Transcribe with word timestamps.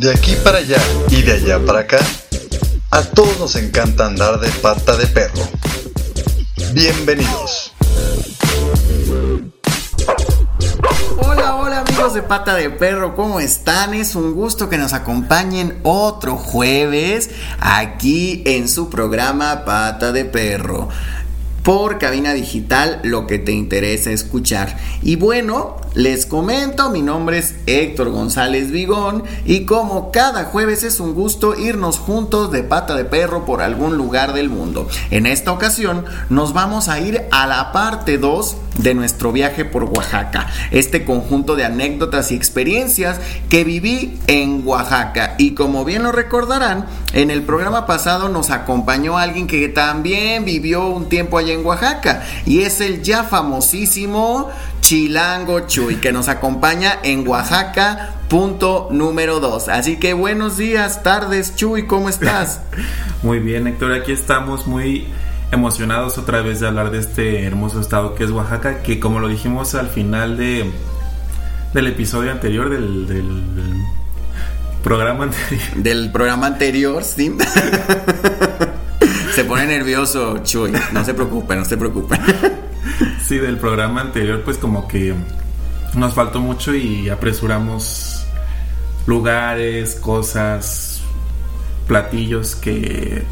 De 0.00 0.10
aquí 0.10 0.34
para 0.42 0.56
allá 0.56 0.80
y 1.10 1.20
de 1.20 1.32
allá 1.32 1.60
para 1.66 1.80
acá, 1.80 1.98
a 2.90 3.02
todos 3.02 3.38
nos 3.38 3.54
encanta 3.56 4.06
andar 4.06 4.40
de 4.40 4.48
pata 4.48 4.96
de 4.96 5.06
perro. 5.06 5.46
Bienvenidos. 6.72 7.74
Hola, 11.18 11.56
hola 11.56 11.80
amigos 11.80 12.14
de 12.14 12.22
Pata 12.22 12.54
de 12.54 12.70
Perro, 12.70 13.14
¿cómo 13.14 13.40
están? 13.40 13.92
Es 13.92 14.14
un 14.14 14.32
gusto 14.32 14.70
que 14.70 14.78
nos 14.78 14.94
acompañen 14.94 15.78
otro 15.82 16.36
jueves 16.36 17.28
aquí 17.58 18.42
en 18.46 18.70
su 18.70 18.88
programa 18.88 19.66
Pata 19.66 20.12
de 20.12 20.24
Perro 20.24 20.88
por 21.62 21.98
cabina 21.98 22.32
digital 22.32 23.00
lo 23.02 23.26
que 23.26 23.38
te 23.38 23.52
interesa 23.52 24.10
escuchar. 24.10 24.76
Y 25.02 25.16
bueno, 25.16 25.76
les 25.94 26.24
comento, 26.24 26.90
mi 26.90 27.02
nombre 27.02 27.38
es 27.38 27.56
Héctor 27.66 28.10
González 28.10 28.70
Vigón 28.70 29.24
y 29.44 29.64
como 29.64 30.12
cada 30.12 30.44
jueves 30.44 30.84
es 30.84 31.00
un 31.00 31.14
gusto 31.14 31.58
irnos 31.58 31.98
juntos 31.98 32.50
de 32.52 32.62
pata 32.62 32.94
de 32.94 33.04
perro 33.04 33.44
por 33.44 33.60
algún 33.60 33.96
lugar 33.96 34.32
del 34.32 34.48
mundo. 34.48 34.88
En 35.10 35.26
esta 35.26 35.52
ocasión 35.52 36.04
nos 36.28 36.52
vamos 36.52 36.88
a 36.88 37.00
ir 37.00 37.22
a 37.32 37.46
la 37.46 37.72
parte 37.72 38.18
2 38.18 38.56
de 38.78 38.94
nuestro 38.94 39.32
viaje 39.32 39.64
por 39.64 39.84
Oaxaca, 39.84 40.46
este 40.70 41.04
conjunto 41.04 41.56
de 41.56 41.64
anécdotas 41.64 42.32
y 42.32 42.36
experiencias 42.36 43.20
que 43.48 43.64
viví 43.64 44.18
en 44.26 44.62
Oaxaca. 44.64 45.34
Y 45.38 45.54
como 45.54 45.84
bien 45.84 46.04
lo 46.04 46.12
recordarán, 46.12 46.86
en 47.12 47.30
el 47.30 47.42
programa 47.42 47.86
pasado 47.86 48.28
nos 48.28 48.50
acompañó 48.50 49.18
alguien 49.18 49.46
que 49.46 49.68
también 49.68 50.44
vivió 50.44 50.88
un 50.88 51.08
tiempo 51.08 51.36
allá 51.36 51.49
en 51.52 51.64
Oaxaca 51.64 52.22
y 52.46 52.62
es 52.62 52.80
el 52.80 53.02
ya 53.02 53.24
famosísimo 53.24 54.50
Chilango 54.80 55.66
Chuy, 55.66 55.96
que 55.96 56.12
nos 56.12 56.28
acompaña 56.28 56.98
en 57.02 57.26
Oaxaca, 57.26 58.14
punto 58.28 58.88
número 58.90 59.40
2. 59.40 59.68
Así 59.68 59.98
que 59.98 60.14
buenos 60.14 60.56
días, 60.56 61.02
tardes, 61.02 61.54
Chuy, 61.56 61.86
¿cómo 61.86 62.08
estás? 62.08 62.60
muy 63.22 63.38
bien, 63.38 63.66
Héctor, 63.66 63.92
aquí 63.92 64.12
estamos 64.12 64.66
muy 64.66 65.06
emocionados 65.52 66.18
otra 66.18 66.42
vez 66.42 66.60
de 66.60 66.68
hablar 66.68 66.90
de 66.90 66.98
este 66.98 67.44
hermoso 67.44 67.80
estado 67.80 68.14
que 68.14 68.24
es 68.24 68.30
Oaxaca, 68.30 68.82
que 68.82 69.00
como 69.00 69.20
lo 69.20 69.28
dijimos 69.28 69.74
al 69.74 69.88
final 69.88 70.36
de 70.36 70.70
del 71.72 71.86
episodio 71.86 72.32
anterior 72.32 72.68
del, 72.68 73.06
del, 73.06 73.84
programa 74.82 75.24
anterior. 75.24 75.62
Del 75.76 76.10
programa 76.10 76.46
anterior, 76.46 77.04
sí. 77.04 77.36
se 79.40 79.46
pone 79.46 79.64
nervioso, 79.64 80.38
Chuy. 80.44 80.70
No 80.92 81.02
se 81.02 81.14
preocupe, 81.14 81.56
no 81.56 81.64
se 81.64 81.76
preocupe. 81.78 82.18
Sí, 83.26 83.38
del 83.38 83.58
programa 83.58 84.00
anterior, 84.00 84.42
pues 84.44 84.58
como 84.58 84.88
que 84.88 85.14
nos 85.94 86.14
faltó 86.14 86.40
mucho 86.40 86.74
y 86.74 87.08
apresuramos 87.08 88.26
lugares, 89.06 89.94
cosas, 89.94 91.00
platillos 91.86 92.56
que 92.56 93.22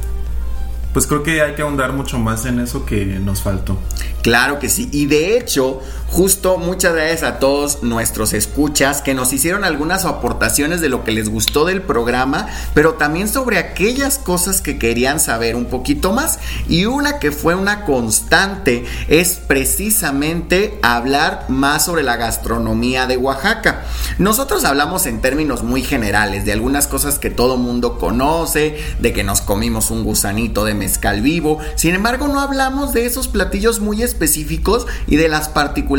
pues 0.92 1.06
creo 1.06 1.22
que 1.22 1.42
hay 1.42 1.54
que 1.54 1.62
ahondar 1.62 1.92
mucho 1.92 2.18
más 2.18 2.46
en 2.46 2.60
eso 2.60 2.86
que 2.86 3.04
nos 3.04 3.42
faltó. 3.42 3.76
Claro 4.22 4.58
que 4.58 4.68
sí. 4.68 4.88
Y 4.92 5.06
de 5.06 5.36
hecho, 5.36 5.82
justo 6.10 6.56
muchas 6.56 6.94
gracias 6.94 7.22
a 7.22 7.38
todos 7.38 7.82
nuestros 7.82 8.32
escuchas 8.32 9.02
que 9.02 9.14
nos 9.14 9.32
hicieron 9.32 9.64
algunas 9.64 10.04
aportaciones 10.04 10.80
de 10.80 10.88
lo 10.88 11.04
que 11.04 11.12
les 11.12 11.28
gustó 11.28 11.64
del 11.64 11.82
programa, 11.82 12.48
pero 12.74 12.94
también 12.94 13.28
sobre 13.28 13.58
aquellas 13.58 14.18
cosas 14.18 14.62
que 14.62 14.78
querían 14.78 15.20
saber 15.20 15.54
un 15.54 15.66
poquito 15.66 16.12
más. 16.12 16.38
Y 16.68 16.86
una 16.86 17.18
que 17.18 17.30
fue 17.30 17.54
una 17.54 17.84
constante 17.84 18.84
es 19.08 19.40
precisamente 19.46 20.78
hablar 20.82 21.44
más 21.48 21.84
sobre 21.84 22.02
la 22.02 22.16
gastronomía 22.16 23.06
de 23.06 23.16
Oaxaca. 23.16 23.84
Nosotros 24.18 24.64
hablamos 24.64 25.06
en 25.06 25.20
términos 25.20 25.62
muy 25.62 25.82
generales 25.82 26.44
de 26.44 26.52
algunas 26.52 26.86
cosas 26.86 27.18
que 27.18 27.30
todo 27.30 27.56
mundo 27.58 27.98
conoce, 27.98 28.78
de 28.98 29.12
que 29.12 29.24
nos 29.24 29.42
comimos 29.42 29.90
un 29.90 30.04
gusanito 30.04 30.64
de 30.64 30.74
mezcal 30.74 31.20
vivo. 31.20 31.58
Sin 31.76 31.94
embargo, 31.94 32.28
no 32.28 32.40
hablamos 32.40 32.92
de 32.92 33.04
esos 33.04 33.28
platillos 33.28 33.80
muy 33.80 34.02
específicos 34.02 34.86
y 35.06 35.16
de 35.16 35.28
las 35.28 35.48
particularidades 35.48 35.97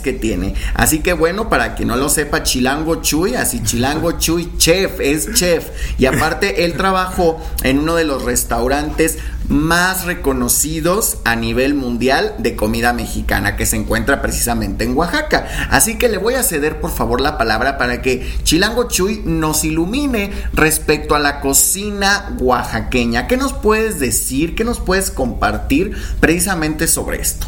que 0.00 0.12
tiene. 0.12 0.54
Así 0.74 1.00
que 1.00 1.12
bueno, 1.12 1.48
para 1.48 1.74
quien 1.74 1.88
no 1.88 1.96
lo 1.96 2.08
sepa, 2.08 2.42
Chilango 2.42 3.02
Chuy, 3.02 3.34
así 3.34 3.62
Chilango 3.62 4.12
Chuy 4.18 4.56
chef, 4.56 5.00
es 5.00 5.32
chef. 5.34 5.68
Y 5.98 6.06
aparte, 6.06 6.64
él 6.64 6.74
trabajó 6.74 7.40
en 7.62 7.78
uno 7.78 7.94
de 7.94 8.04
los 8.04 8.24
restaurantes 8.24 9.18
más 9.48 10.04
reconocidos 10.04 11.18
a 11.24 11.36
nivel 11.36 11.74
mundial 11.74 12.34
de 12.38 12.56
comida 12.56 12.92
mexicana 12.92 13.56
que 13.56 13.66
se 13.66 13.76
encuentra 13.76 14.22
precisamente 14.22 14.84
en 14.84 14.96
Oaxaca. 14.96 15.46
Así 15.70 15.98
que 15.98 16.08
le 16.08 16.18
voy 16.18 16.34
a 16.34 16.42
ceder 16.42 16.80
por 16.80 16.90
favor 16.90 17.20
la 17.20 17.38
palabra 17.38 17.76
para 17.78 18.02
que 18.02 18.26
Chilango 18.44 18.88
Chuy 18.88 19.22
nos 19.24 19.64
ilumine 19.64 20.30
respecto 20.54 21.14
a 21.14 21.18
la 21.18 21.40
cocina 21.40 22.36
oaxaqueña. 22.40 23.26
¿Qué 23.26 23.36
nos 23.36 23.52
puedes 23.52 23.98
decir? 23.98 24.54
¿Qué 24.54 24.64
nos 24.64 24.80
puedes 24.80 25.10
compartir 25.10 25.96
precisamente 26.20 26.86
sobre 26.86 27.20
esto? 27.20 27.46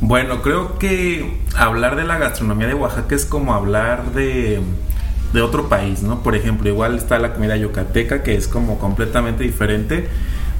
Bueno, 0.00 0.42
creo 0.42 0.78
que 0.78 1.40
hablar 1.56 1.96
de 1.96 2.04
la 2.04 2.18
gastronomía 2.18 2.68
de 2.68 2.74
Oaxaca 2.74 3.14
es 3.14 3.24
como 3.24 3.52
hablar 3.52 4.12
de, 4.12 4.60
de 5.32 5.42
otro 5.42 5.68
país, 5.68 6.02
¿no? 6.02 6.22
Por 6.22 6.36
ejemplo, 6.36 6.68
igual 6.68 6.96
está 6.96 7.18
la 7.18 7.34
comida 7.34 7.56
yucateca 7.56 8.22
que 8.22 8.36
es 8.36 8.46
como 8.46 8.78
completamente 8.78 9.42
diferente 9.42 10.08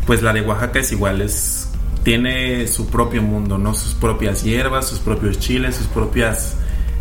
pues 0.09 0.23
la 0.23 0.33
de 0.33 0.41
Oaxaca 0.41 0.79
es 0.79 0.91
igual, 0.91 1.21
es, 1.21 1.69
tiene 2.03 2.67
su 2.67 2.87
propio 2.87 3.23
mundo, 3.23 3.59
¿no? 3.59 3.75
Sus 3.75 3.93
propias 3.93 4.43
hierbas, 4.43 4.89
sus 4.89 5.01
propios 5.01 5.39
chiles, 5.39 5.77
sus 5.77 5.87
propias 5.87 6.57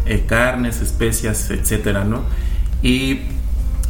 eh, 0.05 0.25
carnes, 0.27 0.81
especias, 0.81 1.49
etcétera, 1.49 2.03
¿no? 2.03 2.23
Y 2.81 3.21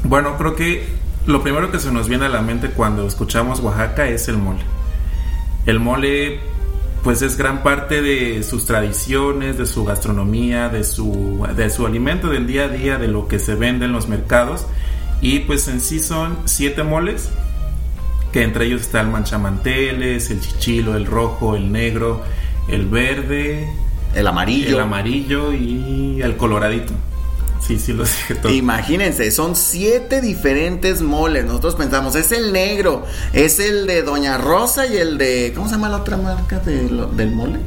bueno, 0.04 0.38
creo 0.38 0.56
que 0.56 0.86
lo 1.26 1.42
primero 1.42 1.72
que 1.72 1.80
se 1.80 1.92
nos 1.92 2.08
viene 2.08 2.28
a 2.28 2.30
la 2.30 2.44
mente 2.44 2.70
cuando 2.70 3.08
escuchamos 3.08 3.60
Oaxaca 3.60 4.08
es 4.08 4.28
el 4.28 4.38
mole. 4.38 4.62
El 5.66 5.80
mole 5.80 6.40
pues 7.04 7.22
es 7.22 7.38
gran 7.38 7.64
parte 7.64 8.02
de 8.02 8.44
sus 8.44 8.66
tradiciones, 8.66 9.58
de 9.58 9.66
su 9.66 9.86
gastronomía, 9.86 10.70
de 10.70 10.84
su, 10.84 11.48
de 11.56 11.70
su 11.70 11.86
alimento 11.86 12.30
del 12.30 12.48
día 12.48 12.66
a 12.66 12.70
día, 12.70 12.98
de 12.98 13.08
lo 13.08 13.28
que 13.28 13.40
se 13.40 13.56
vende 13.56 13.86
en 13.86 13.92
los 13.92 14.08
mercados. 14.08 14.66
Y 15.22 15.40
pues 15.40 15.68
en 15.68 15.82
sí 15.82 16.00
son 16.00 16.38
siete 16.46 16.84
moles 16.84 17.32
que 18.32 18.44
entre 18.44 18.66
ellos 18.66 18.82
está 18.82 19.02
el 19.02 19.08
manchamanteles, 19.08 20.30
el 20.32 20.42
chichilo, 20.42 20.96
el 20.96 21.06
rojo, 21.06 21.56
el 21.56 21.72
negro, 21.72 22.22
el 22.68 22.86
verde, 22.88 23.70
el 24.14 24.28
amarillo, 24.28 24.76
el 24.76 24.82
amarillo 24.82 25.54
y 25.54 26.22
el 26.22 26.36
coloradito. 26.38 26.94
Imagínense, 28.50 29.32
son 29.32 29.56
siete 29.56 30.22
diferentes 30.22 31.02
moles. 31.02 31.46
Nosotros 31.46 31.76
pensamos, 31.76 32.16
es 32.16 32.32
el 32.32 32.54
negro, 32.54 33.06
es 33.34 33.60
el 33.60 33.88
de 33.88 34.04
Doña 34.04 34.38
Rosa 34.38 34.88
y 34.88 34.98
el 34.98 35.18
de. 35.18 35.52
¿Cómo 35.56 35.68
se 35.68 35.76
llama 35.76 35.90
la 35.90 35.98
otra 35.98 36.18
marca 36.18 36.60
del 36.60 37.32
mole? 37.32 37.60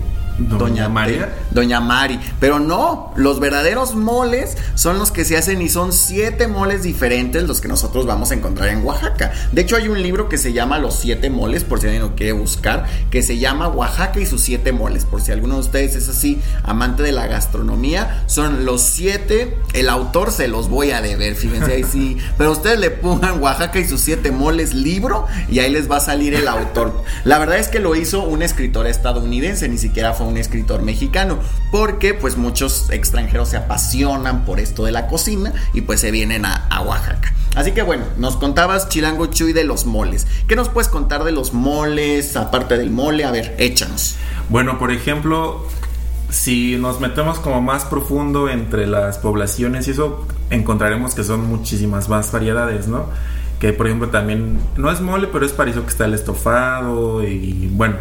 Doña, 0.49 0.89
María. 0.89 1.29
Doña 1.51 1.81
Mari. 1.81 2.19
Pero 2.39 2.59
no, 2.59 3.13
los 3.17 3.41
verdaderos 3.41 3.95
moles 3.95 4.57
son 4.75 4.99
los 4.99 5.11
que 5.11 5.25
se 5.25 5.37
hacen 5.37 5.61
y 5.61 5.69
son 5.69 5.93
siete 5.93 6.49
moles 6.49 6.83
diferentes 6.83 7.45
los 7.45 7.61
que 7.61 7.69
nosotros 7.69 8.07
vamos 8.07 8.31
a 8.31 8.35
encontrar 8.35 8.71
en 8.71 8.85
Oaxaca. 8.85 9.33
De 9.53 9.63
hecho, 9.63 9.77
hay 9.77 9.89
un 9.89 10.03
libro 10.03 10.29
que 10.29 10.39
se 10.39 10.53
llama 10.53 10.79
Los 10.79 10.95
siete 10.95 11.29
moles, 11.29 11.65
por 11.65 11.81
si 11.81 11.87
alguien 11.87 12.03
lo 12.03 12.15
quiere 12.15 12.33
buscar, 12.33 12.87
que 13.11 13.23
se 13.23 13.39
llama 13.39 13.69
Oaxaca 13.69 14.19
y 14.21 14.27
sus 14.27 14.41
siete 14.41 14.73
moles. 14.73 15.05
Por 15.05 15.21
si 15.21 15.33
alguno 15.33 15.55
de 15.55 15.61
ustedes 15.61 15.95
es 15.95 16.09
así, 16.09 16.41
amante 16.63 17.03
de 17.03 17.13
la 17.13 17.27
gastronomía, 17.27 18.23
son 18.27 18.65
los 18.65 18.81
siete. 18.81 19.59
El 19.75 19.89
autor 19.89 20.33
se 20.33 20.49
los 20.49 20.69
voy 20.69 20.93
a 20.93 21.03
deber, 21.03 21.35
fíjense 21.35 21.73
ahí 21.73 21.85
sí. 21.85 22.17
Pero 22.39 22.53
ustedes 22.53 22.79
le 22.79 22.91
pongan 22.91 23.43
Oaxaca 23.43 23.79
y 23.79 23.87
sus 23.87 24.01
siete 24.01 24.31
moles 24.31 24.73
libro 24.73 25.27
y 25.51 25.59
ahí 25.59 25.71
les 25.71 25.91
va 25.91 25.99
a 25.99 26.01
salir 26.01 26.35
el 26.35 26.49
autor. 26.49 27.05
La 27.25 27.39
verdad 27.39 27.59
es 27.59 27.69
que 27.69 27.81
lo 27.81 27.95
hizo 27.95 28.23
un 28.23 28.43
escritor 28.43 28.87
estadounidense, 28.87 29.69
ni 29.69 29.79
siquiera 29.79 30.15
fue 30.15 30.27
un 30.27 30.30
escritor 30.37 30.83
mexicano, 30.83 31.39
porque 31.71 32.15
pues 32.15 32.37
muchos 32.37 32.91
extranjeros 32.91 33.51
se 33.51 33.57
apasionan 33.57 34.45
por 34.45 34.61
esto 34.61 34.85
de 34.85 34.93
la 34.93 35.07
cocina 35.07 35.53
y 35.73 35.83
pues 35.83 36.01
se 36.01 36.11
vienen 36.11 36.45
a, 36.45 36.67
Oaxaca. 36.81 37.35
Así 37.57 37.73
que 37.73 37.83
bueno, 37.83 38.05
nos 38.17 38.37
contabas 38.37 38.89
Chilango 38.89 39.27
Chuy 39.27 39.53
de 39.53 39.65
los 39.65 39.85
moles. 39.85 40.27
¿Qué 40.47 40.57
nos 40.57 40.69
puedes 40.69 40.89
contar 40.89 41.25
de 41.25 41.33
los 41.33 41.53
moles, 41.53 42.37
aparte 42.37 42.79
del 42.79 42.91
mole? 42.91 43.25
A 43.25 43.31
ver, 43.31 43.55
échanos. 43.59 44.17
Bueno, 44.49 44.79
por 44.79 44.91
ejemplo, 44.93 45.67
si 46.31 46.77
nos 46.77 47.01
metemos 47.01 47.39
como 47.39 47.61
más 47.61 47.85
profundo 47.85 48.49
entre 48.49 48.87
las 48.87 49.19
poblaciones 49.19 49.89
y 49.89 49.93
eso, 49.93 50.27
encontraremos 50.51 51.15
que 51.15 51.25
son 51.25 51.47
muchísimas 51.47 52.09
más 52.09 52.31
variedades, 52.33 52.89
¿no? 52.89 53.07
Que 53.59 53.73
por 53.73 53.87
ejemplo 53.87 54.09
también, 54.09 54.59
no 54.77 54.91
es 54.91 55.01
mole, 55.01 55.29
pero 55.31 55.45
es 55.45 55.53
parecido 55.53 55.83
que 55.85 55.91
está 55.91 56.07
el 56.07 56.15
estofado 56.15 57.23
y 57.25 57.69
bueno, 57.73 57.97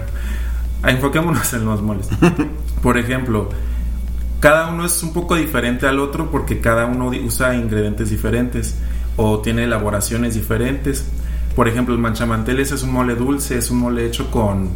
enfoquémonos 0.86 1.54
en 1.54 1.66
los 1.66 1.82
moles. 1.82 2.10
Por 2.82 2.98
ejemplo, 2.98 3.50
cada 4.40 4.68
uno 4.68 4.86
es 4.86 5.04
un 5.04 5.14
poco 5.14 5.36
diferente 5.36 5.88
al 5.88 6.00
otro 6.00 6.32
porque 6.32 6.60
cada 6.60 6.86
uno 6.86 7.12
usa 7.26 7.56
ingredientes 7.56 8.10
diferentes 8.10 8.78
o 9.18 9.40
tiene 9.40 9.66
elaboraciones 9.66 10.36
diferentes. 10.36 11.06
Por 11.56 11.68
ejemplo, 11.68 11.94
el 11.94 12.00
manchamanteles 12.00 12.72
es 12.72 12.84
un 12.84 12.94
mole 12.94 13.16
dulce, 13.16 13.58
es 13.58 13.70
un 13.70 13.80
mole 13.80 14.06
hecho 14.06 14.32
con 14.32 14.70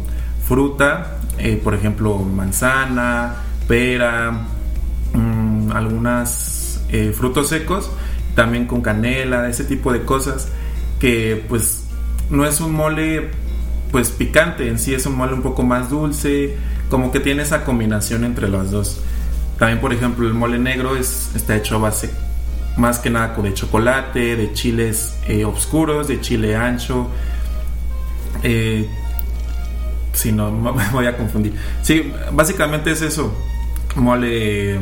fruta, 0.46 1.18
eh, 1.38 1.58
por 1.62 1.74
ejemplo, 1.74 2.18
manzana, 2.18 3.36
pera, 3.66 4.30
mmm, 5.14 5.72
algunos 5.72 6.80
eh, 6.90 7.12
frutos 7.16 7.48
secos 7.48 7.90
también 8.34 8.66
con 8.66 8.82
canela, 8.82 9.48
ese 9.48 9.64
tipo 9.64 9.92
de 9.92 10.02
cosas 10.02 10.48
que 10.98 11.44
pues 11.48 11.86
no 12.30 12.44
es 12.44 12.60
un 12.60 12.72
mole 12.72 13.30
pues 13.94 14.10
picante, 14.10 14.66
en 14.66 14.80
sí 14.80 14.92
es 14.92 15.06
un 15.06 15.14
mole 15.14 15.34
un 15.34 15.42
poco 15.42 15.62
más 15.62 15.88
dulce, 15.88 16.56
como 16.90 17.12
que 17.12 17.20
tiene 17.20 17.44
esa 17.44 17.64
combinación 17.64 18.24
entre 18.24 18.48
las 18.48 18.72
dos. 18.72 19.00
También 19.56 19.80
por 19.80 19.92
ejemplo 19.92 20.26
el 20.26 20.34
mole 20.34 20.58
negro 20.58 20.96
es, 20.96 21.30
está 21.36 21.54
hecho 21.54 21.76
a 21.76 21.78
base 21.78 22.10
más 22.76 22.98
que 22.98 23.08
nada 23.08 23.36
de 23.40 23.54
chocolate, 23.54 24.34
de 24.34 24.52
chiles 24.52 25.16
eh, 25.28 25.44
oscuros, 25.44 26.08
de 26.08 26.20
chile 26.20 26.56
ancho. 26.56 27.06
Eh, 28.42 28.90
si 30.12 30.32
no, 30.32 30.50
me 30.50 30.90
voy 30.90 31.06
a 31.06 31.16
confundir. 31.16 31.54
Sí, 31.80 32.12
básicamente 32.32 32.90
es 32.90 33.00
eso. 33.00 33.32
Mole, 33.94 34.76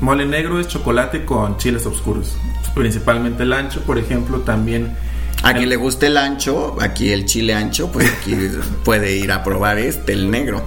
mole 0.00 0.24
negro 0.24 0.58
es 0.58 0.68
chocolate 0.68 1.26
con 1.26 1.58
chiles 1.58 1.84
oscuros. 1.84 2.34
Principalmente 2.74 3.42
el 3.42 3.52
ancho, 3.52 3.82
por 3.82 3.98
ejemplo, 3.98 4.38
también 4.38 4.96
a 5.42 5.54
quien 5.54 5.68
le 5.68 5.76
guste 5.76 6.06
el 6.06 6.16
ancho, 6.16 6.76
aquí 6.80 7.10
el 7.10 7.26
chile 7.26 7.54
ancho, 7.54 7.90
pues 7.90 8.10
aquí 8.10 8.36
puede 8.84 9.16
ir 9.16 9.32
a 9.32 9.42
probar 9.42 9.78
este, 9.78 10.12
el 10.12 10.30
negro. 10.30 10.62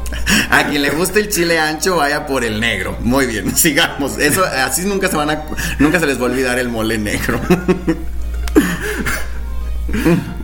A 0.50 0.66
quien 0.66 0.82
le 0.82 0.90
guste 0.90 1.22
el 1.22 1.30
chile 1.30 1.60
ancho, 1.60 1.98
vaya 1.98 2.26
por 2.26 2.44
el 2.44 2.60
negro. 2.60 2.98
Muy 3.02 3.26
bien, 3.26 3.56
sigamos. 3.56 4.18
Eso, 4.20 4.44
así 4.44 4.86
nunca 4.86 5.08
se 5.08 5.16
van 5.16 5.30
a, 5.30 5.46
nunca 5.80 6.00
se 6.00 6.06
les 6.06 6.18
va 6.20 6.24
a 6.24 6.26
olvidar 6.26 6.60
el 6.60 6.70
mole 6.70 6.98
negro. 6.98 7.40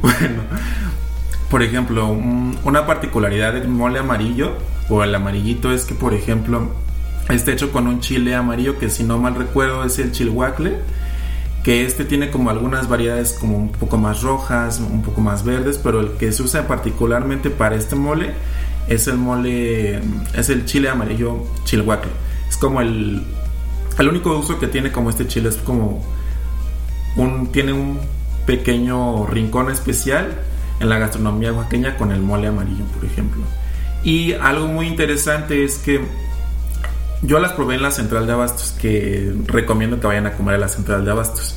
Bueno, 0.02 0.44
por 1.50 1.62
ejemplo, 1.62 2.08
una 2.08 2.88
particularidad 2.88 3.54
del 3.54 3.68
mole 3.68 4.00
amarillo 4.00 4.58
o 4.90 5.04
el 5.04 5.14
amarillito 5.14 5.72
es 5.74 5.86
que, 5.86 5.94
por 5.94 6.14
ejemplo, 6.14 6.72
está 7.30 7.52
hecho 7.52 7.72
con 7.72 7.86
un 7.86 8.00
chile 8.00 8.34
amarillo 8.34 8.80
que, 8.80 8.90
si 8.90 9.04
no 9.04 9.18
mal 9.18 9.36
recuerdo, 9.36 9.84
es 9.84 10.00
el 10.00 10.12
chilhuacle 10.12 10.80
que 11.64 11.86
este 11.86 12.06
tiene 12.06 12.32
como 12.32 12.50
algunas 12.50 12.90
variedades 12.90 13.34
como 13.34 13.58
un 13.58 13.72
poco 13.72 13.98
más 13.98 14.22
rojas, 14.24 14.80
un 14.80 15.04
poco 15.04 15.22
más 15.22 15.44
verdes, 15.44 15.78
pero 15.78 16.00
el 16.00 16.12
que 16.14 16.32
se 16.32 16.42
usa 16.42 16.68
particularmente 16.68 17.50
para 17.50 17.76
este 17.76 17.96
mole 17.96 18.34
es 18.88 19.08
el 19.08 19.18
mole, 19.18 20.02
es 20.34 20.50
el 20.50 20.66
chile 20.66 20.90
amarillo 20.90 21.44
chilhuacle. 21.66 22.12
Es 22.50 22.58
como 22.58 22.82
el, 22.82 23.24
el 24.00 24.08
único 24.08 24.36
uso 24.38 24.60
que 24.60 24.68
tiene 24.68 24.92
como 24.92 25.10
este 25.10 25.28
chile 25.28 25.50
es 25.50 25.58
como 25.58 26.04
un, 27.16 27.52
tiene 27.52 27.74
un 27.74 28.00
pequeño 28.46 29.28
rincón 29.28 29.70
especial 29.70 30.42
en 30.80 30.90
la 30.90 30.98
gastronomía 30.98 31.54
oaxaqueña 31.54 31.96
con 31.96 32.12
el 32.12 32.22
mole 32.22 32.48
amarillo, 32.48 32.86
por 32.96 33.06
ejemplo. 33.06 33.44
Y 34.04 34.34
algo 34.34 34.68
muy 34.68 34.88
interesante 34.88 35.64
es 35.64 35.78
que 35.78 36.02
yo 37.24 37.40
las 37.40 37.54
probé 37.54 37.76
en 37.76 37.84
la 37.84 37.92
central 37.92 38.26
de 38.26 38.34
abastos, 38.34 38.76
que 38.82 39.34
recomiendo 39.46 40.00
que 40.00 40.08
vayan 40.08 40.26
a 40.26 40.34
comer 40.34 40.56
a 40.56 40.58
la 40.58 40.68
central 40.68 41.06
de 41.06 41.12
abastos. 41.12 41.56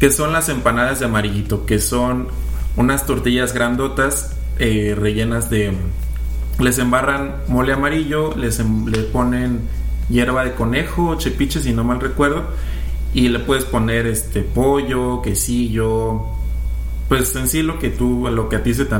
Que 0.00 0.10
son 0.10 0.32
las 0.32 0.48
empanadas 0.48 1.00
de 1.00 1.06
amarillito, 1.06 1.66
que 1.66 1.78
son 1.78 2.28
unas 2.76 3.06
tortillas 3.06 3.52
grandotas 3.52 4.36
eh, 4.58 4.94
rellenas 4.98 5.50
de... 5.50 5.72
Les 6.60 6.78
embarran 6.78 7.36
mole 7.48 7.72
amarillo, 7.72 8.34
les 8.36 8.60
em, 8.60 8.86
le 8.86 9.02
ponen 9.02 9.68
hierba 10.08 10.44
de 10.44 10.54
conejo, 10.54 11.16
chepiche 11.18 11.60
si 11.60 11.72
no 11.72 11.82
mal 11.82 12.00
recuerdo, 12.00 12.44
y 13.12 13.28
le 13.28 13.40
puedes 13.40 13.64
poner 13.64 14.06
este 14.06 14.42
pollo, 14.42 15.20
quesillo, 15.20 16.22
pues 17.08 17.34
en 17.36 17.48
sí 17.48 17.62
lo 17.62 17.78
que 17.78 17.90
tú, 17.90 18.28
lo 18.30 18.48
que 18.48 18.56
a 18.56 18.62
ti 18.62 18.72
se 18.72 18.84
te 18.84 18.94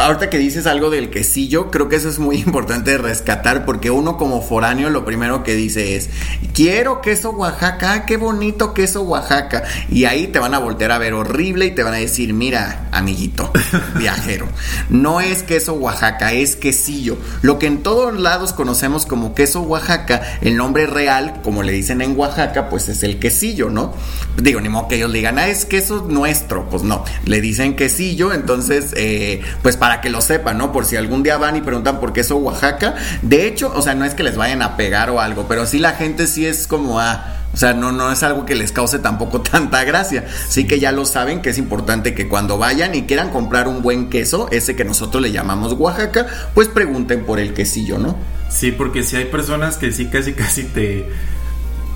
ahorita 0.00 0.30
que 0.30 0.38
dices 0.38 0.66
algo 0.66 0.90
del 0.90 1.10
quesillo, 1.10 1.70
creo 1.70 1.88
que 1.88 1.96
eso 1.96 2.08
es 2.08 2.18
muy 2.18 2.36
importante 2.46 2.96
rescatar 2.98 3.64
porque 3.64 3.90
uno 3.90 4.16
como 4.16 4.42
foráneo 4.42 4.90
lo 4.90 5.04
primero 5.04 5.42
que 5.42 5.54
dice 5.54 5.96
es, 5.96 6.10
quiero 6.54 7.00
queso 7.00 7.30
Oaxaca, 7.30 8.06
qué 8.06 8.16
bonito 8.16 8.74
queso 8.74 9.02
Oaxaca. 9.02 9.64
Y 9.90 10.04
ahí 10.04 10.28
te 10.28 10.38
van 10.38 10.54
a 10.54 10.58
voltear 10.58 10.92
a 10.92 10.98
ver 10.98 11.14
horrible 11.14 11.66
y 11.66 11.70
te 11.72 11.82
van 11.82 11.94
a 11.94 11.98
decir, 11.98 12.32
mira, 12.32 12.88
amiguito, 12.92 13.50
viajero, 13.96 14.48
no 14.88 15.20
es 15.20 15.42
queso 15.42 15.74
Oaxaca, 15.74 16.32
es 16.32 16.56
quesillo. 16.56 17.16
Lo 17.42 17.58
que 17.58 17.66
en 17.66 17.82
todos 17.82 18.18
lados 18.18 18.52
conocemos 18.52 19.06
como 19.06 19.34
queso 19.34 19.60
Oaxaca, 19.62 20.22
el 20.40 20.56
nombre 20.56 20.86
real, 20.86 21.40
como 21.42 21.62
le 21.62 21.72
dicen 21.72 22.00
en 22.00 22.16
Oaxaca, 22.18 22.68
pues 22.68 22.88
es 22.88 23.02
el 23.02 23.18
quesillo, 23.18 23.70
¿no? 23.70 23.94
Digo, 24.36 24.60
ni 24.60 24.68
modo 24.68 24.88
que 24.88 24.96
ellos 24.96 25.12
digan, 25.12 25.38
ah, 25.38 25.48
es 25.48 25.64
queso 25.64 26.06
nuestro, 26.08 26.68
pues 26.68 26.82
no, 26.82 27.04
le 27.24 27.40
dicen 27.40 27.76
quesillo, 27.76 28.32
entonces, 28.32 28.92
eh, 28.96 29.40
pues 29.62 29.76
para 29.76 29.89
para 29.90 30.00
que 30.00 30.08
lo 30.08 30.20
sepan, 30.20 30.56
¿no? 30.56 30.70
Por 30.70 30.84
si 30.84 30.94
algún 30.94 31.24
día 31.24 31.36
van 31.36 31.56
y 31.56 31.62
preguntan 31.62 31.98
por 31.98 32.12
qué 32.12 32.20
eso 32.20 32.36
Oaxaca. 32.36 32.94
De 33.22 33.48
hecho, 33.48 33.72
o 33.74 33.82
sea, 33.82 33.96
no 33.96 34.04
es 34.04 34.14
que 34.14 34.22
les 34.22 34.36
vayan 34.36 34.62
a 34.62 34.76
pegar 34.76 35.10
o 35.10 35.18
algo, 35.18 35.46
pero 35.48 35.66
sí 35.66 35.80
la 35.80 35.94
gente 35.94 36.28
sí 36.28 36.46
es 36.46 36.68
como, 36.68 37.00
ah, 37.00 37.38
o 37.52 37.56
sea, 37.56 37.74
no, 37.74 37.90
no 37.90 38.12
es 38.12 38.22
algo 38.22 38.46
que 38.46 38.54
les 38.54 38.70
cause 38.70 39.00
tampoco 39.00 39.40
tanta 39.40 39.82
gracia. 39.82 40.26
Sí 40.48 40.68
que 40.68 40.78
ya 40.78 40.92
lo 40.92 41.06
saben 41.06 41.42
que 41.42 41.50
es 41.50 41.58
importante 41.58 42.14
que 42.14 42.28
cuando 42.28 42.56
vayan 42.56 42.94
y 42.94 43.02
quieran 43.02 43.30
comprar 43.30 43.66
un 43.66 43.82
buen 43.82 44.10
queso, 44.10 44.46
ese 44.52 44.76
que 44.76 44.84
nosotros 44.84 45.20
le 45.24 45.32
llamamos 45.32 45.72
Oaxaca, 45.72 46.24
pues 46.54 46.68
pregunten 46.68 47.24
por 47.24 47.40
el 47.40 47.52
quesillo, 47.52 47.98
¿no? 47.98 48.16
Sí, 48.48 48.70
porque 48.70 49.02
si 49.02 49.16
hay 49.16 49.24
personas 49.24 49.76
que 49.76 49.90
sí 49.90 50.06
casi 50.06 50.34
casi 50.34 50.66
te, 50.66 51.10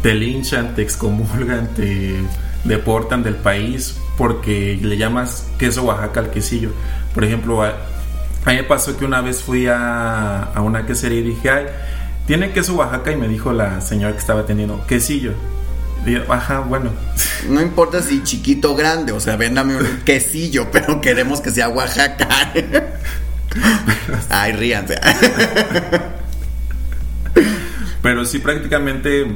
te 0.03 0.15
linchan, 0.15 0.75
te 0.75 0.83
excomulgan, 0.83 1.69
te 1.77 2.17
deportan 2.65 3.23
del 3.23 3.37
país 3.37 3.99
porque 4.17 4.79
le 4.83 4.97
llamas 4.97 5.47
queso 5.59 5.85
Oaxaca 5.85 6.19
al 6.19 6.31
quesillo. 6.33 6.71
Por 7.15 7.25
ejemplo, 7.25 7.63
a, 7.63 7.75
mí 8.47 8.55
me 8.57 8.65
pasó 8.65 8.97
que 8.97 9.05
una 9.05 9.21
vez 9.21 9.43
fui 9.43 9.67
a, 9.69 10.51
una 10.57 10.85
quesería 10.85 11.21
y 11.21 11.23
dije, 11.23 11.51
ay, 11.51 11.67
¿tiene 12.27 12.53
queso 12.53 12.75
Oaxaca? 12.75 13.13
Y 13.13 13.17
me 13.17 13.29
dijo 13.29 13.53
la 13.53 13.81
señora 13.81 14.13
que 14.13 14.19
estaba 14.19 14.41
atendiendo, 14.41 14.85
quesillo. 14.87 15.33
Y 16.05 16.17
ajá, 16.29 16.61
bueno. 16.61 16.91
No 17.49 17.61
importa 17.61 18.01
si 18.01 18.23
chiquito 18.23 18.73
o 18.73 18.75
grande, 18.75 19.13
o 19.13 19.21
sea, 19.21 19.37
véndame 19.37 19.77
un 19.77 20.01
quesillo, 20.05 20.69
pero 20.73 21.01
queremos 21.01 21.43
que 21.43 21.51
sea 21.51 21.69
Oaxaca. 21.69 22.27
Ay, 24.31 24.53
ríanse. 24.53 24.99
Pero 28.03 28.25
sí, 28.25 28.39
prácticamente 28.39 29.27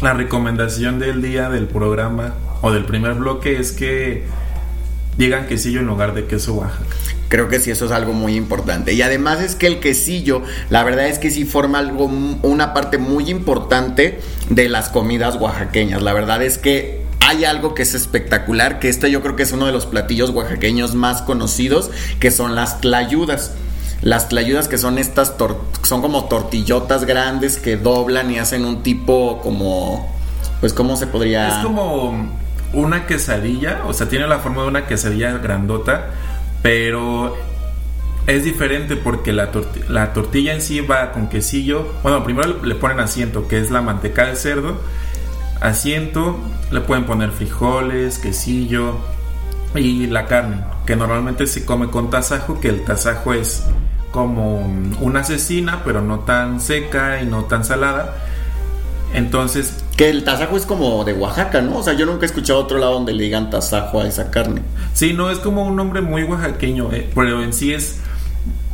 la 0.00 0.12
recomendación 0.12 0.98
del 0.98 1.22
día 1.22 1.48
del 1.48 1.66
programa 1.66 2.34
o 2.60 2.72
del 2.72 2.84
primer 2.84 3.14
bloque 3.14 3.58
es 3.58 3.72
que 3.72 4.24
digan 5.16 5.46
quesillo 5.46 5.80
en 5.80 5.86
lugar 5.86 6.14
de 6.14 6.26
queso 6.26 6.54
Oaxaca. 6.54 6.84
Creo 7.28 7.48
que 7.48 7.58
sí, 7.58 7.70
eso 7.70 7.86
es 7.86 7.90
algo 7.90 8.12
muy 8.12 8.36
importante. 8.36 8.92
Y 8.92 9.02
además 9.02 9.40
es 9.40 9.56
que 9.56 9.66
el 9.66 9.80
quesillo, 9.80 10.42
la 10.70 10.84
verdad 10.84 11.08
es 11.08 11.18
que 11.18 11.30
sí 11.30 11.44
forma 11.44 11.78
algo, 11.78 12.04
una 12.04 12.72
parte 12.72 12.98
muy 12.98 13.30
importante 13.30 14.20
de 14.48 14.68
las 14.68 14.90
comidas 14.90 15.36
oaxaqueñas. 15.36 16.02
La 16.02 16.12
verdad 16.12 16.42
es 16.42 16.58
que 16.58 17.04
hay 17.20 17.44
algo 17.44 17.74
que 17.74 17.82
es 17.82 17.94
espectacular, 17.94 18.78
que 18.78 18.88
este 18.88 19.10
yo 19.10 19.22
creo 19.22 19.34
que 19.34 19.42
es 19.42 19.52
uno 19.52 19.66
de 19.66 19.72
los 19.72 19.86
platillos 19.86 20.30
oaxaqueños 20.30 20.94
más 20.94 21.22
conocidos, 21.22 21.90
que 22.20 22.30
son 22.30 22.54
las 22.54 22.80
tlayudas. 22.80 23.52
Las 24.02 24.28
tlayudas 24.28 24.68
que 24.68 24.78
son 24.78 24.98
estas, 24.98 25.34
son 25.82 26.02
como 26.02 26.26
tortillotas 26.26 27.06
grandes 27.06 27.56
que 27.56 27.76
doblan 27.76 28.30
y 28.30 28.38
hacen 28.38 28.64
un 28.64 28.82
tipo 28.84 29.40
como, 29.42 30.14
pues 30.60 30.72
cómo 30.72 30.96
se 30.96 31.08
podría... 31.08 31.48
Es 31.48 31.66
como 31.66 32.45
una 32.72 33.06
quesadilla, 33.06 33.82
o 33.86 33.92
sea, 33.92 34.08
tiene 34.08 34.26
la 34.26 34.38
forma 34.38 34.62
de 34.62 34.68
una 34.68 34.86
quesadilla 34.86 35.38
grandota, 35.38 36.10
pero 36.62 37.36
es 38.26 38.44
diferente 38.44 38.96
porque 38.96 39.32
la, 39.32 39.50
la 39.88 40.12
tortilla 40.12 40.52
en 40.52 40.60
sí 40.60 40.80
va 40.80 41.12
con 41.12 41.28
quesillo. 41.28 41.86
Bueno, 42.02 42.24
primero 42.24 42.62
le 42.62 42.74
ponen 42.74 43.00
asiento, 43.00 43.46
que 43.48 43.58
es 43.58 43.70
la 43.70 43.82
manteca 43.82 44.26
de 44.26 44.36
cerdo. 44.36 44.80
Asiento, 45.60 46.38
le 46.70 46.80
pueden 46.80 47.04
poner 47.04 47.30
frijoles, 47.30 48.18
quesillo 48.18 48.96
y 49.74 50.06
la 50.06 50.26
carne, 50.26 50.64
que 50.86 50.96
normalmente 50.96 51.46
se 51.46 51.64
come 51.64 51.88
con 51.88 52.10
tasajo, 52.10 52.60
que 52.60 52.68
el 52.68 52.84
tasajo 52.84 53.32
es 53.32 53.64
como 54.10 54.66
una 55.00 55.24
cecina, 55.24 55.82
pero 55.84 56.00
no 56.00 56.20
tan 56.20 56.60
seca 56.60 57.20
y 57.22 57.26
no 57.26 57.44
tan 57.44 57.64
salada. 57.64 58.16
Entonces, 59.12 59.84
que 59.96 60.10
el 60.10 60.24
tasajo 60.24 60.56
es 60.56 60.66
como 60.66 61.04
de 61.04 61.14
Oaxaca, 61.14 61.62
¿no? 61.62 61.78
O 61.78 61.82
sea, 61.82 61.94
yo 61.94 62.04
nunca 62.04 62.22
he 62.22 62.26
escuchado 62.26 62.60
otro 62.60 62.78
lado 62.78 62.92
donde 62.92 63.14
le 63.14 63.24
digan 63.24 63.48
tasajo 63.48 64.00
a 64.00 64.06
esa 64.06 64.30
carne. 64.30 64.60
Sí, 64.92 65.14
no, 65.14 65.30
es 65.30 65.38
como 65.38 65.64
un 65.64 65.74
nombre 65.74 66.02
muy 66.02 66.22
oaxaqueño, 66.24 66.92
eh, 66.92 67.10
pero 67.14 67.42
en 67.42 67.54
sí 67.54 67.72
es 67.72 68.00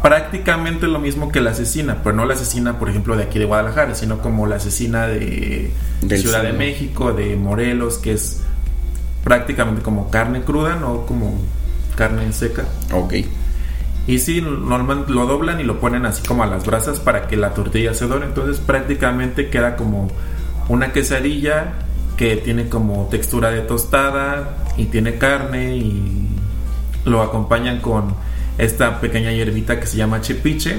prácticamente 0.02 0.88
lo 0.88 0.98
mismo 0.98 1.30
que 1.30 1.40
la 1.40 1.50
asesina, 1.50 1.98
pero 2.02 2.16
no 2.16 2.24
la 2.24 2.34
asesina, 2.34 2.78
por 2.80 2.90
ejemplo, 2.90 3.16
de 3.16 3.22
aquí 3.22 3.38
de 3.38 3.44
Guadalajara, 3.44 3.94
sino 3.94 4.18
como 4.18 4.48
la 4.48 4.56
asesina 4.56 5.06
de 5.06 5.70
Ciudad 6.08 6.42
de 6.42 6.52
México, 6.52 7.12
de 7.12 7.36
Morelos, 7.36 7.98
que 7.98 8.14
es 8.14 8.40
prácticamente 9.22 9.82
como 9.82 10.10
carne 10.10 10.42
cruda, 10.42 10.74
no 10.74 11.06
como 11.06 11.40
carne 11.94 12.32
seca. 12.32 12.64
Ok. 12.92 13.14
Y 14.08 14.18
sí, 14.18 14.40
normalmente 14.40 15.12
lo 15.12 15.26
doblan 15.26 15.60
y 15.60 15.62
lo 15.62 15.78
ponen 15.78 16.04
así 16.06 16.26
como 16.26 16.42
a 16.42 16.46
las 16.46 16.66
brasas 16.66 16.98
para 16.98 17.28
que 17.28 17.36
la 17.36 17.54
tortilla 17.54 17.94
se 17.94 18.06
dore. 18.08 18.26
Entonces 18.26 18.58
prácticamente 18.58 19.48
queda 19.48 19.76
como 19.76 20.08
una 20.72 20.90
quesadilla 20.90 21.74
que 22.16 22.36
tiene 22.36 22.70
como 22.70 23.06
textura 23.10 23.50
de 23.50 23.60
tostada 23.60 24.56
y 24.78 24.86
tiene 24.86 25.18
carne 25.18 25.76
y 25.76 26.28
lo 27.04 27.20
acompañan 27.20 27.80
con 27.80 28.14
esta 28.56 28.98
pequeña 28.98 29.32
hierbita 29.32 29.78
que 29.78 29.86
se 29.86 29.98
llama 29.98 30.22
chepiche 30.22 30.78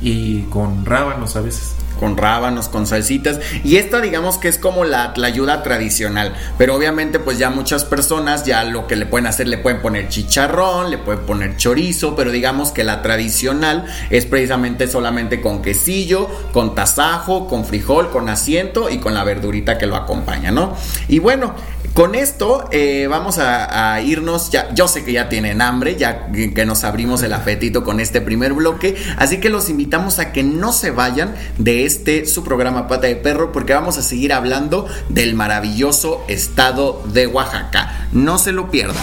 y 0.00 0.42
con 0.42 0.86
rábanos 0.86 1.34
a 1.34 1.40
veces. 1.40 1.74
Con 1.98 2.16
rábanos, 2.16 2.68
con 2.68 2.86
salsitas. 2.86 3.40
Y 3.64 3.76
esta 3.76 4.00
digamos 4.00 4.38
que 4.38 4.48
es 4.48 4.58
como 4.58 4.84
la, 4.84 5.12
la 5.16 5.26
ayuda 5.26 5.62
tradicional. 5.62 6.34
Pero 6.58 6.74
obviamente 6.74 7.18
pues 7.18 7.38
ya 7.38 7.50
muchas 7.50 7.84
personas 7.84 8.44
ya 8.44 8.64
lo 8.64 8.86
que 8.86 8.96
le 8.96 9.06
pueden 9.06 9.26
hacer, 9.26 9.48
le 9.48 9.58
pueden 9.58 9.80
poner 9.80 10.08
chicharrón, 10.08 10.90
le 10.90 10.98
pueden 10.98 11.24
poner 11.24 11.56
chorizo, 11.56 12.16
pero 12.16 12.30
digamos 12.30 12.72
que 12.72 12.84
la 12.84 13.02
tradicional 13.02 13.86
es 14.10 14.26
precisamente 14.26 14.88
solamente 14.88 15.40
con 15.40 15.62
quesillo, 15.62 16.28
con 16.52 16.74
tasajo, 16.74 17.46
con 17.46 17.64
frijol, 17.64 18.10
con 18.10 18.28
asiento 18.28 18.90
y 18.90 18.98
con 18.98 19.14
la 19.14 19.24
verdurita 19.24 19.78
que 19.78 19.86
lo 19.86 19.96
acompaña, 19.96 20.50
¿no? 20.50 20.76
Y 21.08 21.18
bueno, 21.18 21.54
con 21.96 22.14
esto 22.14 22.68
eh, 22.72 23.06
vamos 23.08 23.38
a, 23.38 24.02
irnos, 24.02 24.50
ya, 24.50 24.68
yo 24.74 24.86
sé 24.86 25.02
que 25.02 25.14
ya 25.14 25.30
tienen 25.30 25.62
hambre, 25.62 25.96
ya 25.96 26.30
que 26.30 26.66
nos 26.66 26.84
abrimos 26.84 27.22
el 27.22 27.32
apetito 27.32 27.84
con 27.84 28.00
este 28.00 28.20
primer 28.20 28.52
bloque, 28.52 28.96
así 29.16 29.38
que 29.38 29.48
los 29.48 29.70
invitamos 29.70 30.18
a 30.18 30.30
que 30.30 30.42
no 30.42 30.74
se 30.74 30.90
vayan 30.90 31.34
de 31.56 31.86
este 31.86 32.26
su 32.26 32.44
programa 32.44 32.86
Pata 32.86 33.06
de 33.06 33.16
Perro 33.16 33.50
porque 33.50 33.72
vamos 33.72 33.96
a 33.96 34.02
seguir 34.02 34.34
hablando 34.34 34.86
del 35.08 35.34
maravilloso 35.34 36.22
estado 36.28 37.02
de 37.14 37.28
Oaxaca. 37.28 38.08
No 38.12 38.36
se 38.36 38.52
lo 38.52 38.70
pierdan. 38.70 39.02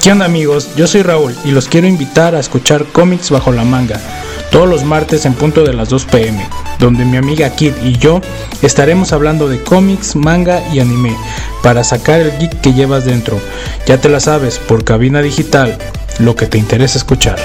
¿Qué 0.00 0.12
onda 0.12 0.24
amigos? 0.24 0.68
Yo 0.76 0.86
soy 0.86 1.02
Raúl 1.02 1.34
y 1.44 1.50
los 1.50 1.66
quiero 1.66 1.88
invitar 1.88 2.36
a 2.36 2.38
escuchar 2.38 2.84
cómics 2.92 3.32
bajo 3.32 3.50
la 3.50 3.64
manga 3.64 4.00
todos 4.50 4.68
los 4.68 4.84
martes 4.84 5.26
en 5.26 5.34
punto 5.34 5.64
de 5.64 5.74
las 5.74 5.88
2 5.90 6.04
pm, 6.06 6.48
donde 6.78 7.04
mi 7.04 7.16
amiga 7.16 7.50
Kid 7.50 7.74
y 7.82 7.96
yo 7.98 8.20
estaremos 8.62 9.12
hablando 9.12 9.48
de 9.48 9.62
cómics, 9.62 10.16
manga 10.16 10.62
y 10.72 10.80
anime, 10.80 11.16
para 11.62 11.84
sacar 11.84 12.20
el 12.20 12.36
geek 12.38 12.60
que 12.60 12.72
llevas 12.72 13.04
dentro. 13.04 13.40
Ya 13.86 14.00
te 14.00 14.08
la 14.08 14.20
sabes, 14.20 14.58
por 14.58 14.84
cabina 14.84 15.22
digital, 15.22 15.78
lo 16.18 16.36
que 16.36 16.46
te 16.46 16.58
interesa 16.58 16.98
escuchar. 16.98 17.38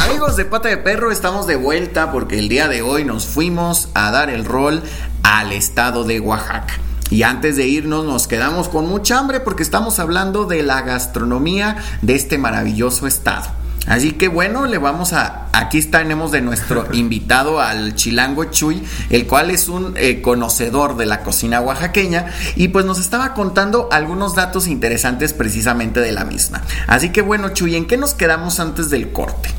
Amigos 0.00 0.36
de 0.36 0.44
Pata 0.44 0.68
de 0.68 0.76
Perro, 0.78 1.10
estamos 1.10 1.46
de 1.46 1.56
vuelta 1.56 2.12
porque 2.12 2.38
el 2.38 2.48
día 2.48 2.68
de 2.68 2.82
hoy 2.82 3.04
nos 3.04 3.26
fuimos 3.26 3.88
a 3.94 4.10
dar 4.10 4.30
el 4.30 4.44
rol 4.44 4.82
al 5.22 5.52
estado 5.52 6.04
de 6.04 6.20
Oaxaca. 6.20 6.74
Y 7.14 7.22
antes 7.22 7.54
de 7.54 7.68
irnos 7.68 8.04
nos 8.04 8.26
quedamos 8.26 8.68
con 8.68 8.88
mucha 8.88 9.20
hambre 9.20 9.38
porque 9.38 9.62
estamos 9.62 10.00
hablando 10.00 10.46
de 10.46 10.64
la 10.64 10.82
gastronomía 10.82 11.76
de 12.02 12.16
este 12.16 12.38
maravilloso 12.38 13.06
estado. 13.06 13.46
Así 13.86 14.14
que 14.14 14.26
bueno, 14.26 14.66
le 14.66 14.78
vamos 14.78 15.12
a. 15.12 15.46
Aquí 15.52 15.80
tenemos 15.82 16.32
de 16.32 16.40
nuestro 16.40 16.88
invitado 16.92 17.60
al 17.60 17.94
Chilango 17.94 18.46
Chuy, 18.46 18.82
el 19.10 19.28
cual 19.28 19.52
es 19.52 19.68
un 19.68 19.94
eh, 19.96 20.22
conocedor 20.22 20.96
de 20.96 21.06
la 21.06 21.20
cocina 21.20 21.60
oaxaqueña 21.60 22.26
y 22.56 22.66
pues 22.66 22.84
nos 22.84 22.98
estaba 22.98 23.32
contando 23.32 23.88
algunos 23.92 24.34
datos 24.34 24.66
interesantes 24.66 25.32
precisamente 25.34 26.00
de 26.00 26.10
la 26.10 26.24
misma. 26.24 26.62
Así 26.88 27.10
que 27.10 27.22
bueno, 27.22 27.50
Chuy, 27.50 27.76
¿en 27.76 27.86
qué 27.86 27.96
nos 27.96 28.14
quedamos 28.14 28.58
antes 28.58 28.90
del 28.90 29.12
corte? 29.12 29.50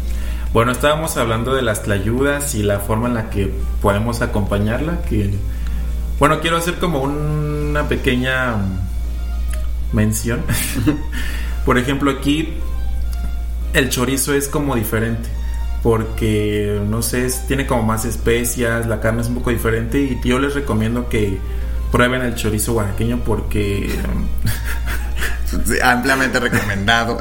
Bueno, 0.51 0.73
estábamos 0.73 1.15
hablando 1.15 1.55
de 1.55 1.61
las 1.61 1.83
tlayudas 1.83 2.53
y 2.53 2.63
la 2.63 2.81
forma 2.81 3.07
en 3.07 3.13
la 3.13 3.29
que 3.29 3.53
podemos 3.81 4.21
acompañarla, 4.21 5.03
que 5.03 5.33
bueno, 6.19 6.39
quiero 6.39 6.57
hacer 6.57 6.75
como 6.75 7.01
una 7.01 7.87
pequeña 7.87 8.55
mención. 9.91 10.41
Por 11.65 11.77
ejemplo, 11.77 12.11
aquí 12.11 12.53
el 13.73 13.89
chorizo 13.89 14.33
es 14.33 14.47
como 14.47 14.75
diferente. 14.75 15.29
Porque, 15.83 16.81
no 16.87 17.01
sé, 17.03 17.27
tiene 17.47 17.67
como 17.67 17.83
más 17.83 18.05
especias, 18.05 18.87
la 18.87 18.99
carne 19.01 19.21
es 19.21 19.27
un 19.27 19.35
poco 19.35 19.51
diferente. 19.51 19.99
Y 20.01 20.27
yo 20.27 20.39
les 20.39 20.55
recomiendo 20.55 21.09
que 21.09 21.37
prueben 21.91 22.21
el 22.23 22.35
chorizo 22.35 22.73
oaxaqueño 22.73 23.21
porque 23.23 23.89
ampliamente 25.83 26.39
recomendado. 26.39 27.17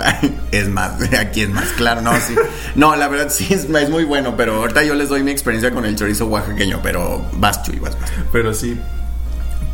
es 0.50 0.68
más, 0.68 0.92
aquí 1.18 1.42
es 1.42 1.50
más 1.50 1.68
claro. 1.72 2.00
No, 2.00 2.12
sí. 2.20 2.34
No, 2.74 2.96
la 2.96 3.08
verdad 3.08 3.28
sí 3.30 3.52
es, 3.52 3.68
muy 3.90 4.04
bueno, 4.04 4.36
pero 4.36 4.56
ahorita 4.56 4.84
yo 4.84 4.94
les 4.94 5.08
doy 5.08 5.22
mi 5.22 5.30
experiencia 5.30 5.70
con 5.72 5.84
el 5.84 5.96
chorizo 5.96 6.26
oaxaqueño, 6.26 6.80
pero 6.82 7.24
vas, 7.34 7.62
Chuy, 7.62 7.78
vas, 7.78 7.98
vas. 8.00 8.10
Pero 8.32 8.54
sí. 8.54 8.78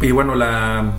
Y 0.01 0.11
bueno, 0.11 0.35
la. 0.35 0.93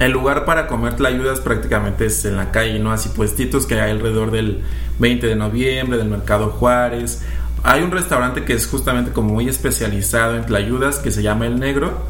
El 0.00 0.10
lugar 0.10 0.44
para 0.44 0.66
comer 0.66 0.96
tlayudas 0.96 1.38
prácticamente 1.38 2.06
es 2.06 2.24
en 2.24 2.36
la 2.36 2.50
calle, 2.50 2.80
¿no? 2.80 2.90
Así 2.90 3.10
puestitos 3.10 3.64
que 3.64 3.80
hay 3.80 3.92
alrededor 3.92 4.32
del 4.32 4.64
20 4.98 5.26
de 5.26 5.36
noviembre, 5.36 5.98
del 5.98 6.08
Mercado 6.08 6.50
Juárez. 6.50 7.22
Hay 7.62 7.82
un 7.82 7.92
restaurante 7.92 8.44
que 8.44 8.54
es 8.54 8.66
justamente 8.66 9.12
como 9.12 9.32
muy 9.32 9.48
especializado 9.48 10.36
en 10.36 10.44
tlayudas 10.44 10.98
que 10.98 11.10
se 11.10 11.22
llama 11.22 11.46
El 11.46 11.60
Negro, 11.60 12.06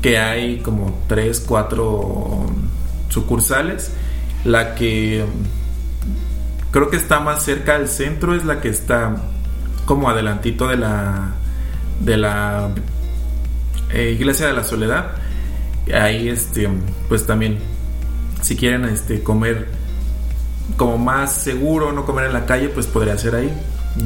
que 0.00 0.18
hay 0.18 0.58
como 0.58 0.98
3, 1.06 1.44
4 1.46 2.46
sucursales. 3.16 3.90
La 4.44 4.74
que 4.74 5.24
creo 6.70 6.90
que 6.90 6.96
está 6.98 7.18
más 7.20 7.42
cerca 7.42 7.78
del 7.78 7.88
centro 7.88 8.34
es 8.34 8.44
la 8.44 8.60
que 8.60 8.68
está 8.68 9.16
como 9.86 10.10
adelantito 10.10 10.68
de 10.68 10.76
la 10.76 11.32
de 12.00 12.18
la 12.18 12.68
eh, 13.90 14.10
iglesia 14.10 14.48
de 14.48 14.52
la 14.52 14.62
soledad 14.62 15.12
ahí 15.94 16.28
este 16.28 16.68
pues 17.08 17.24
también 17.24 17.58
si 18.42 18.56
quieren 18.56 18.84
este 18.84 19.22
comer 19.22 19.68
como 20.76 20.98
más 20.98 21.32
seguro 21.32 21.92
no 21.92 22.04
comer 22.04 22.26
en 22.26 22.34
la 22.34 22.44
calle 22.44 22.68
pues 22.68 22.86
podría 22.86 23.16
ser 23.16 23.36
ahí 23.36 23.50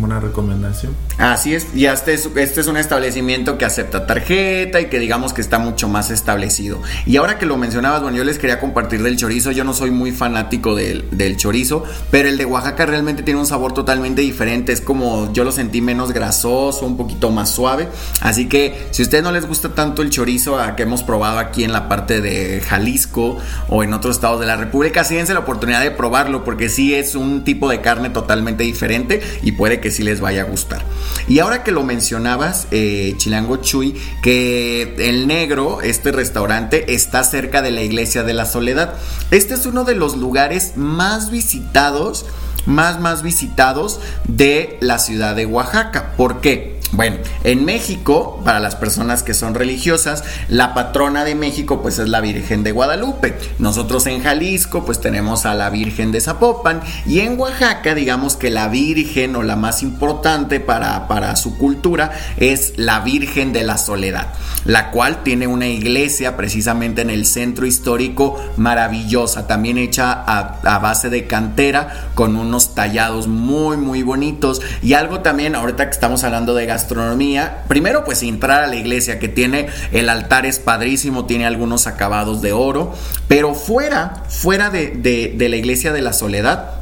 una 0.01 0.21
recomendación. 0.21 0.95
Así 1.21 1.55
es, 1.55 1.67
y 1.75 1.85
este 1.85 2.15
es, 2.15 2.31
este 2.35 2.63
es 2.63 2.67
un 2.67 2.79
establecimiento 2.79 3.59
que 3.59 3.67
acepta 3.67 4.07
tarjeta 4.07 4.81
y 4.81 4.87
que 4.87 4.99
digamos 4.99 5.35
que 5.35 5.43
está 5.43 5.59
mucho 5.59 5.87
más 5.87 6.11
establecido. 6.11 6.81
Y 7.05 7.19
ahora 7.19 7.39
que 7.39 7.45
lo 7.45 7.59
mencionabas, 7.59 8.01
bueno, 8.01 8.17
yo 8.17 8.25
les 8.25 8.39
quería 8.39 8.59
compartir 8.59 9.03
del 9.03 9.19
chorizo, 9.19 9.51
yo 9.51 9.63
no 9.63 9.75
soy 9.75 9.91
muy 9.91 10.13
fanático 10.13 10.75
del, 10.75 11.37
chorizo, 11.37 11.85
pero 12.11 12.31
el 12.31 12.39
de 12.39 12.47
Oaxaca 12.47 12.87
realmente 12.87 13.23
tiene 13.23 13.39
un 13.39 13.45
sabor 13.45 13.75
totalmente 13.75 14.23
diferente, 14.23 14.73
es 14.73 14.81
como 14.81 15.31
yo 15.35 15.45
lo 15.45 15.53
sentí 15.53 15.83
menos 15.83 16.13
grasoso, 16.13 16.87
un 16.87 16.97
poquito 16.97 17.31
más 17.31 17.51
suave, 17.51 17.89
así 18.23 18.49
que 18.49 18.89
si 18.91 19.03
a 19.03 19.05
ustedes 19.05 19.23
no 19.23 19.31
les 19.31 19.45
gusta 19.45 19.75
tanto 19.75 20.01
el 20.01 20.09
chorizo 20.09 20.59
que 20.75 20.85
hemos 20.85 21.03
probado 21.03 21.39
aquí 21.39 21.65
en 21.65 21.73
la 21.73 21.87
parte 21.87 22.23
de 22.23 22.63
Jalisco 22.63 23.37
o 23.69 23.85
en 23.85 23.93
otros 23.93 24.17
estados 24.17 24.41
de 24.41 24.47
la 24.47 24.57
República, 24.57 25.05
sí 25.05 25.21
la 25.21 25.41
oportunidad 25.41 25.83
de 25.83 25.91
probarlo 25.91 26.45
porque 26.45 26.71
sí 26.71 26.95
es 26.95 27.15
un 27.15 27.45
tipo 27.45 27.69
de 27.69 27.83
carne 27.83 28.09
totalmente 28.09 28.65
diferente 28.65 29.21
y 29.43 29.53
puede 29.53 29.81
que 29.81 29.91
sí 29.91 30.03
les 30.03 30.23
vaya 30.23 30.43
a 30.43 30.45
gustar. 30.45 30.83
Y 31.29 31.39
ahora 31.39 31.63
que 31.63 31.71
lo 31.71 31.85
mencionabas, 31.85 32.67
eh, 32.71 33.15
Chilango 33.17 33.57
Chuy, 33.57 33.95
que 34.23 34.95
el 34.99 35.27
negro, 35.27 35.81
este 35.83 36.13
restaurante, 36.13 36.95
está 36.95 37.23
cerca 37.25 37.63
de 37.63 37.71
la 37.71 37.83
iglesia 37.83 38.23
de 38.23 38.35
la 38.35 38.47
Soledad. 38.47 38.95
Este 39.31 39.55
es 39.55 39.67
uno 39.67 39.85
de 39.85 39.95
los 39.95 40.17
lugares 40.17 40.73
más 40.77 41.31
visitados, 41.31 42.27
más, 42.67 43.01
más 43.01 43.23
visitados 43.23 44.01
de 44.27 44.77
la 44.81 44.99
ciudad 44.99 45.37
de 45.37 45.47
Oaxaca. 45.47 46.13
¿Por 46.17 46.41
qué? 46.41 46.80
Bueno, 46.93 47.19
en 47.45 47.65
México, 47.65 48.41
para 48.45 48.59
las 48.59 48.75
personas 48.75 49.23
que 49.23 49.33
son 49.33 49.55
religiosas, 49.55 50.25
la 50.49 50.75
patrona 50.75 51.25
de 51.25 51.37
México 51.37 51.83
pues 51.83 52.01
es 52.01 52.09
la 52.09 52.21
Virgen 52.21 52.65
de 52.65 52.73
Guadalupe. 52.73 53.39
Nosotros 53.61 54.07
en 54.07 54.23
Jalisco 54.23 54.85
pues 54.85 55.01
tenemos 55.01 55.47
a 55.47 55.55
la 55.55 55.71
Virgen 55.71 56.11
de 56.11 56.21
Zapopan 56.21 56.81
y 57.07 57.21
en 57.21 57.39
Oaxaca 57.39 57.95
digamos 57.95 58.37
que 58.37 58.51
la 58.51 58.67
Virgen 58.69 59.37
o 59.37 59.45
la 59.45 59.55
más 59.55 59.85
importante 59.85 60.59
para, 60.59 61.07
para 61.07 61.37
su 61.37 61.57
cultura 61.57 62.11
es 62.39 62.73
la 62.77 63.01
Virgen 63.01 63.53
de 63.53 63.63
la 63.63 63.79
Soledad, 63.79 64.27
la 64.65 64.91
cual 64.91 65.23
tiene 65.23 65.47
una 65.47 65.69
iglesia 65.69 66.37
precisamente 66.37 67.03
en 67.03 67.11
el 67.11 67.25
centro 67.25 67.67
histórico 67.67 68.37
maravillosa, 68.57 69.47
también 69.47 69.79
hecha 69.79 70.13
a, 70.13 70.79
base 70.81 71.11
de 71.11 71.27
cantera 71.27 72.11
con 72.15 72.37
unos 72.37 72.75
tallados 72.75 73.29
muy 73.29 73.77
muy 73.77 74.03
bonitos 74.03 74.63
y 74.83 74.95
algo 74.95 75.21
también 75.21 75.55
ahorita 75.55 75.85
que 75.85 75.91
estamos 75.91 76.25
hablando 76.25 76.55
de 76.55 76.67
gastronomía, 76.81 77.65
primero 77.69 78.05
pues 78.05 78.23
entrar 78.23 78.65
a 78.65 78.67
la 78.67 78.77
iglesia 78.77 79.19
que 79.19 79.29
tiene 79.29 79.69
el 79.93 80.09
altar 80.09 80.47
es 80.47 80.59
padrísimo, 80.59 81.27
tiene 81.27 81.47
algunos 81.47 81.87
acabados 81.87 82.41
de 82.41 82.53
oro, 82.53 82.95
pero 83.29 83.55
fuera, 83.55 84.23
fuera 84.29 84.71
de, 84.71 85.35
la 85.39 85.57
iglesia 85.57 85.93
de 85.93 86.01
la 86.01 86.15
soledad, 86.15 86.77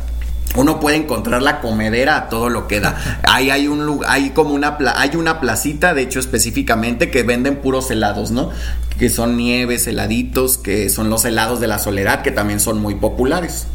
uno 0.54 0.78
puede 0.80 0.96
encontrar 0.96 1.42
la 1.42 1.60
comedera 1.60 2.16
a 2.16 2.28
todo 2.28 2.48
lo 2.48 2.68
que 2.68 2.80
da. 2.80 3.20
Ahí 3.24 3.50
hay 3.50 3.66
un 3.66 3.84
lugar, 3.84 4.10
hay 4.10 4.30
como 4.30 4.54
una 4.54 4.78
hay 4.96 5.16
una 5.16 5.40
placita, 5.40 5.94
de 5.94 6.02
hecho 6.02 6.20
específicamente 6.20 7.10
que 7.10 7.22
venden 7.24 7.56
puros 7.56 7.90
helados, 7.90 8.30
¿no? 8.30 8.50
Que 8.98 9.10
son 9.10 9.36
nieves, 9.36 9.86
heladitos, 9.86 10.58
que 10.58 10.88
son 10.90 11.10
los 11.10 11.24
helados 11.24 11.60
de 11.60 11.66
la 11.66 11.78
soledad 11.78 12.22
que 12.22 12.30
también 12.30 12.60
son 12.60 12.80
muy 12.80 12.94
populares. 12.94 13.66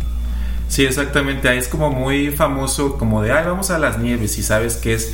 Sí, 0.69 0.85
exactamente, 0.85 1.49
ahí 1.49 1.59
es 1.59 1.67
como 1.67 1.91
muy 1.91 2.31
famoso 2.31 2.97
como 2.97 3.21
de, 3.21 3.31
ay, 3.31 3.45
vamos 3.45 3.69
a 3.69 3.77
las 3.77 3.99
nieves 3.99 4.37
y 4.39 4.43
sabes 4.43 4.77
que 4.77 4.95
es 4.95 5.13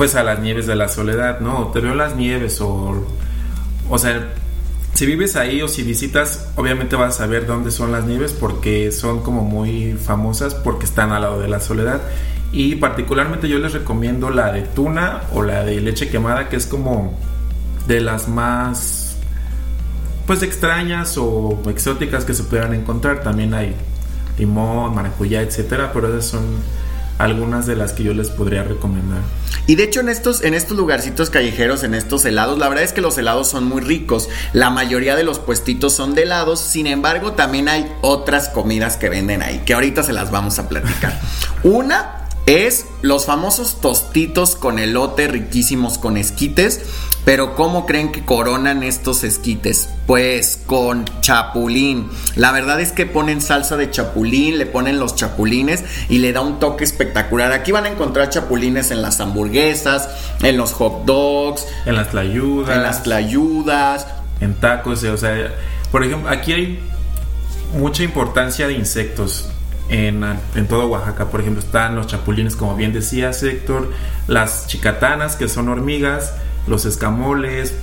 pues 0.00 0.14
a 0.14 0.22
las 0.22 0.38
nieves 0.38 0.66
de 0.66 0.76
la 0.76 0.88
soledad, 0.88 1.40
¿no? 1.40 1.66
Te 1.74 1.80
veo 1.80 1.94
las 1.94 2.16
nieves 2.16 2.62
o, 2.62 3.06
o 3.90 3.98
sea, 3.98 4.32
si 4.94 5.04
vives 5.04 5.36
ahí 5.36 5.60
o 5.60 5.68
si 5.68 5.82
visitas, 5.82 6.48
obviamente 6.56 6.96
vas 6.96 7.16
a 7.16 7.18
saber 7.18 7.46
dónde 7.46 7.70
son 7.70 7.92
las 7.92 8.06
nieves 8.06 8.32
porque 8.32 8.92
son 8.92 9.20
como 9.20 9.44
muy 9.44 9.98
famosas 10.02 10.54
porque 10.54 10.86
están 10.86 11.12
al 11.12 11.20
lado 11.20 11.38
de 11.38 11.48
la 11.48 11.60
soledad. 11.60 12.00
Y 12.50 12.76
particularmente 12.76 13.46
yo 13.46 13.58
les 13.58 13.74
recomiendo 13.74 14.30
la 14.30 14.50
de 14.50 14.62
tuna 14.62 15.20
o 15.34 15.42
la 15.42 15.66
de 15.66 15.82
leche 15.82 16.08
quemada, 16.08 16.48
que 16.48 16.56
es 16.56 16.64
como 16.64 17.18
de 17.86 18.00
las 18.00 18.26
más 18.26 19.18
pues 20.26 20.42
extrañas 20.42 21.18
o 21.18 21.60
exóticas 21.68 22.24
que 22.24 22.32
se 22.32 22.44
puedan 22.44 22.72
encontrar. 22.72 23.22
También 23.22 23.52
hay 23.52 23.74
limón, 24.38 24.94
maracuyá, 24.94 25.42
etcétera, 25.42 25.90
pero 25.92 26.08
esas 26.08 26.24
son 26.24 26.46
algunas 27.18 27.66
de 27.66 27.76
las 27.76 27.92
que 27.92 28.02
yo 28.02 28.14
les 28.14 28.30
podría 28.30 28.62
recomendar. 28.64 29.20
Y 29.66 29.76
de 29.76 29.84
hecho 29.84 30.00
en 30.00 30.08
estos, 30.08 30.42
en 30.42 30.54
estos 30.54 30.76
lugarcitos 30.76 31.30
callejeros, 31.30 31.84
en 31.84 31.94
estos 31.94 32.24
helados, 32.24 32.58
la 32.58 32.68
verdad 32.68 32.84
es 32.84 32.92
que 32.92 33.00
los 33.00 33.16
helados 33.18 33.48
son 33.48 33.64
muy 33.64 33.80
ricos. 33.80 34.28
La 34.52 34.70
mayoría 34.70 35.16
de 35.16 35.24
los 35.24 35.38
puestitos 35.38 35.92
son 35.92 36.14
de 36.14 36.22
helados, 36.22 36.60
sin 36.60 36.86
embargo 36.86 37.32
también 37.32 37.68
hay 37.68 37.90
otras 38.00 38.48
comidas 38.48 38.96
que 38.96 39.08
venden 39.08 39.42
ahí, 39.42 39.62
que 39.64 39.74
ahorita 39.74 40.02
se 40.02 40.12
las 40.12 40.30
vamos 40.30 40.58
a 40.58 40.68
platicar. 40.68 41.20
Una 41.62 42.19
es 42.46 42.86
los 43.02 43.26
famosos 43.26 43.80
tostitos 43.80 44.56
con 44.56 44.78
elote 44.78 45.28
riquísimos 45.28 45.98
con 45.98 46.16
esquites. 46.16 46.80
Pero 47.24 47.54
¿cómo 47.54 47.84
creen 47.84 48.12
que 48.12 48.24
coronan 48.24 48.82
estos 48.82 49.24
esquites? 49.24 49.90
Pues 50.06 50.58
con 50.64 51.04
chapulín. 51.20 52.08
La 52.34 52.50
verdad 52.50 52.80
es 52.80 52.92
que 52.92 53.04
ponen 53.04 53.42
salsa 53.42 53.76
de 53.76 53.90
chapulín, 53.90 54.56
le 54.56 54.64
ponen 54.64 54.98
los 54.98 55.16
chapulines 55.16 55.84
y 56.08 56.18
le 56.18 56.32
da 56.32 56.40
un 56.40 56.58
toque 56.58 56.82
espectacular. 56.82 57.52
Aquí 57.52 57.72
van 57.72 57.84
a 57.84 57.90
encontrar 57.90 58.30
chapulines 58.30 58.90
en 58.90 59.02
las 59.02 59.20
hamburguesas, 59.20 60.08
en 60.42 60.56
los 60.56 60.72
hot 60.72 61.04
dogs, 61.04 61.66
en 61.84 61.94
las 61.94 62.10
tlayudas, 62.10 62.74
en 62.74 62.82
las 62.82 63.02
tlayudas, 63.02 64.06
en 64.40 64.54
tacos, 64.54 65.04
o 65.04 65.16
sea, 65.18 65.54
por 65.92 66.04
ejemplo, 66.04 66.30
aquí 66.30 66.52
hay 66.52 66.80
mucha 67.76 68.02
importancia 68.02 68.66
de 68.66 68.74
insectos. 68.74 69.50
En, 69.90 70.24
en, 70.54 70.68
todo 70.68 70.86
Oaxaca, 70.86 71.26
por 71.26 71.40
ejemplo, 71.40 71.60
están 71.60 71.96
los 71.96 72.06
chapulines, 72.06 72.54
como 72.54 72.76
bien 72.76 72.92
decía 72.92 73.30
Héctor, 73.30 73.90
las 74.28 74.68
chicatanas, 74.68 75.34
que 75.34 75.48
son 75.48 75.68
hormigas, 75.68 76.34
los 76.68 76.84
escamoles, 76.84 77.74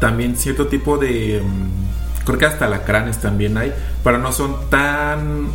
también 0.00 0.36
cierto 0.36 0.66
tipo 0.66 0.98
de... 0.98 1.40
Mm, 1.40 2.24
creo 2.24 2.38
que 2.38 2.46
hasta 2.46 2.68
lacranes 2.68 3.18
también 3.18 3.56
hay, 3.56 3.72
pero 4.02 4.18
no 4.18 4.32
son 4.32 4.68
tan 4.70 5.48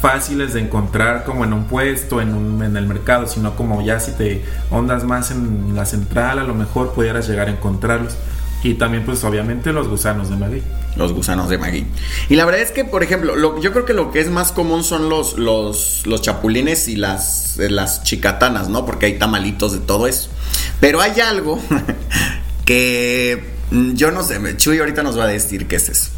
fáciles 0.00 0.54
de 0.54 0.60
encontrar 0.60 1.24
como 1.24 1.44
en 1.44 1.52
un 1.52 1.64
puesto, 1.64 2.20
en, 2.20 2.34
un, 2.34 2.62
en 2.62 2.76
el 2.76 2.86
mercado, 2.86 3.26
sino 3.26 3.54
como 3.56 3.82
ya 3.82 4.00
si 4.00 4.12
te 4.12 4.44
ondas 4.70 5.04
más 5.04 5.30
en 5.30 5.74
la 5.74 5.84
central, 5.84 6.38
a 6.38 6.44
lo 6.44 6.54
mejor 6.54 6.92
pudieras 6.92 7.28
llegar 7.28 7.48
a 7.48 7.50
encontrarlos. 7.50 8.16
Y 8.62 8.74
también 8.74 9.04
pues 9.04 9.24
obviamente 9.24 9.72
los 9.72 9.88
gusanos 9.88 10.28
de 10.28 10.36
maguey. 10.36 10.62
Los 10.96 11.12
gusanos 11.12 11.48
de 11.48 11.58
maguey. 11.58 11.86
Y 12.28 12.36
la 12.36 12.44
verdad 12.44 12.60
es 12.60 12.72
que, 12.72 12.84
por 12.84 13.02
ejemplo, 13.02 13.36
lo, 13.36 13.60
yo 13.60 13.72
creo 13.72 13.84
que 13.84 13.94
lo 13.94 14.10
que 14.10 14.20
es 14.20 14.28
más 14.30 14.52
común 14.52 14.84
son 14.84 15.08
los, 15.08 15.38
los, 15.38 16.02
los 16.06 16.20
chapulines 16.20 16.88
y 16.88 16.96
las, 16.96 17.56
las 17.58 18.02
chicatanas, 18.02 18.68
¿no? 18.68 18.84
Porque 18.84 19.06
hay 19.06 19.18
tamalitos 19.18 19.72
de 19.72 19.78
todo 19.78 20.06
eso. 20.06 20.28
Pero 20.80 21.00
hay 21.00 21.20
algo 21.20 21.58
que 22.66 23.44
mm, 23.70 23.94
yo 23.94 24.10
no 24.10 24.22
sé, 24.22 24.38
Chuy 24.56 24.78
ahorita 24.78 25.02
nos 25.02 25.18
va 25.18 25.24
a 25.24 25.28
decir 25.28 25.66
qué 25.66 25.76
es 25.76 25.88
eso. 25.88 26.10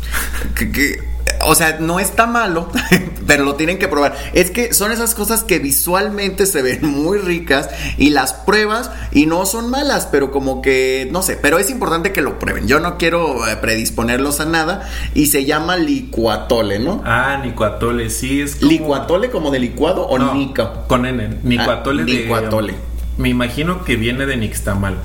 que, 0.57 1.12
o 1.45 1.55
sea, 1.55 1.79
no 1.81 2.01
está 2.01 2.27
malo, 2.27 2.69
pero 3.27 3.45
lo 3.45 3.55
tienen 3.55 3.79
que 3.79 3.89
probar. 3.89 4.17
Es 4.33 4.51
que 4.51 4.73
son 4.73 4.93
esas 4.93 5.15
cosas 5.15 5.45
que 5.45 5.59
visualmente 5.59 6.47
se 6.47 6.63
ven 6.63 6.85
muy 6.85 7.19
ricas 7.19 7.69
y 7.99 8.11
las 8.11 8.33
pruebas 8.33 8.91
y 9.13 9.27
no 9.27 9.47
son 9.47 9.71
malas, 9.71 10.09
pero 10.11 10.31
como 10.31 10.63
que, 10.63 11.09
no 11.11 11.23
sé, 11.23 11.37
pero 11.37 11.59
es 11.59 11.71
importante 11.71 12.13
que 12.13 12.23
lo 12.23 12.39
prueben. 12.39 12.67
Yo 12.67 12.81
no 12.81 12.99
quiero 12.99 13.47
eh, 13.49 13.57
predisponerlos 13.57 14.41
a 14.41 14.47
nada 14.47 14.89
y 15.15 15.27
se 15.27 15.45
llama 15.45 15.77
licuatole, 15.77 16.79
¿no? 16.79 17.03
Ah, 17.05 17.41
licuatole, 17.43 18.11
sí, 18.11 18.41
es 18.41 18.57
como... 18.57 18.71
¿Licuatole 18.71 19.31
como 19.31 19.51
de 19.51 19.59
licuado 19.59 20.07
o 20.07 20.19
no, 20.19 20.35
nica? 20.35 20.85
Con 20.87 21.07
N, 21.07 21.39
licuatole 21.45 22.03
ah, 22.03 22.07
de... 22.07 22.13
Licuatole. 22.13 22.75
Me 23.19 23.29
imagino 23.29 23.85
que 23.85 23.97
viene 23.97 24.27
de 24.27 24.37
nixtamal, 24.37 24.97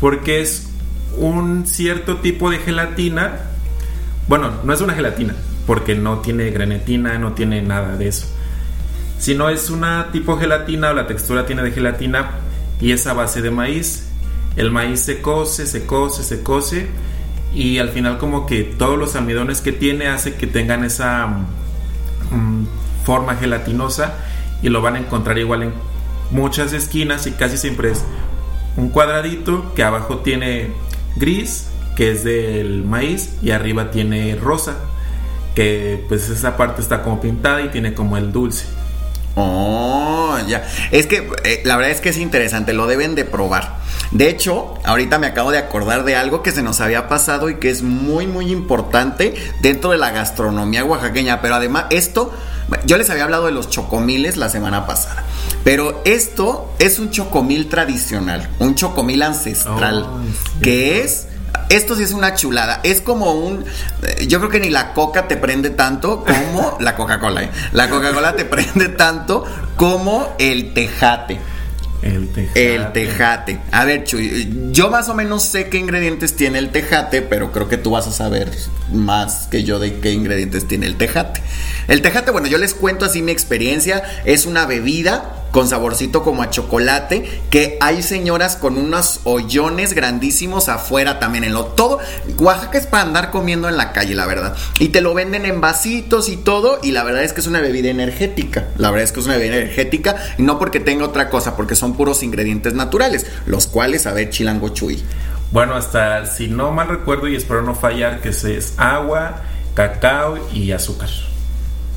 porque 0.00 0.40
es 0.40 0.68
un 1.16 1.66
cierto 1.66 2.18
tipo 2.18 2.50
de 2.50 2.58
gelatina. 2.58 3.40
Bueno, 4.28 4.50
no 4.64 4.72
es 4.72 4.80
una 4.80 4.94
gelatina, 4.94 5.36
porque 5.66 5.94
no 5.94 6.18
tiene 6.20 6.50
grenetina, 6.50 7.18
no 7.18 7.32
tiene 7.32 7.60
nada 7.62 7.96
de 7.96 8.08
eso. 8.08 8.26
Si 9.18 9.34
no 9.34 9.48
es 9.48 9.70
una 9.70 10.10
tipo 10.12 10.38
gelatina 10.38 10.90
o 10.90 10.94
la 10.94 11.06
textura 11.06 11.46
tiene 11.46 11.62
de 11.62 11.72
gelatina 11.72 12.30
y 12.80 12.92
es 12.92 13.06
a 13.06 13.14
base 13.14 13.42
de 13.42 13.50
maíz. 13.50 14.08
El 14.56 14.70
maíz 14.70 15.00
se 15.00 15.20
cose, 15.20 15.66
se 15.66 15.86
cose, 15.86 16.22
se 16.22 16.42
cose 16.42 16.86
y 17.54 17.78
al 17.78 17.90
final 17.90 18.18
como 18.18 18.46
que 18.46 18.64
todos 18.64 18.98
los 18.98 19.16
almidones 19.16 19.60
que 19.60 19.72
tiene 19.72 20.08
hace 20.08 20.34
que 20.34 20.46
tengan 20.46 20.84
esa 20.84 21.26
mm, 22.30 22.66
forma 23.04 23.36
gelatinosa 23.36 24.14
y 24.62 24.68
lo 24.68 24.82
van 24.82 24.96
a 24.96 24.98
encontrar 24.98 25.38
igual 25.38 25.62
en 25.62 25.72
muchas 26.30 26.72
esquinas 26.72 27.26
y 27.26 27.32
casi 27.32 27.56
siempre 27.56 27.92
es 27.92 28.04
un 28.76 28.90
cuadradito 28.90 29.74
que 29.74 29.82
abajo 29.82 30.18
tiene 30.18 30.70
gris 31.16 31.68
que 31.96 32.10
es 32.10 32.24
del 32.24 32.84
maíz 32.84 33.36
y 33.42 33.50
arriba 33.50 33.90
tiene 33.90 34.36
rosa 34.36 34.76
que 35.56 36.04
pues 36.06 36.28
esa 36.28 36.56
parte 36.56 36.82
está 36.82 37.02
como 37.02 37.18
pintada 37.18 37.62
y 37.62 37.68
tiene 37.68 37.94
como 37.94 38.18
el 38.18 38.30
dulce. 38.30 38.66
Oh, 39.36 40.36
ya. 40.46 40.66
Es 40.90 41.06
que 41.06 41.28
eh, 41.44 41.62
la 41.64 41.76
verdad 41.76 41.92
es 41.92 42.00
que 42.00 42.10
es 42.10 42.18
interesante, 42.18 42.74
lo 42.74 42.86
deben 42.86 43.14
de 43.14 43.24
probar. 43.24 43.78
De 44.10 44.28
hecho, 44.28 44.74
ahorita 44.84 45.18
me 45.18 45.26
acabo 45.26 45.50
de 45.50 45.58
acordar 45.58 46.04
de 46.04 46.14
algo 46.14 46.42
que 46.42 46.52
se 46.52 46.62
nos 46.62 46.80
había 46.80 47.08
pasado 47.08 47.48
y 47.48 47.56
que 47.56 47.70
es 47.70 47.82
muy, 47.82 48.26
muy 48.26 48.52
importante 48.52 49.34
dentro 49.62 49.90
de 49.90 49.98
la 49.98 50.10
gastronomía 50.10 50.84
oaxaqueña. 50.84 51.40
Pero 51.40 51.54
además, 51.54 51.86
esto, 51.88 52.32
yo 52.84 52.98
les 52.98 53.08
había 53.08 53.24
hablado 53.24 53.46
de 53.46 53.52
los 53.52 53.70
chocomiles 53.70 54.36
la 54.36 54.50
semana 54.50 54.86
pasada. 54.86 55.24
Pero 55.64 56.02
esto 56.04 56.70
es 56.78 56.98
un 56.98 57.10
chocomil 57.10 57.68
tradicional, 57.68 58.48
un 58.58 58.74
chocomil 58.74 59.22
ancestral, 59.22 60.06
que 60.62 61.00
es 61.00 61.28
esto 61.68 61.96
sí 61.96 62.02
es 62.02 62.12
una 62.12 62.34
chulada. 62.34 62.80
Es 62.82 63.00
como 63.00 63.32
un. 63.32 63.64
Eh, 64.02 64.26
yo 64.26 64.38
creo 64.38 64.50
que 64.50 64.60
ni 64.60 64.70
la 64.70 64.92
coca 64.92 65.28
te 65.28 65.36
prende 65.36 65.70
tanto 65.70 66.24
como. 66.24 66.76
la 66.80 66.96
Coca-Cola, 66.96 67.44
¿eh? 67.44 67.50
La 67.72 67.88
Coca-Cola 67.88 68.36
te 68.36 68.44
prende 68.44 68.88
tanto 68.90 69.44
como 69.76 70.34
el 70.38 70.74
tejate. 70.74 71.38
El 72.02 72.28
tejate. 72.28 72.74
El 72.74 72.92
tejate. 72.92 73.60
A 73.72 73.84
ver, 73.84 74.04
Chuy, 74.04 74.70
yo 74.70 74.90
más 74.90 75.08
o 75.08 75.14
menos 75.14 75.42
sé 75.42 75.68
qué 75.68 75.78
ingredientes 75.78 76.36
tiene 76.36 76.58
el 76.58 76.70
tejate, 76.70 77.22
pero 77.22 77.50
creo 77.50 77.68
que 77.68 77.78
tú 77.78 77.90
vas 77.90 78.06
a 78.06 78.12
saber 78.12 78.50
más 78.92 79.48
que 79.50 79.64
yo 79.64 79.78
de 79.78 79.98
qué 79.98 80.12
ingredientes 80.12 80.68
tiene 80.68 80.86
el 80.86 80.96
tejate. 80.96 81.42
El 81.88 82.02
tejate, 82.02 82.30
bueno, 82.30 82.46
yo 82.46 82.58
les 82.58 82.74
cuento 82.74 83.04
así 83.04 83.22
mi 83.22 83.32
experiencia. 83.32 84.02
Es 84.24 84.46
una 84.46 84.66
bebida 84.66 85.45
con 85.56 85.68
saborcito 85.68 86.22
como 86.22 86.42
a 86.42 86.50
chocolate, 86.50 87.40
que 87.48 87.78
hay 87.80 88.02
señoras 88.02 88.56
con 88.56 88.76
unos 88.76 89.20
hoyones 89.24 89.94
grandísimos 89.94 90.68
afuera 90.68 91.18
también 91.18 91.44
en 91.44 91.54
lo 91.54 91.64
todo. 91.64 91.98
Oaxaca 92.36 92.76
es 92.76 92.86
para 92.86 93.04
andar 93.04 93.30
comiendo 93.30 93.66
en 93.66 93.78
la 93.78 93.94
calle, 93.94 94.14
la 94.14 94.26
verdad. 94.26 94.54
Y 94.78 94.88
te 94.88 95.00
lo 95.00 95.14
venden 95.14 95.46
en 95.46 95.62
vasitos 95.62 96.28
y 96.28 96.36
todo, 96.36 96.78
y 96.82 96.92
la 96.92 97.04
verdad 97.04 97.24
es 97.24 97.32
que 97.32 97.40
es 97.40 97.46
una 97.46 97.62
bebida 97.62 97.88
energética. 97.88 98.66
La 98.76 98.90
verdad 98.90 99.04
es 99.04 99.12
que 99.12 99.20
es 99.20 99.24
una 99.24 99.38
bebida 99.38 99.56
energética, 99.56 100.16
y 100.36 100.42
no 100.42 100.58
porque 100.58 100.78
tenga 100.78 101.06
otra 101.06 101.30
cosa, 101.30 101.56
porque 101.56 101.74
son 101.74 101.96
puros 101.96 102.22
ingredientes 102.22 102.74
naturales, 102.74 103.24
los 103.46 103.66
cuales, 103.66 104.06
a 104.06 104.12
ver, 104.12 104.28
chilango 104.28 104.68
chuy. 104.68 105.02
Bueno, 105.52 105.74
hasta 105.74 106.26
si 106.26 106.48
no 106.48 106.70
mal 106.70 106.88
recuerdo 106.88 107.28
y 107.28 107.34
espero 107.34 107.62
no 107.62 107.74
fallar, 107.74 108.20
que 108.20 108.28
es 108.28 108.74
agua, 108.76 109.40
cacao 109.72 110.36
y 110.52 110.72
azúcar, 110.72 111.08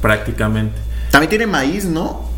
prácticamente. 0.02 0.80
También 1.12 1.30
tiene 1.30 1.46
maíz, 1.46 1.84
¿no? 1.84 2.29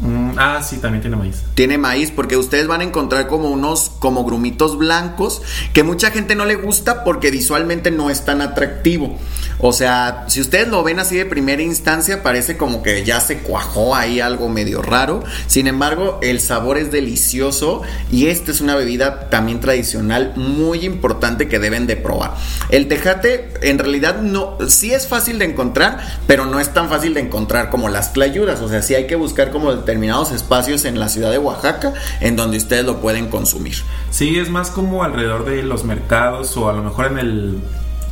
Mm, 0.00 0.32
ah, 0.36 0.62
sí, 0.62 0.78
también 0.78 1.02
tiene 1.02 1.16
maíz. 1.16 1.42
Tiene 1.54 1.78
maíz 1.78 2.10
porque 2.10 2.36
ustedes 2.36 2.66
van 2.66 2.80
a 2.80 2.84
encontrar 2.84 3.26
como 3.26 3.48
unos 3.50 3.90
como 3.98 4.24
grumitos 4.24 4.76
blancos 4.76 5.42
que 5.72 5.82
mucha 5.82 6.10
gente 6.10 6.34
no 6.34 6.44
le 6.44 6.56
gusta 6.56 7.04
porque 7.04 7.30
visualmente 7.30 7.90
no 7.90 8.10
es 8.10 8.24
tan 8.24 8.40
atractivo. 8.40 9.18
O 9.58 9.72
sea, 9.72 10.24
si 10.28 10.40
ustedes 10.40 10.68
lo 10.68 10.82
ven 10.82 10.98
así 10.98 11.16
de 11.16 11.26
primera 11.26 11.62
instancia 11.62 12.22
parece 12.22 12.56
como 12.56 12.82
que 12.82 13.04
ya 13.04 13.20
se 13.20 13.38
cuajó 13.38 13.94
ahí 13.94 14.20
algo 14.20 14.48
medio 14.48 14.82
raro. 14.82 15.22
Sin 15.46 15.66
embargo, 15.68 16.18
el 16.22 16.40
sabor 16.40 16.76
es 16.76 16.90
delicioso 16.90 17.82
y 18.10 18.26
esta 18.26 18.50
es 18.50 18.60
una 18.60 18.74
bebida 18.74 19.30
también 19.30 19.60
tradicional 19.60 20.32
muy 20.36 20.84
importante 20.84 21.48
que 21.48 21.58
deben 21.58 21.86
de 21.86 21.96
probar. 21.96 22.34
El 22.70 22.88
tejate 22.88 23.50
en 23.62 23.78
realidad 23.78 24.20
no 24.20 24.58
sí 24.68 24.92
es 24.92 25.06
fácil 25.06 25.38
de 25.38 25.44
encontrar, 25.44 25.98
pero 26.26 26.46
no 26.46 26.60
es 26.60 26.72
tan 26.74 26.88
fácil 26.88 27.14
de 27.14 27.20
encontrar 27.20 27.70
como 27.70 27.88
las 27.88 28.12
tlayudas, 28.12 28.60
o 28.60 28.68
sea, 28.68 28.82
sí 28.82 28.94
hay 28.94 29.06
que 29.06 29.16
buscar 29.16 29.50
como 29.50 29.83
determinados 29.84 30.32
espacios 30.32 30.84
en 30.84 30.98
la 30.98 31.08
ciudad 31.08 31.30
de 31.30 31.38
Oaxaca 31.38 31.92
en 32.20 32.36
donde 32.36 32.56
ustedes 32.56 32.84
lo 32.84 33.00
pueden 33.00 33.28
consumir. 33.28 33.76
Sí, 34.10 34.38
es 34.38 34.48
más 34.50 34.70
como 34.70 35.04
alrededor 35.04 35.44
de 35.44 35.62
los 35.62 35.84
mercados 35.84 36.56
o 36.56 36.68
a 36.68 36.72
lo 36.72 36.82
mejor 36.82 37.06
en 37.06 37.18
el 37.18 37.58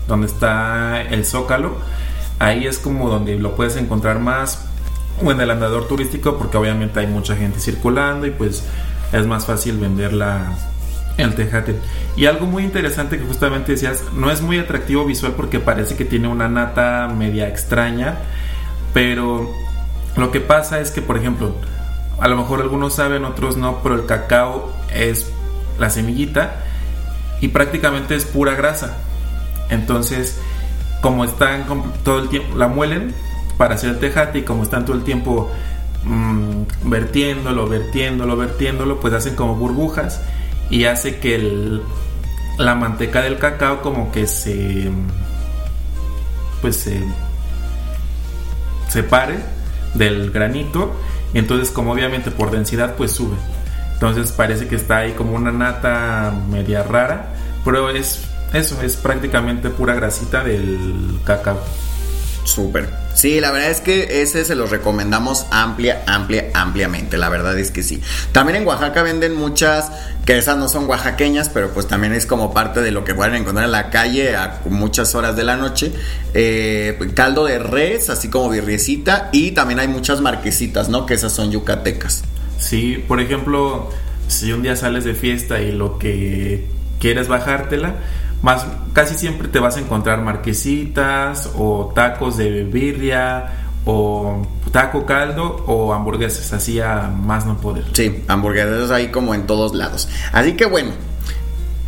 donde 0.06 0.26
está 0.26 1.02
el 1.02 1.24
Zócalo. 1.24 1.76
Ahí 2.38 2.66
es 2.66 2.78
como 2.78 3.08
donde 3.08 3.38
lo 3.38 3.54
puedes 3.54 3.76
encontrar 3.76 4.18
más 4.18 4.66
o 5.24 5.30
en 5.30 5.40
el 5.40 5.50
andador 5.50 5.88
turístico 5.88 6.36
porque 6.38 6.56
obviamente 6.56 7.00
hay 7.00 7.06
mucha 7.06 7.36
gente 7.36 7.60
circulando 7.60 8.26
y 8.26 8.30
pues 8.30 8.64
es 9.12 9.26
más 9.26 9.46
fácil 9.46 9.78
venderla 9.78 10.56
el 11.16 11.34
tejate. 11.34 11.76
Y 12.16 12.26
algo 12.26 12.46
muy 12.46 12.64
interesante 12.64 13.18
que 13.18 13.24
justamente 13.24 13.72
decías, 13.72 14.02
no 14.14 14.30
es 14.30 14.42
muy 14.42 14.58
atractivo 14.58 15.04
visual 15.04 15.32
porque 15.36 15.60
parece 15.60 15.96
que 15.96 16.04
tiene 16.04 16.28
una 16.28 16.48
nata 16.48 17.08
media 17.08 17.48
extraña, 17.48 18.16
pero 18.92 19.50
lo 20.16 20.30
que 20.30 20.40
pasa 20.40 20.80
es 20.80 20.90
que, 20.90 21.02
por 21.02 21.16
ejemplo, 21.16 21.54
a 22.20 22.28
lo 22.28 22.36
mejor 22.36 22.60
algunos 22.60 22.94
saben, 22.94 23.24
otros 23.24 23.56
no, 23.56 23.80
pero 23.82 23.94
el 23.94 24.06
cacao 24.06 24.72
es 24.94 25.30
la 25.78 25.90
semillita 25.90 26.56
y 27.40 27.48
prácticamente 27.48 28.14
es 28.14 28.24
pura 28.24 28.54
grasa. 28.54 28.96
Entonces, 29.70 30.38
como 31.00 31.24
están 31.24 31.64
todo 32.04 32.20
el 32.20 32.28
tiempo, 32.28 32.56
la 32.56 32.68
muelen 32.68 33.14
para 33.56 33.74
hacer 33.74 33.90
el 33.90 33.98
tejate 33.98 34.40
y 34.40 34.42
como 34.42 34.62
están 34.62 34.84
todo 34.84 34.96
el 34.96 35.02
tiempo 35.02 35.50
mm, 36.04 36.62
vertiéndolo, 36.84 37.66
vertiéndolo, 37.68 38.36
vertiéndolo, 38.36 39.00
pues 39.00 39.14
hacen 39.14 39.34
como 39.34 39.56
burbujas 39.56 40.20
y 40.70 40.84
hace 40.84 41.18
que 41.18 41.80
la 42.58 42.74
manteca 42.74 43.22
del 43.22 43.38
cacao 43.38 43.82
como 43.82 44.12
que 44.12 44.26
se 44.26 44.90
pues 46.60 46.76
se 46.76 47.02
separe 48.88 49.38
del 49.94 50.30
granito 50.30 50.94
entonces 51.34 51.70
como 51.70 51.92
obviamente 51.92 52.30
por 52.30 52.50
densidad 52.50 52.94
pues 52.96 53.12
sube 53.12 53.36
entonces 53.94 54.32
parece 54.32 54.68
que 54.68 54.76
está 54.76 54.98
ahí 54.98 55.12
como 55.12 55.34
una 55.34 55.52
nata 55.52 56.32
media 56.50 56.82
rara 56.82 57.34
pero 57.64 57.90
es 57.90 58.24
eso 58.52 58.80
es 58.82 58.96
prácticamente 58.96 59.70
pura 59.70 59.94
grasita 59.94 60.42
del 60.44 61.18
cacao 61.24 61.60
Súper. 62.44 63.01
Sí, 63.14 63.40
la 63.40 63.50
verdad 63.50 63.70
es 63.70 63.80
que 63.80 64.22
ese 64.22 64.44
se 64.44 64.54
los 64.54 64.70
recomendamos 64.70 65.46
amplia, 65.50 66.02
amplia, 66.06 66.46
ampliamente. 66.54 67.18
La 67.18 67.28
verdad 67.28 67.58
es 67.58 67.70
que 67.70 67.82
sí. 67.82 68.02
También 68.32 68.62
en 68.62 68.66
Oaxaca 68.66 69.02
venden 69.02 69.34
muchas, 69.34 69.90
que 70.24 70.38
esas 70.38 70.56
no 70.56 70.68
son 70.68 70.88
oaxaqueñas, 70.88 71.48
pero 71.48 71.70
pues 71.70 71.86
también 71.86 72.14
es 72.14 72.26
como 72.26 72.54
parte 72.54 72.80
de 72.80 72.90
lo 72.90 73.04
que 73.04 73.14
pueden 73.14 73.34
encontrar 73.34 73.66
en 73.66 73.72
la 73.72 73.90
calle 73.90 74.34
a 74.34 74.60
muchas 74.64 75.14
horas 75.14 75.36
de 75.36 75.44
la 75.44 75.56
noche. 75.56 75.92
Eh, 76.34 76.98
caldo 77.14 77.44
de 77.44 77.58
res, 77.58 78.08
así 78.10 78.28
como 78.28 78.48
birriecita. 78.48 79.28
Y 79.32 79.52
también 79.52 79.80
hay 79.80 79.88
muchas 79.88 80.20
marquesitas, 80.20 80.88
¿no? 80.88 81.06
Que 81.06 81.14
esas 81.14 81.32
son 81.32 81.50
yucatecas. 81.50 82.24
Sí, 82.58 83.04
por 83.06 83.20
ejemplo, 83.20 83.90
si 84.28 84.52
un 84.52 84.62
día 84.62 84.76
sales 84.76 85.04
de 85.04 85.14
fiesta 85.14 85.60
y 85.60 85.72
lo 85.72 85.98
que 85.98 86.66
quieres 86.98 87.28
bajártela 87.28 87.96
más 88.42 88.66
casi 88.92 89.14
siempre 89.14 89.48
te 89.48 89.58
vas 89.58 89.76
a 89.76 89.80
encontrar 89.80 90.20
marquesitas 90.20 91.50
o 91.56 91.92
tacos 91.94 92.36
de 92.36 92.64
birria 92.64 93.68
o 93.84 94.42
taco 94.70 95.04
caldo 95.06 95.64
o 95.66 95.92
hamburguesas, 95.92 96.52
así 96.52 96.80
a 96.80 97.08
más 97.08 97.46
no 97.46 97.56
poder. 97.58 97.84
Sí, 97.92 98.24
hamburguesas 98.28 98.90
ahí 98.90 99.08
como 99.08 99.34
en 99.34 99.46
todos 99.46 99.74
lados. 99.74 100.08
Así 100.32 100.54
que 100.54 100.66
bueno, 100.66 100.92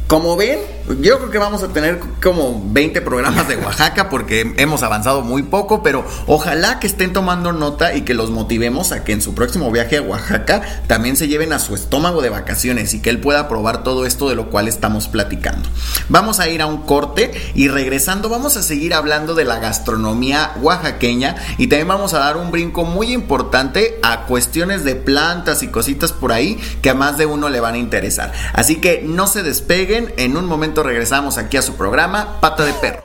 como 0.07 0.37
ven, 0.37 0.61
yo 0.87 1.19
creo 1.19 1.31
que 1.31 1.39
vamos 1.39 1.63
a 1.63 1.69
tener 1.69 1.99
como 2.23 2.63
20 2.67 3.01
programas 3.01 3.49
de 3.49 3.57
Oaxaca 3.57 4.11
porque 4.11 4.55
hemos 4.59 4.83
avanzado 4.83 5.23
muy 5.23 5.43
poco, 5.43 5.83
pero 5.83 6.05
ojalá 6.27 6.79
que 6.79 6.87
estén 6.87 7.13
tomando 7.15 7.53
nota 7.53 7.95
y 7.95 8.03
que 8.03 8.13
los 8.13 8.31
motivemos 8.31 8.93
a 8.93 9.03
que 9.03 9.13
en 9.13 9.23
su 9.23 9.35
próximo 9.35 9.71
viaje 9.71 9.97
a 9.97 10.03
Oaxaca 10.03 10.83
también 10.87 11.17
se 11.17 11.27
lleven 11.27 11.55
a 11.55 11.59
su 11.59 11.75
estómago 11.75 12.21
de 12.21 12.29
vacaciones 12.29 12.93
y 12.93 13.01
que 13.01 13.09
él 13.09 13.19
pueda 13.19 13.49
probar 13.49 13.83
todo 13.83 14.05
esto 14.05 14.29
de 14.29 14.35
lo 14.35 14.51
cual 14.51 14.69
estamos 14.69 15.09
platicando. 15.09 15.69
Vamos 16.11 16.39
a 16.39 16.49
ir 16.49 16.61
a 16.61 16.67
un 16.67 16.83
corte 16.83 17.33
y 17.55 17.69
regresando 17.69 18.29
vamos 18.29 18.59
a 18.59 18.63
seguir 18.63 18.93
hablando 18.93 19.35
de 19.35 19.45
la 19.45 19.61
gastronomía 19.61 20.53
oaxaqueña 20.61 21.37
y 21.57 21.69
también 21.69 21.89
vamos 21.89 22.13
a 22.13 22.19
dar 22.19 22.37
un 22.37 22.51
brinco 22.51 22.85
muy 22.85 23.13
importante 23.13 23.99
a 24.03 24.27
cuestiones 24.27 24.85
de 24.85 24.97
plantas 24.97 25.63
y 25.63 25.69
cositas 25.69 26.13
por 26.13 26.33
ahí 26.33 26.59
que 26.83 26.91
a 26.91 26.95
más 26.95 27.17
de 27.17 27.25
uno 27.25 27.49
le 27.49 27.61
van 27.61 27.75
a 27.75 27.79
interesar. 27.79 28.33
Así 28.53 28.77
que 28.77 29.03
no 29.03 29.27
se 29.27 29.43
despeguen, 29.43 30.13
en 30.19 30.37
un 30.37 30.45
momento 30.45 30.74
regresamos 30.83 31.39
aquí 31.39 31.57
a 31.57 31.63
su 31.63 31.75
programa 31.77 32.41
Pata 32.41 32.65
de 32.65 32.73
Perro. 32.75 33.05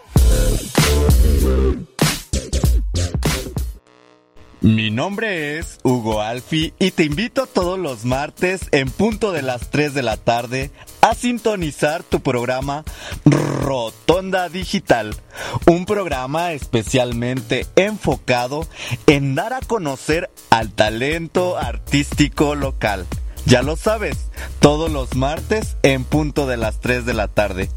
Mi 4.62 4.92
nombre 4.92 5.58
es 5.58 5.80
Hugo 5.84 6.22
Alfi 6.22 6.74
y 6.80 6.92
te 6.92 7.06
invito 7.06 7.48
todos 7.48 7.80
los 7.80 8.04
martes 8.04 8.68
en 8.72 8.92
punto 8.92 9.32
de 9.32 9.42
las 9.42 9.70
3 9.70 9.94
de 9.94 10.04
la 10.04 10.18
tarde 10.18 10.70
a 11.00 11.16
sintonizar 11.16 12.04
tu 12.04 12.20
programa 12.20 12.84
Rotonda 13.24 14.50
Digital, 14.50 15.16
un 15.66 15.86
programa 15.86 16.52
especialmente 16.52 17.68
enfocado 17.78 18.68
en 19.08 19.34
dar 19.34 19.54
a 19.54 19.62
conocer 19.62 20.30
al 20.50 20.74
talento 20.74 21.58
artístico 21.58 22.54
local. 22.54 23.06
Ya 23.50 23.64
lo 23.64 23.76
sabes, 23.76 24.30
todos 24.60 24.92
los 24.92 25.16
martes 25.16 25.76
en 25.82 26.04
punto 26.04 26.46
de 26.46 26.56
las 26.56 26.80
3 26.82 27.04
de 27.08 27.16
la 27.16 27.28
tarde, 27.28 27.68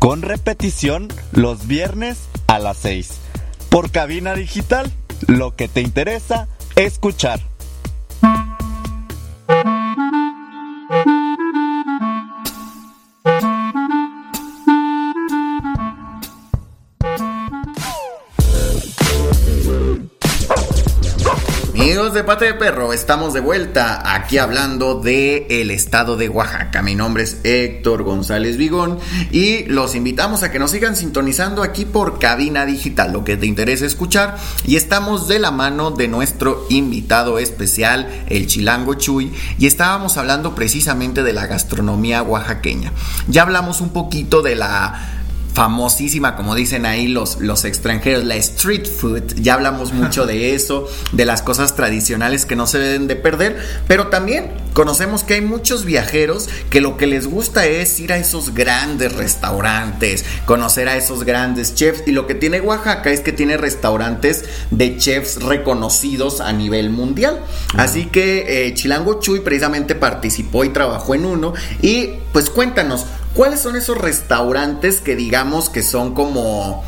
con 0.00 0.20
repetición 0.20 1.06
los 1.30 1.68
viernes 1.68 2.18
a 2.48 2.58
las 2.58 2.78
6. 2.78 3.18
Por 3.70 3.92
cabina 3.92 4.34
digital, 4.34 4.90
lo 5.28 5.54
que 5.54 5.68
te 5.68 5.80
interesa 5.80 6.48
escuchar. 6.74 7.40
Amigos 21.82 22.14
de 22.14 22.22
Pate 22.22 22.44
de 22.44 22.54
Perro, 22.54 22.92
estamos 22.92 23.34
de 23.34 23.40
vuelta 23.40 24.14
aquí 24.14 24.38
hablando 24.38 25.00
de 25.00 25.48
el 25.50 25.72
estado 25.72 26.16
de 26.16 26.28
Oaxaca. 26.28 26.80
Mi 26.80 26.94
nombre 26.94 27.24
es 27.24 27.38
Héctor 27.42 28.04
González 28.04 28.56
Vigón 28.56 29.00
y 29.32 29.64
los 29.64 29.96
invitamos 29.96 30.44
a 30.44 30.52
que 30.52 30.60
nos 30.60 30.70
sigan 30.70 30.94
sintonizando 30.94 31.60
aquí 31.64 31.84
por 31.84 32.20
Cabina 32.20 32.66
Digital, 32.66 33.12
lo 33.12 33.24
que 33.24 33.36
te 33.36 33.46
interesa 33.46 33.84
escuchar. 33.84 34.36
Y 34.64 34.76
estamos 34.76 35.26
de 35.26 35.40
la 35.40 35.50
mano 35.50 35.90
de 35.90 36.06
nuestro 36.06 36.66
invitado 36.70 37.40
especial, 37.40 38.06
el 38.28 38.46
Chilango 38.46 38.94
Chuy, 38.94 39.32
y 39.58 39.66
estábamos 39.66 40.18
hablando 40.18 40.54
precisamente 40.54 41.24
de 41.24 41.32
la 41.32 41.48
gastronomía 41.48 42.22
oaxaqueña. 42.22 42.92
Ya 43.26 43.42
hablamos 43.42 43.80
un 43.80 43.88
poquito 43.88 44.40
de 44.40 44.54
la 44.54 45.21
famosísima, 45.52 46.36
como 46.36 46.54
dicen 46.54 46.86
ahí 46.86 47.08
los, 47.08 47.38
los 47.40 47.64
extranjeros, 47.64 48.24
la 48.24 48.36
street 48.36 48.86
food. 48.86 49.34
Ya 49.36 49.54
hablamos 49.54 49.92
mucho 49.92 50.26
de 50.26 50.54
eso, 50.54 50.88
de 51.12 51.24
las 51.24 51.42
cosas 51.42 51.76
tradicionales 51.76 52.46
que 52.46 52.56
no 52.56 52.66
se 52.66 52.78
deben 52.78 53.06
de 53.06 53.16
perder, 53.16 53.58
pero 53.86 54.08
también 54.08 54.50
conocemos 54.72 55.24
que 55.24 55.34
hay 55.34 55.40
muchos 55.42 55.84
viajeros 55.84 56.48
que 56.70 56.80
lo 56.80 56.96
que 56.96 57.06
les 57.06 57.26
gusta 57.26 57.66
es 57.66 58.00
ir 58.00 58.12
a 58.12 58.16
esos 58.16 58.54
grandes 58.54 59.12
restaurantes, 59.12 60.24
conocer 60.46 60.88
a 60.88 60.96
esos 60.96 61.24
grandes 61.24 61.74
chefs. 61.74 62.02
Y 62.06 62.12
lo 62.12 62.26
que 62.26 62.34
tiene 62.34 62.60
Oaxaca 62.60 63.10
es 63.10 63.20
que 63.20 63.32
tiene 63.32 63.56
restaurantes 63.56 64.44
de 64.70 64.96
chefs 64.96 65.42
reconocidos 65.42 66.40
a 66.40 66.52
nivel 66.52 66.90
mundial. 66.90 67.40
Así 67.76 68.06
que 68.06 68.66
eh, 68.66 68.74
Chilango 68.74 69.20
Chuy 69.20 69.40
precisamente 69.40 69.94
participó 69.94 70.64
y 70.64 70.70
trabajó 70.70 71.14
en 71.14 71.26
uno. 71.26 71.52
Y 71.82 72.14
pues 72.32 72.48
cuéntanos, 72.48 73.06
¿Cuáles 73.34 73.60
son 73.60 73.76
esos 73.76 73.96
restaurantes 73.98 75.00
que 75.00 75.16
digamos 75.16 75.70
que 75.70 75.82
son 75.82 76.14
como 76.14 76.84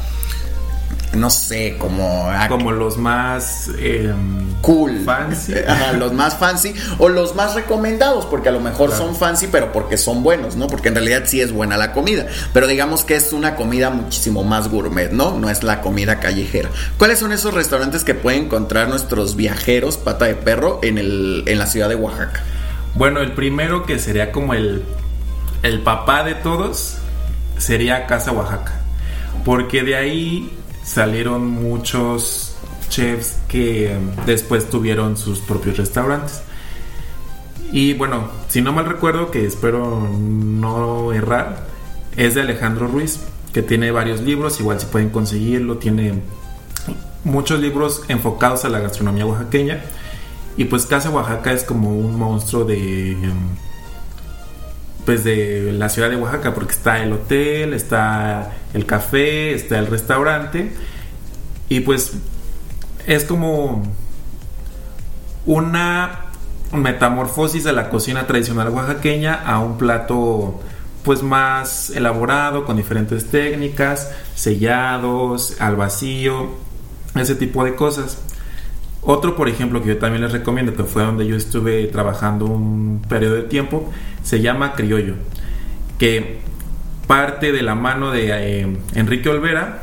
no 1.17 1.31
sé, 1.31 1.77
como 1.79 2.29
como 2.49 2.73
los 2.73 2.99
más 2.99 3.71
em, 3.79 4.53
cool, 4.61 5.01
fancy, 5.05 5.55
los 5.99 6.13
más 6.13 6.37
fancy 6.37 6.75
o 6.99 7.09
los 7.09 7.35
más 7.35 7.55
recomendados, 7.55 8.27
porque 8.27 8.49
a 8.49 8.53
lo 8.53 8.61
mejor 8.61 8.93
son 8.93 9.15
fancy, 9.15 9.49
pero 9.51 9.73
porque 9.73 9.97
son 9.97 10.23
buenos, 10.23 10.57
¿no? 10.57 10.67
Porque 10.67 10.89
en 10.89 10.95
realidad 10.95 11.23
sí 11.27 11.41
es 11.41 11.53
buena 11.53 11.77
la 11.77 11.93
comida, 11.93 12.27
pero 12.53 12.67
digamos 12.67 13.05
que 13.05 13.17
es 13.17 13.33
una 13.33 13.57
comida 13.57 13.91
muchísimo 13.91 14.45
más 14.45 14.69
gourmet, 14.69 15.11
¿no? 15.11 15.39
No 15.39 15.51
es 15.51 15.63
la 15.63 15.81
comida 15.81 16.21
callejera. 16.21 16.71
¿Cuáles 16.99 17.19
son 17.19 17.33
esos 17.33 17.55
restaurantes 17.55 18.05
que 18.05 18.15
pueden 18.15 18.45
encontrar 18.45 18.89
nuestros 18.89 19.37
viajeros 19.37 19.97
pata 19.97 20.27
de 20.27 20.35
perro 20.35 20.81
en 20.83 20.99
el 20.99 21.45
en 21.47 21.59
la 21.59 21.67
ciudad 21.67 21.89
de 21.89 21.95
Oaxaca? 21.95 22.43
Bueno, 22.95 23.21
el 23.21 23.33
primero 23.33 23.87
que 23.87 23.99
sería 23.99 24.31
como 24.31 24.55
el 24.55 24.85
el 25.65 25.81
papá 25.81 26.23
de 26.23 26.35
todos 26.35 26.99
sería 27.57 28.07
Casa 28.07 28.33
Oaxaca. 28.33 28.75
Porque 29.47 29.83
de 29.83 29.97
ahí 29.97 30.53
salieron 30.85 31.49
muchos 31.49 32.55
chefs 32.91 33.39
que 33.49 33.97
después 34.27 34.69
tuvieron 34.69 35.17
sus 35.17 35.41
propios 35.41 35.79
restaurantes. 35.79 36.43
Y 37.73 37.95
bueno, 37.95 38.29
si 38.49 38.61
no 38.61 38.75
mal 38.75 38.85
recuerdo, 38.85 39.31
que 39.31 39.47
espero 39.47 40.07
no 40.07 41.15
errar, 41.15 41.67
es 42.15 42.35
de 42.35 42.43
Alejandro 42.43 42.87
Ruiz, 42.87 43.21
que 43.55 43.63
tiene 43.63 43.91
varios 43.91 44.21
libros, 44.21 44.61
igual 44.61 44.79
si 44.79 44.87
pueden 44.87 45.09
conseguirlo, 45.09 45.79
tiene 45.79 46.21
muchos 47.25 47.59
libros 47.59 48.03
enfocados 48.09 48.67
a 48.67 48.69
la 48.69 48.81
gastronomía 48.81 49.25
oaxaqueña. 49.25 49.81
Y 50.59 50.67
pues 50.67 50.85
Casa 50.85 51.09
Oaxaca 51.09 51.53
es 51.53 51.65
como 51.65 51.89
un 51.89 52.19
monstruo 52.19 52.65
de 52.65 53.17
pues 55.05 55.25
de 55.25 55.73
la 55.73 55.89
ciudad 55.89 56.11
de 56.11 56.17
Oaxaca, 56.17 56.55
porque 56.55 56.73
está 56.73 57.03
el 57.03 57.13
hotel, 57.13 57.75
está 57.75 58.53
el 58.73 58.87
café, 58.87 59.55
está 59.55 59.79
el 59.79 59.87
restaurante, 59.87 60.73
y 61.69 61.81
pues 61.81 62.13
es 63.07 63.25
como 63.25 63.83
una 65.47 66.21
metamorfosis 66.73 67.65
de 67.65 67.73
la 67.73 67.91
cocina 67.91 68.27
tradicional 68.27 68.71
oaxaqueña 68.71 69.35
a 69.35 69.61
un 69.61 69.79
plato 69.79 70.61
pues 71.05 71.23
más 71.23 71.91
elaborado, 71.91 72.65
con 72.65 72.77
diferentes 72.77 73.31
técnicas, 73.31 74.11
sellados, 74.35 75.61
al 75.61 75.77
vacío, 75.77 76.55
ese 77.15 77.35
tipo 77.35 77.63
de 77.63 77.75
cosas. 77.75 78.19
Otro, 79.07 79.37
por 79.37 79.49
ejemplo, 79.49 79.83
que 79.83 79.89
yo 79.89 79.99
también 79.99 80.23
les 80.23 80.33
recomiendo, 80.33 80.75
que 80.75 80.85
fue 80.85 81.03
donde 81.03 81.27
yo 81.27 81.37
estuve 81.37 81.87
trabajando 81.89 82.47
un 82.47 83.03
periodo 83.07 83.35
de 83.35 83.43
tiempo, 83.43 83.93
se 84.23 84.41
llama 84.41 84.73
Criollo, 84.73 85.17
que 85.99 86.41
parte 87.07 87.53
de 87.53 87.63
la 87.63 87.75
mano 87.75 88.11
de 88.11 88.31
eh, 88.31 88.77
Enrique 88.95 89.29
Olvera 89.29 89.83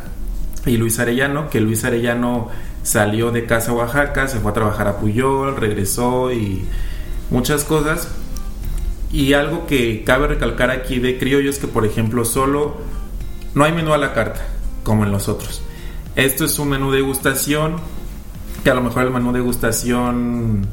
y 0.66 0.78
Luis 0.78 1.00
Arellano, 1.00 1.52
que 1.52 1.62
Luis 1.62 1.84
Arellano 1.86 2.50
salió 2.82 3.30
de 3.32 3.46
casa 3.46 3.72
a 3.72 3.76
Oaxaca, 3.76 4.28
se 4.28 4.40
fue 4.40 4.52
a 4.52 4.54
trabajar 4.56 4.88
a 4.88 4.98
Puyol, 4.98 5.56
regresó 5.56 6.32
y 6.32 6.66
muchas 7.30 7.64
cosas. 7.64 8.10
Y 9.12 9.34
algo 9.34 9.68
que 9.68 10.04
cabe 10.04 10.28
recalcar 10.28 10.72
aquí 10.72 11.00
de 11.00 11.18
criollo 11.18 11.50
es 11.50 11.60
que, 11.60 11.68
por 11.68 11.86
ejemplo, 11.86 12.26
solo 12.26 12.78
no 13.54 13.66
hay 13.66 13.74
menú 13.74 13.94
a 13.94 13.98
la 13.98 14.14
carta, 14.14 14.42
como 14.84 15.04
en 15.04 15.12
los 15.12 15.28
otros. 15.28 15.62
Esto 16.16 16.46
es 16.46 16.58
un 16.60 16.70
menú 16.70 16.92
de 16.92 16.98
degustación, 16.98 17.76
que 18.64 18.70
a 18.70 18.74
lo 18.74 18.82
mejor 18.82 19.04
el 19.04 19.12
menú 19.12 19.32
de 19.32 19.40
degustación 19.40 20.68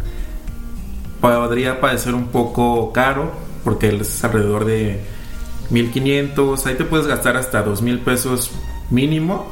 podría 1.21 1.81
parecer 1.81 2.15
un 2.15 2.29
poco 2.29 2.93
caro, 2.93 3.33
porque 3.65 3.89
es 3.89 4.25
alrededor 4.25 4.65
de 4.65 5.01
1500, 5.71 6.67
ahí 6.67 6.75
te 6.75 6.85
puedes 6.85 7.07
gastar 7.07 7.37
hasta 7.37 7.63
2000 7.63 8.01
pesos 8.01 8.51
mínimo 8.91 9.47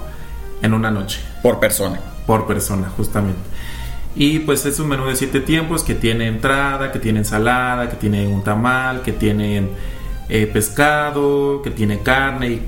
en 0.63 0.75
una 0.75 0.91
noche. 0.91 1.21
Por 1.43 1.61
persona. 1.61 2.01
Por 2.27 2.47
persona, 2.47 2.89
justamente. 2.97 3.41
Y 4.15 4.39
pues 4.41 4.65
es 4.65 4.81
un 4.81 4.89
menú 4.89 5.07
de 5.07 5.15
siete 5.15 5.41
tiempos 5.41 5.83
que 5.83 5.95
tiene 5.95 6.27
entrada, 6.27 6.91
que 6.91 6.99
tiene 6.99 7.19
ensalada, 7.19 7.91
que 7.91 7.97
tiene 7.97 8.27
un 8.27 8.43
tamal, 8.43 9.03
que 9.03 9.13
tiene 9.13 9.69
eh, 10.31 10.47
pescado, 10.47 11.61
que 11.63 11.71
tiene 11.71 12.01
carne. 12.01 12.49
Y 12.49 12.63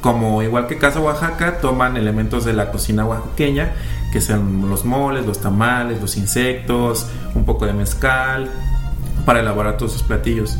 como 0.00 0.42
igual 0.42 0.66
que 0.66 0.78
Casa 0.78 1.00
Oaxaca, 1.00 1.58
toman 1.60 1.98
elementos 1.98 2.46
de 2.46 2.54
la 2.54 2.70
cocina 2.70 3.04
oaxaqueña, 3.04 3.72
que 4.12 4.20
son 4.20 4.68
los 4.68 4.84
moles, 4.84 5.26
los 5.26 5.40
tamales, 5.40 6.00
los 6.00 6.16
insectos, 6.16 7.06
un 7.34 7.44
poco 7.44 7.66
de 7.66 7.72
mezcal, 7.72 8.50
para 9.24 9.40
elaborar 9.40 9.76
todos 9.76 9.92
sus 9.92 10.02
platillos. 10.02 10.58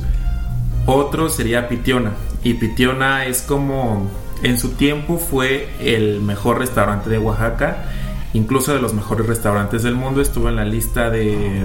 Otro 0.87 1.29
sería 1.29 1.69
Pitiona. 1.69 2.13
Y 2.43 2.55
Pitiona 2.55 3.27
es 3.27 3.43
como 3.43 4.11
en 4.43 4.59
su 4.59 4.71
tiempo 4.71 5.19
fue 5.19 5.69
el 5.81 6.21
mejor 6.21 6.59
restaurante 6.59 7.11
de 7.11 7.19
Oaxaca 7.19 7.85
incluso 8.33 8.73
de 8.73 8.81
los 8.81 8.95
mejores 8.95 9.27
restaurantes 9.27 9.83
del 9.83 9.95
mundo. 9.95 10.21
Estuvo 10.21 10.49
en 10.49 10.57
la 10.57 10.65
lista 10.65 11.11
de 11.11 11.65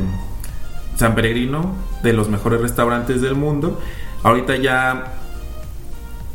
San 0.96 1.16
Peregrino, 1.16 1.76
de 2.04 2.14
los 2.14 2.30
mejores 2.30 2.62
restaurantes 2.62 3.22
del 3.22 3.36
mundo. 3.36 3.80
Ahorita 4.24 4.56
ya, 4.56 5.14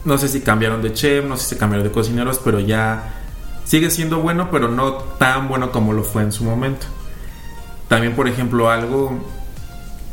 no 0.05 0.19
sé 0.19 0.29
si 0.29 0.41
cambiaron 0.41 0.83
de 0.83 0.93
chef, 0.93 1.25
no 1.25 1.37
sé 1.37 1.55
si 1.55 1.57
cambiaron 1.57 1.87
de 1.87 1.93
cocineros, 1.93 2.41
pero 2.45 2.61
ya 2.61 3.20
sigue 3.65 3.91
siendo 3.91 4.21
bueno, 4.21 4.51
pero 4.51 4.69
no 4.69 4.95
tan 4.95 5.49
bueno 5.49 5.73
como 5.73 5.93
lo 5.93 6.03
fue 6.03 6.23
en 6.23 6.33
su 6.33 6.45
momento. 6.45 6.87
También, 7.89 8.15
por 8.15 8.29
ejemplo, 8.29 8.71
algo 8.71 9.19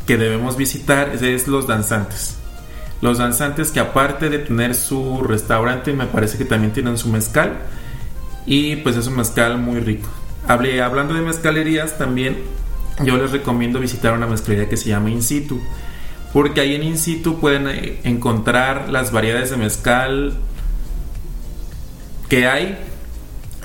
que 0.06 0.18
debemos 0.18 0.58
visitar 0.58 1.10
es 1.10 1.48
los 1.48 1.68
danzantes. 1.68 2.38
Los 3.02 3.20
danzantes 3.20 3.72
que 3.72 3.80
aparte 3.80 4.30
de 4.30 4.40
tener 4.40 4.74
su 4.74 5.22
restaurante, 5.22 5.94
me 5.94 6.08
parece 6.08 6.38
que 6.38 6.46
también 6.46 6.74
tienen 6.74 6.98
su 6.98 7.10
mezcal 7.10 7.58
y 8.46 8.78
pues 8.78 8.96
es 8.96 9.06
un 9.08 9.18
mezcal 9.18 9.60
muy 9.60 9.80
rico. 9.80 10.08
Hablé, 10.48 10.82
hablando 10.82 11.14
de 11.14 11.22
mezcalerías, 11.22 11.98
también 11.98 12.38
yo 13.04 13.18
les 13.18 13.32
recomiendo 13.32 13.80
visitar 13.80 14.14
una 14.14 14.26
mezcalería 14.26 14.70
que 14.70 14.78
se 14.78 14.90
llama 14.90 15.12
In 15.12 15.22
situ, 15.22 15.62
porque 16.34 16.62
ahí 16.62 16.74
en 16.74 16.84
In 16.84 16.98
situ 16.98 17.40
pueden 17.40 17.68
eh, 17.68 18.00
encontrar 18.04 18.90
las 18.90 19.12
variedades 19.12 19.52
de 19.52 19.58
mezcal 19.58 20.34
que 22.30 22.48
hay 22.48 22.78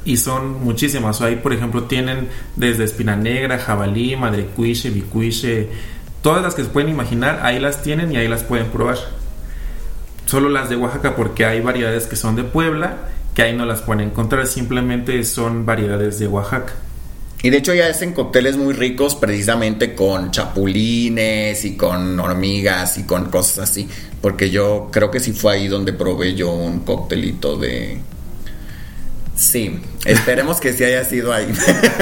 y 0.05 0.17
son 0.17 0.63
muchísimas. 0.65 1.21
Ahí, 1.21 1.37
por 1.37 1.53
ejemplo, 1.53 1.85
tienen 1.85 2.29
desde 2.57 2.85
espina 2.85 3.17
negra, 3.17 3.59
jabalí, 3.59 4.17
madrecuiche, 4.17 4.91
bicuiche, 4.91 5.69
todas 6.23 6.43
las 6.43 6.55
que 6.55 6.65
se 6.65 6.69
pueden 6.69 6.91
imaginar, 6.91 7.41
ahí 7.43 7.59
las 7.59 7.83
tienen 7.83 8.13
y 8.13 8.17
ahí 8.17 8.29
las 8.29 8.45
pueden 8.45 8.67
probar. 8.67 8.99
Solo 10.27 10.49
las 10.49 10.69
de 10.71 10.77
Oaxaca 10.77 11.17
porque 11.17 11.45
hay 11.45 11.61
variedades 11.61 12.07
que 12.07 12.17
son 12.17 12.37
de 12.37 12.45
Puebla 12.45 12.97
que 13.35 13.43
ahí 13.43 13.57
no 13.57 13.65
las 13.65 13.81
pueden 13.83 14.09
encontrar, 14.09 14.47
simplemente 14.47 15.23
son 15.25 15.65
variedades 15.65 16.19
de 16.19 16.29
Oaxaca. 16.29 16.75
Y 17.43 17.51
de 17.51 17.57
hecho 17.57 17.75
ya 17.75 17.89
hacen 17.89 18.13
cócteles 18.13 18.57
muy 18.57 18.73
ricos 18.73 19.17
precisamente 19.17 19.95
con 19.95 20.31
chapulines 20.31 21.65
y 21.65 21.77
con 21.77 22.21
hormigas 22.21 22.99
y 22.99 23.05
con 23.05 23.31
cosas 23.31 23.71
así. 23.71 23.89
Porque 24.21 24.51
yo 24.51 24.91
creo 24.93 25.11
que 25.11 25.19
sí 25.19 25.33
fue 25.33 25.55
ahí 25.55 25.67
donde 25.67 25.93
probé 25.93 26.35
yo 26.35 26.53
un 26.53 26.81
cóctelito 26.81 27.57
de... 27.57 27.99
Sí, 29.35 29.81
esperemos 30.05 30.61
que 30.61 30.73
sí 30.73 30.85
haya 30.85 31.05
sido 31.05 31.33
ahí. 31.33 31.53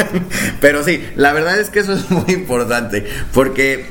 Pero 0.60 0.84
sí, 0.84 1.04
la 1.16 1.32
verdad 1.32 1.58
es 1.58 1.70
que 1.70 1.80
eso 1.80 1.92
es 1.92 2.10
muy 2.10 2.32
importante. 2.32 3.06
Porque 3.32 3.86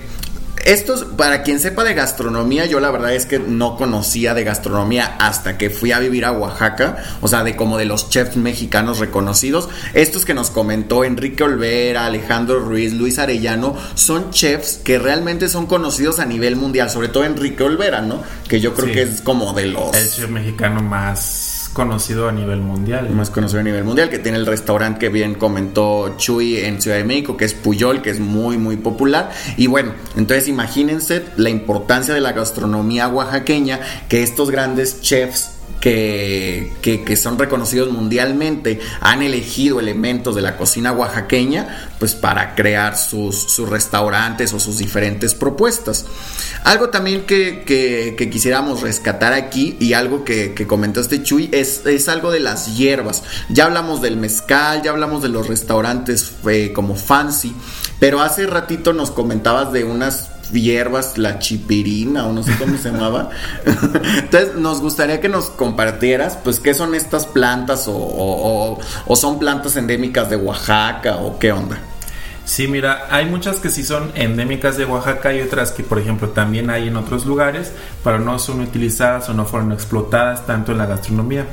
estos, 0.66 1.06
para 1.06 1.42
quien 1.44 1.60
sepa 1.60 1.84
de 1.84 1.94
gastronomía, 1.94 2.66
yo 2.66 2.80
la 2.80 2.92
verdad 2.92 3.14
es 3.14 3.26
que 3.26 3.40
no 3.40 3.78
conocía 3.78 4.34
de 4.34 4.44
gastronomía 4.44 5.16
hasta 5.20 5.58
que 5.58 5.70
fui 5.70 5.92
a 5.92 6.00
vivir 6.00 6.26
a 6.26 6.32
Oaxaca, 6.32 6.98
o 7.22 7.28
sea, 7.28 7.44
de 7.44 7.56
como 7.56 7.78
de 7.78 7.86
los 7.86 8.10
chefs 8.10 8.36
mexicanos 8.36 9.00
reconocidos. 9.00 9.70
Estos 9.94 10.26
que 10.26 10.34
nos 10.34 10.50
comentó 10.50 11.04
Enrique 11.04 11.44
Olvera, 11.44 12.06
Alejandro 12.06 12.60
Ruiz, 12.60 12.94
Luis 12.94 13.20
Arellano, 13.20 13.76
son 13.96 14.32
chefs 14.32 14.80
que 14.84 15.00
realmente 15.00 15.48
son 15.48 15.66
conocidos 15.66 16.20
a 16.20 16.26
nivel 16.26 16.56
mundial, 16.56 16.90
sobre 16.90 17.08
todo 17.08 17.24
Enrique 17.24 17.64
Olvera, 17.64 18.02
¿no? 18.02 18.22
Que 18.48 18.60
yo 18.60 18.74
creo 18.74 18.94
que 18.94 19.04
es 19.04 19.22
como 19.22 19.54
de 19.54 19.68
los... 19.68 19.96
El 19.96 20.12
chef 20.12 20.30
mexicano 20.30 20.82
más 20.82 21.59
conocido 21.80 22.28
a 22.28 22.34
nivel 22.34 22.60
mundial. 22.60 23.10
Más 23.12 23.30
conocido 23.30 23.62
a 23.62 23.64
nivel 23.64 23.86
mundial, 23.86 24.10
que 24.10 24.20
tiene 24.20 24.38
el 24.38 24.46
restaurante 24.46 25.00
que 25.00 25.08
bien 25.08 25.34
comentó 25.34 26.18
Chuy 26.18 26.58
en 26.58 26.82
Ciudad 26.82 26.98
de 26.98 27.06
México, 27.06 27.38
que 27.38 27.46
es 27.46 27.54
Puyol, 27.54 28.02
que 28.02 28.10
es 28.10 28.20
muy, 28.20 28.58
muy 28.58 28.76
popular. 28.76 29.32
Y 29.56 29.68
bueno, 29.68 29.94
entonces 30.18 30.50
imagínense 30.50 31.24
la 31.38 31.50
importancia 31.50 32.14
de 32.14 32.20
la 32.20 32.34
gastronomía 32.34 33.08
oaxaqueña, 33.08 33.80
que 34.10 34.24
estos 34.24 34.52
grandes 34.52 35.00
chefs 35.00 35.59
que, 35.80 36.74
que, 36.82 37.16
son 37.16 37.40
reconocidos 37.40 37.92
mundialmente 37.92 38.80
han 39.02 39.22
elegido 39.22 39.80
elementos 39.80 40.36
de 40.36 40.42
la 40.42 40.58
cocina 40.58 40.92
oaxaqueña 40.92 41.90
pues 42.00 42.16
para 42.16 42.56
crear 42.56 42.98
sus, 42.98 43.36
sus 43.36 43.70
restaurantes 43.70 44.54
o 44.54 44.60
sus 44.60 44.78
diferentes 44.78 45.36
propuestas. 45.36 46.06
Algo 46.64 46.90
también 46.90 47.26
que, 47.26 47.64
que 47.66 48.30
quisiéramos 48.30 48.82
rescatar 48.82 49.34
aquí 49.34 49.78
y 49.80 49.94
algo 49.94 50.24
que, 50.24 50.54
comentaste 50.68 51.24
Chuy 51.24 51.50
es, 51.52 51.86
es, 51.86 52.10
algo 52.10 52.32
de 52.32 52.40
las 52.40 52.78
hierbas. 52.78 53.24
Ya 53.50 53.66
hablamos 53.66 54.02
del 54.02 54.18
mezcal, 54.18 54.82
ya 54.84 54.92
hablamos 54.92 55.22
de 55.22 55.30
los 55.30 55.48
restaurantes 55.48 56.34
eh, 56.50 56.72
como 56.74 56.96
fancy, 56.96 57.56
pero 58.00 58.22
hace 58.22 58.46
ratito 58.48 58.94
nos 58.94 59.12
comentabas 59.12 59.72
de 59.72 59.84
unas 59.84 60.30
hierbas, 60.52 61.18
la 61.18 61.40
chipirina 61.40 62.26
o 62.28 62.34
no 62.34 62.44
sé 62.44 62.56
cómo 62.58 62.78
se 62.78 62.92
llamaba. 62.92 63.30
Entonces 64.18 64.56
nos 64.56 64.82
gustaría 64.82 65.22
que 65.22 65.30
nos 65.30 65.50
compartieras, 65.50 66.38
pues, 66.44 66.60
qué 66.60 66.74
son 66.74 66.96
estas 66.96 67.26
plantas 67.26 67.88
o, 67.88 68.80
o, 69.06 69.16
son 69.16 69.40
plantas 69.40 69.76
endémicas 69.76 70.30
de 70.30 70.36
Oaxaca 70.36 71.18
o 71.18 71.40
qué 71.40 71.52
onda. 71.52 71.78
Sí, 72.46 72.68
mira, 72.68 73.08
hay 73.12 73.26
muchas 73.26 73.58
que 73.58 73.70
sí 73.70 73.84
son 73.84 74.12
endémicas 74.16 74.76
de 74.76 74.86
Oaxaca 74.86 75.34
y 75.34 75.42
otras 75.42 75.72
que, 75.72 75.84
por 75.84 76.00
ejemplo, 76.00 76.30
también 76.30 76.72
hay 76.72 76.88
en 76.88 76.98
otros 76.98 77.26
lugares, 77.26 77.72
pero 78.04 78.20
no 78.20 78.40
son 78.40 78.62
utilizadas 78.62 79.30
o 79.30 79.34
no 79.34 79.46
fueron 79.46 79.72
explotadas 79.72 80.48
tanto 80.48 80.72
en 80.72 80.80
la 80.80 80.88
gastronomía. 80.88 81.46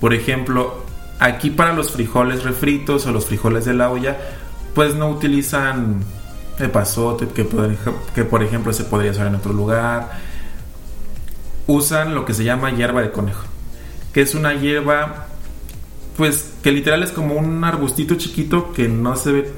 Por 0.00 0.14
ejemplo, 0.14 0.84
aquí 1.18 1.50
para 1.50 1.74
los 1.74 1.92
frijoles 1.92 2.44
refritos 2.44 3.06
o 3.06 3.12
los 3.12 3.26
frijoles 3.26 3.66
de 3.66 3.74
la 3.74 3.90
olla, 3.90 4.16
pues 4.74 4.94
no 4.94 5.10
utilizan 5.10 6.02
pasote, 6.72 7.28
que, 7.28 7.46
que 8.14 8.24
por 8.24 8.42
ejemplo 8.42 8.72
se 8.72 8.84
podría 8.84 9.10
usar 9.10 9.26
en 9.26 9.34
otro 9.34 9.52
lugar. 9.52 10.10
Usan 11.66 12.14
lo 12.14 12.24
que 12.24 12.34
se 12.34 12.44
llama 12.44 12.70
hierba 12.70 13.02
de 13.02 13.12
conejo, 13.12 13.44
que 14.12 14.22
es 14.22 14.34
una 14.34 14.54
hierba, 14.54 15.26
pues 16.16 16.54
que 16.62 16.72
literal 16.72 17.02
es 17.02 17.12
como 17.12 17.34
un 17.34 17.62
arbustito 17.64 18.14
chiquito 18.16 18.72
que 18.72 18.88
no 18.88 19.16
se 19.16 19.32
ve 19.32 19.52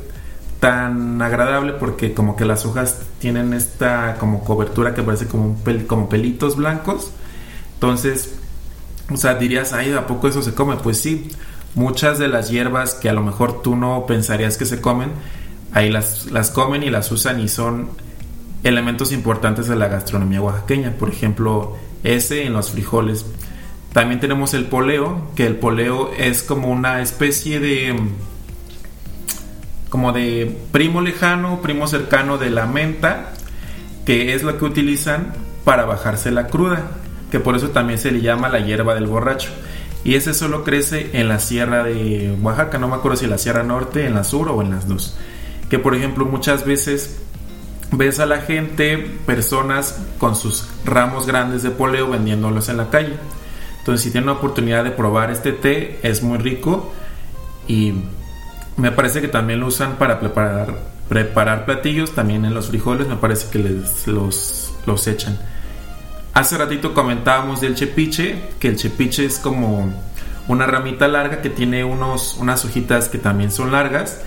tan 0.61 1.21
agradable 1.21 1.75
porque 1.75 2.15
como 2.15 2.37
que 2.37 2.47
las 2.47 2.65
hojas 2.65 3.03
tienen 3.19 3.53
esta 3.53 4.17
como 4.19 4.45
cobertura 4.45 4.95
que 4.95 5.03
parece 5.03 5.27
como, 5.27 5.45
un 5.47 5.81
como 5.87 6.09
pelitos 6.09 6.57
blancos. 6.57 7.11
Entonces, 7.75 8.35
o 9.11 9.17
sea, 9.19 9.35
dirías, 9.35 9.73
ay, 9.75 9.93
¿a 9.93 10.07
poco 10.07 10.29
eso 10.29 10.43
se 10.43 10.55
come? 10.55 10.77
Pues 10.77 10.99
sí, 11.01 11.31
muchas 11.75 12.19
de 12.19 12.29
las 12.29 12.51
hierbas 12.51 12.95
que 12.95 13.11
a 13.11 13.13
lo 13.13 13.23
mejor 13.23 13.61
tú 13.63 13.77
no 13.77 14.07
pensarías 14.07 14.57
que 14.57 14.65
se 14.65 14.81
comen, 14.81 15.11
ahí 15.75 15.91
las, 15.91 16.31
las 16.31 16.51
comen 16.51 16.83
y 16.83 16.91
las 16.91 17.11
usan 17.13 17.41
y 17.41 17.49
son 17.49 17.91
elementos 18.63 19.13
importantes 19.13 19.69
de 19.69 19.77
la 19.77 19.89
gastronomía 19.89 20.41
oaxaqueña. 20.41 20.93
Por 20.93 21.11
ejemplo, 21.11 21.77
ese 22.03 22.47
en 22.47 22.55
los 22.55 22.71
frijoles. 22.71 23.27
También 23.93 24.21
tenemos 24.21 24.55
el 24.55 24.67
poleo, 24.67 25.29
que 25.35 25.47
el 25.47 25.57
poleo 25.57 26.11
es 26.17 26.43
como 26.43 26.69
una 26.69 27.03
especie 27.03 27.61
de 27.61 27.95
como 29.89 30.13
de 30.13 30.59
primo 30.73 31.01
lejano, 31.01 31.61
primo 31.63 31.87
cercano 31.87 32.37
de 32.37 32.51
la 32.51 32.67
menta, 32.67 33.33
que 34.05 34.35
es 34.35 34.43
lo 34.43 34.59
que 34.59 34.65
utilizan 34.65 35.35
para 35.65 35.85
bajarse 35.85 36.33
la 36.33 36.49
cruda, 36.49 36.91
que 37.31 37.39
por 37.39 37.55
eso 37.55 37.69
también 37.69 38.01
se 38.01 38.11
le 38.11 38.21
llama 38.21 38.49
la 38.49 38.59
hierba 38.59 38.95
del 38.95 39.07
borracho. 39.07 39.51
Y 40.03 40.17
ese 40.17 40.35
solo 40.35 40.65
crece 40.65 41.11
en 41.13 41.29
la 41.29 41.39
sierra 41.39 41.85
de 41.85 42.37
Oaxaca, 42.43 42.79
no 42.79 42.89
me 42.89 42.97
acuerdo 42.97 43.17
si 43.17 43.25
en 43.25 43.31
la 43.31 43.39
sierra 43.39 43.63
norte, 43.63 44.05
en 44.07 44.15
la 44.15 44.25
sur 44.25 44.49
o 44.49 44.63
en 44.63 44.71
las 44.71 44.89
dos 44.89 45.17
que 45.75 45.81
por 45.81 45.97
ejemplo 45.97 46.25
muchas 46.25 46.65
veces 46.65 47.19
ves 47.91 48.21
a 48.21 48.27
la 48.27 48.43
gente, 48.43 48.97
personas 49.27 49.99
con 50.19 50.37
sus 50.37 50.69
ramos 50.85 51.27
grandes 51.27 51.65
de 51.65 51.71
poleo 51.71 52.09
vendiéndolos 52.09 52.69
en 52.69 52.77
la 52.77 52.91
calle. 52.91 53.15
Entonces, 53.81 54.05
si 54.05 54.13
tienen 54.13 54.27
la 54.27 54.35
oportunidad 54.35 54.85
de 54.85 54.93
probar 54.93 55.33
este 55.33 55.51
té, 55.51 55.99
es 56.05 56.23
muy 56.23 56.39
rico 56.39 56.93
y 57.67 57.93
me 58.77 58.93
parece 58.93 59.21
que 59.21 59.27
también 59.27 59.59
lo 59.59 59.67
usan 59.67 59.97
para 59.97 60.21
preparar, 60.21 61.65
platillos, 61.65 62.13
también 62.15 62.45
en 62.45 62.55
los 62.55 62.69
frijoles, 62.69 63.09
me 63.09 63.17
parece 63.17 63.51
que 63.51 63.59
les, 63.59 64.07
los, 64.07 64.73
los 64.87 65.09
echan. 65.09 65.37
Hace 66.35 66.57
ratito 66.57 66.95
comentábamos 66.95 67.61
del 67.61 67.75
chepiche, 67.75 68.51
que 68.61 68.69
el 68.69 68.77
chepiche 68.77 69.25
es 69.25 69.41
como 69.41 69.93
una 70.47 70.69
ramita 70.69 71.09
larga 71.09 71.43
que 71.43 71.51
tiene 71.51 71.83
unos, 71.83 72.37
unas 72.39 72.65
hojitas 72.65 73.09
que 73.09 73.19
también 73.19 73.51
son 73.51 73.73
largas, 73.73 74.21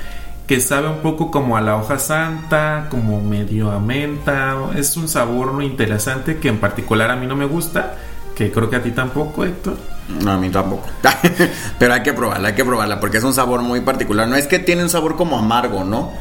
que 0.47 0.61
sabe 0.61 0.87
un 0.87 0.99
poco 0.99 1.29
como 1.29 1.57
a 1.57 1.61
la 1.61 1.75
hoja 1.75 1.99
santa, 1.99 2.87
como 2.89 3.21
medio 3.21 3.69
a 3.69 3.79
menta. 3.79 4.55
Es 4.75 4.95
un 4.95 5.09
sabor 5.09 5.51
muy 5.51 5.65
interesante 5.65 6.37
que 6.37 6.47
en 6.47 6.57
particular 6.57 7.11
a 7.11 7.17
mí 7.17 7.27
no 7.27 7.35
me 7.35 7.45
gusta, 7.45 7.95
que 8.33 8.49
creo 8.51 8.69
que 8.69 8.77
a 8.77 8.81
ti 8.81 8.91
tampoco, 8.91 9.43
Héctor. 9.43 9.77
No, 10.23 10.31
a 10.31 10.37
mí 10.37 10.49
tampoco. 10.49 10.87
Pero 11.79 11.93
hay 11.93 12.01
que 12.01 12.13
probarla, 12.13 12.47
hay 12.47 12.55
que 12.55 12.63
probarla, 12.63 12.99
porque 12.99 13.17
es 13.17 13.23
un 13.25 13.33
sabor 13.33 13.61
muy 13.61 13.81
particular. 13.81 14.27
No 14.27 14.37
es 14.37 14.47
que 14.47 14.59
tiene 14.59 14.83
un 14.83 14.89
sabor 14.89 15.17
como 15.17 15.37
amargo, 15.37 15.83
¿no? 15.83 16.13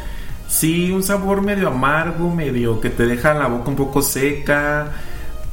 Sí, 0.48 0.90
un 0.90 1.04
sabor 1.04 1.42
medio 1.42 1.68
amargo, 1.68 2.28
medio 2.34 2.80
que 2.80 2.90
te 2.90 3.06
deja 3.06 3.32
la 3.32 3.46
boca 3.46 3.70
un 3.70 3.76
poco 3.76 4.02
seca 4.02 4.92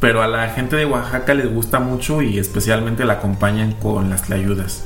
pero 0.04 0.22
a 0.22 0.28
la 0.28 0.50
gente 0.50 0.76
de 0.76 0.84
Oaxaca 0.84 1.34
les 1.34 1.50
gusta 1.50 1.80
mucho 1.80 2.22
y 2.22 2.38
especialmente 2.38 3.06
la 3.06 3.14
acompañan 3.14 3.72
con 3.72 4.10
las 4.10 4.24
tlayudas. 4.24 4.84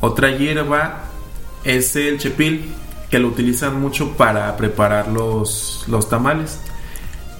Otra 0.00 0.32
hierba 0.32 1.04
es 1.64 1.96
el 1.96 2.18
chepil, 2.18 2.72
que 3.10 3.18
lo 3.18 3.28
utilizan 3.28 3.80
mucho 3.80 4.16
para 4.16 4.56
preparar 4.56 5.08
los, 5.08 5.84
los 5.88 6.08
tamales. 6.08 6.58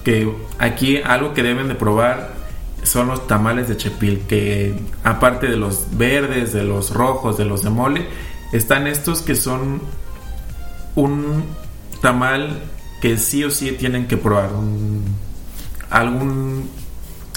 Que 0.04 0.32
aquí 0.58 0.98
algo 0.98 1.32
que 1.32 1.42
deben 1.42 1.68
de 1.68 1.74
probar 1.74 2.35
son 2.82 3.08
los 3.08 3.26
tamales 3.26 3.68
de 3.68 3.76
chepil, 3.76 4.20
que 4.28 4.74
aparte 5.04 5.46
de 5.46 5.56
los 5.56 5.87
verdes, 5.96 6.52
de 6.52 6.64
los 6.64 6.92
rojos, 6.92 7.38
de 7.38 7.44
los 7.44 7.62
de 7.62 7.70
mole, 7.70 8.06
están 8.52 8.87
estos 8.87 9.22
que 9.22 9.35
son 9.35 9.80
un 10.94 11.44
tamal 12.00 12.61
que 13.00 13.16
sí 13.16 13.44
o 13.44 13.50
sí 13.50 13.72
tienen 13.72 14.06
que 14.06 14.16
probar. 14.16 14.50
Algún 15.90 16.68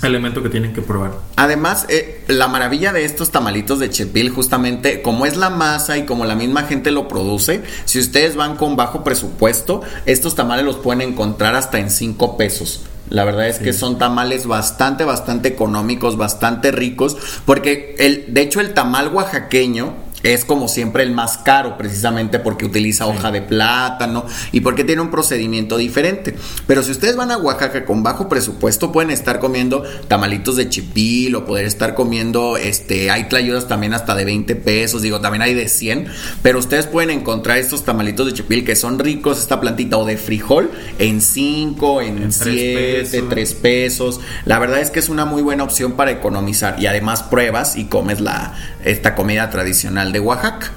elemento 0.03 0.43
que 0.43 0.49
tienen 0.49 0.73
que 0.73 0.81
probar. 0.81 1.13
Además, 1.35 1.85
eh, 1.89 2.23
la 2.27 2.47
maravilla 2.47 2.93
de 2.93 3.05
estos 3.05 3.31
tamalitos 3.31 3.79
de 3.79 3.89
chepil, 3.89 4.29
justamente, 4.29 5.01
como 5.01 5.25
es 5.25 5.37
la 5.37 5.49
masa 5.49 5.97
y 5.97 6.05
como 6.05 6.25
la 6.25 6.35
misma 6.35 6.63
gente 6.63 6.91
lo 6.91 7.07
produce, 7.07 7.63
si 7.85 7.99
ustedes 7.99 8.35
van 8.35 8.57
con 8.57 8.75
bajo 8.75 9.03
presupuesto, 9.03 9.81
estos 10.05 10.35
tamales 10.35 10.65
los 10.65 10.77
pueden 10.77 11.01
encontrar 11.01 11.55
hasta 11.55 11.79
en 11.79 11.89
5 11.89 12.37
pesos. 12.37 12.85
La 13.09 13.23
verdad 13.23 13.47
es 13.47 13.59
que 13.59 13.71
son 13.71 13.99
tamales 13.99 14.47
bastante, 14.47 15.03
bastante 15.03 15.47
económicos, 15.47 16.17
bastante 16.17 16.71
ricos, 16.71 17.15
porque 17.45 17.95
el, 17.99 18.33
de 18.33 18.41
hecho 18.41 18.61
el 18.61 18.73
tamal 18.73 19.09
oaxaqueño 19.13 20.04
es 20.25 20.43
como 20.43 20.67
siempre 20.67 21.03
el 21.03 21.11
más 21.11 21.37
caro, 21.37 21.77
precisamente 21.77 22.39
porque 22.39 22.65
utiliza 22.65 23.05
hoja 23.05 23.31
de 23.31 23.43
plátano 23.43 24.25
y 24.51 24.61
porque 24.61 24.83
tiene 24.83 25.03
un 25.03 25.11
procedimiento 25.11 25.77
diferente. 25.77 26.35
Pero 26.65 26.81
si 26.81 26.91
ustedes 26.91 27.15
van 27.15 27.29
a 27.29 27.37
Oaxaca 27.37 27.85
con 27.85 28.01
bajo 28.01 28.27
presupuesto, 28.27 28.91
pueden 28.91 29.11
estar 29.11 29.39
comiendo 29.39 29.83
tamalitos 30.07 30.55
de 30.55 30.67
chipil 30.67 31.35
o 31.35 31.45
poder 31.45 31.65
estar 31.65 31.93
comiendo, 31.93 32.57
este, 32.57 33.11
hay 33.11 33.25
tlayudas 33.25 33.67
también 33.67 33.93
hasta 33.93 34.15
de 34.15 34.25
20 34.25 34.55
pesos, 34.55 35.03
digo, 35.03 35.21
también 35.21 35.43
hay 35.43 35.53
de 35.53 35.69
100, 35.69 36.07
pero 36.41 36.57
ustedes 36.57 36.87
pueden 36.87 37.11
encontrar 37.11 37.59
estos 37.59 37.85
tamalitos 37.85 38.25
de 38.25 38.33
chipil 38.33 38.65
que 38.65 38.75
son 38.75 38.97
ricos, 38.97 39.37
esta 39.37 39.61
plantita 39.61 39.97
o 39.97 40.05
de 40.05 40.17
frijol, 40.17 40.71
en 40.97 41.21
5, 41.21 42.01
en 42.01 42.31
7, 42.31 43.25
3 43.29 43.53
pesos. 43.53 44.19
La 44.45 44.57
verdad 44.57 44.79
es 44.79 44.89
que 44.89 44.99
es 44.99 45.09
una 45.09 45.25
muy 45.25 45.43
buena 45.43 45.63
opción 45.63 45.93
para 45.93 46.09
economizar 46.09 46.77
y 46.79 46.87
además 46.87 47.21
pruebas 47.21 47.75
y 47.75 47.85
comes 47.85 48.21
la, 48.21 48.55
esta 48.83 49.13
comida 49.13 49.49
tradicional 49.49 50.14
Oaxaca. 50.19 50.71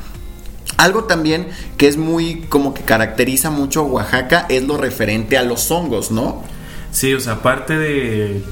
Algo 0.77 1.05
también 1.05 1.49
que 1.77 1.89
es 1.89 1.97
muy 1.97 2.43
como 2.49 2.73
que 2.75 2.83
caracteriza 2.83 3.51
mucho 3.51 3.81
a 3.81 3.85
Oaxaca 3.85 4.47
es 4.49 4.63
lo 4.63 4.77
referente 4.77 5.37
a 5.37 5.43
los 5.43 5.71
hongos, 5.71 6.11
¿no? 6.11 6.43
Sí, 6.93 7.13
o 7.15 7.21
sea, 7.21 7.35
aparte 7.35 7.77
de 7.77 8.45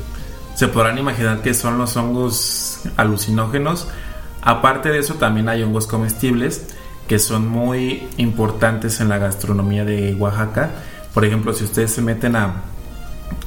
se 0.57 0.69
podrán 0.69 0.97
imaginar 0.99 1.43
que 1.43 1.53
son 1.53 1.77
los 1.79 1.97
hongos 1.97 2.81
alucinógenos. 2.97 3.89
Aparte 4.41 4.89
de 4.89 4.99
eso, 4.99 5.15
también 5.15 5.49
hay 5.49 5.63
hongos 5.63 5.87
comestibles 5.87 6.69
que 7.09 7.19
son 7.19 7.47
muy 7.47 8.09
importantes 8.17 9.01
en 9.01 9.09
la 9.09 9.19
gastronomía 9.19 9.85
de 9.85 10.15
Oaxaca. 10.15 10.71
Por 11.13 11.25
ejemplo, 11.25 11.53
si 11.53 11.65
ustedes 11.65 11.93
se 11.93 12.01
meten 12.01 12.37
a, 12.37 12.63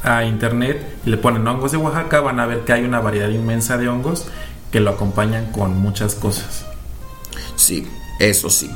a 0.04 0.24
internet 0.24 0.98
y 1.06 1.10
le 1.10 1.18
ponen 1.18 1.48
hongos 1.48 1.72
de 1.72 1.78
Oaxaca, 1.78 2.22
van 2.22 2.40
a 2.40 2.46
ver 2.46 2.60
que 2.62 2.74
hay 2.74 2.84
una 2.84 3.00
variedad 3.00 3.30
inmensa 3.30 3.78
de 3.78 3.90
hongos 3.90 4.28
que 4.72 4.80
lo 4.80 4.92
acompañan 4.92 5.52
con 5.52 5.78
muchas 5.80 6.14
cosas. 6.16 6.69
Sí, 7.56 7.88
eso 8.20 8.50
sí. 8.50 8.70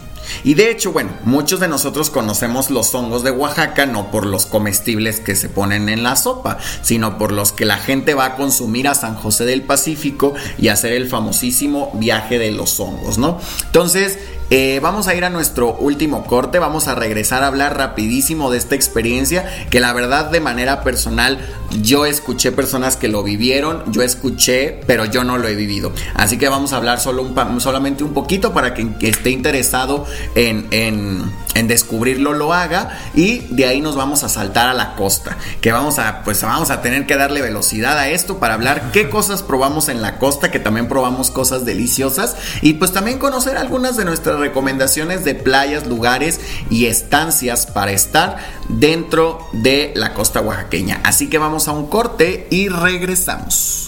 Y 0.43 0.53
de 0.53 0.71
hecho, 0.71 0.91
bueno, 0.91 1.11
muchos 1.23 1.59
de 1.59 1.67
nosotros 1.67 2.09
conocemos 2.09 2.69
los 2.69 2.93
hongos 2.95 3.23
de 3.23 3.31
Oaxaca 3.31 3.85
no 3.85 4.11
por 4.11 4.25
los 4.25 4.45
comestibles 4.45 5.19
que 5.19 5.35
se 5.35 5.49
ponen 5.49 5.89
en 5.89 6.03
la 6.03 6.15
sopa, 6.15 6.57
sino 6.81 7.17
por 7.17 7.31
los 7.31 7.51
que 7.51 7.65
la 7.65 7.77
gente 7.77 8.13
va 8.13 8.25
a 8.25 8.35
consumir 8.35 8.87
a 8.87 8.95
San 8.95 9.15
José 9.15 9.45
del 9.45 9.63
Pacífico 9.63 10.33
y 10.57 10.69
hacer 10.69 10.93
el 10.93 11.07
famosísimo 11.07 11.91
viaje 11.95 12.39
de 12.39 12.51
los 12.51 12.79
hongos, 12.79 13.17
¿no? 13.17 13.39
Entonces, 13.65 14.17
eh, 14.49 14.79
vamos 14.81 15.07
a 15.07 15.15
ir 15.15 15.25
a 15.25 15.29
nuestro 15.29 15.75
último 15.75 16.25
corte, 16.25 16.59
vamos 16.59 16.87
a 16.87 16.95
regresar 16.95 17.43
a 17.43 17.47
hablar 17.47 17.77
rapidísimo 17.77 18.51
de 18.51 18.57
esta 18.57 18.75
experiencia 18.75 19.45
que 19.69 19.79
la 19.79 19.93
verdad 19.93 20.29
de 20.29 20.39
manera 20.39 20.83
personal 20.83 21.39
yo 21.81 22.05
escuché 22.05 22.51
personas 22.51 22.97
que 22.97 23.07
lo 23.07 23.23
vivieron, 23.23 23.83
yo 23.91 24.01
escuché, 24.01 24.81
pero 24.85 25.05
yo 25.05 25.23
no 25.23 25.37
lo 25.37 25.47
he 25.47 25.55
vivido. 25.55 25.91
Así 26.13 26.37
que 26.37 26.49
vamos 26.49 26.73
a 26.73 26.77
hablar 26.77 26.99
solo 26.99 27.23
un, 27.23 27.61
solamente 27.61 28.03
un 28.03 28.13
poquito 28.13 28.53
para 28.53 28.73
que, 28.73 28.93
esté 29.01 29.31
interesado 29.31 30.05
en, 30.35 30.67
en, 30.71 31.23
en, 31.55 31.67
descubrirlo 31.67 32.33
lo 32.33 32.53
haga. 32.53 32.99
Y 33.15 33.39
de 33.49 33.65
ahí 33.65 33.81
nos 33.81 33.95
vamos 33.95 34.23
a 34.23 34.29
saltar 34.29 34.69
a 34.69 34.73
la 34.73 34.95
costa, 34.95 35.37
que 35.61 35.71
vamos 35.71 35.99
a 35.99 36.23
pues 36.23 36.41
vamos 36.43 36.69
a 36.69 36.81
tener 36.81 37.05
que 37.05 37.15
darle 37.15 37.41
velocidad 37.41 37.97
a 37.97 38.09
esto 38.09 38.37
para 38.37 38.53
hablar 38.53 38.91
qué 38.91 39.09
cosas 39.13 39.43
probamos 39.43 39.89
en 39.89 40.01
la 40.01 40.19
costa, 40.19 40.51
que 40.51 40.59
también 40.59 40.87
probamos 40.87 41.31
cosas 41.31 41.65
deliciosas. 41.65 42.35
Y 42.61 42.73
pues 42.73 42.93
también 42.93 43.19
conocer 43.19 43.57
algunas 43.57 43.97
de 43.97 44.05
nuestras 44.05 44.32
recomendaciones 44.39 45.23
de 45.23 45.35
playas, 45.35 45.87
lugares 45.87 46.39
y 46.69 46.85
estancias 46.85 47.65
para 47.65 47.91
estar 47.91 48.37
dentro 48.69 49.47
de 49.53 49.93
la 49.95 50.13
costa 50.13 50.41
oaxaqueña. 50.41 51.01
Así 51.03 51.29
que 51.29 51.37
vamos 51.37 51.67
a 51.67 51.71
un 51.71 51.87
corte 51.87 52.47
y 52.49 52.69
regresamos. 52.69 53.83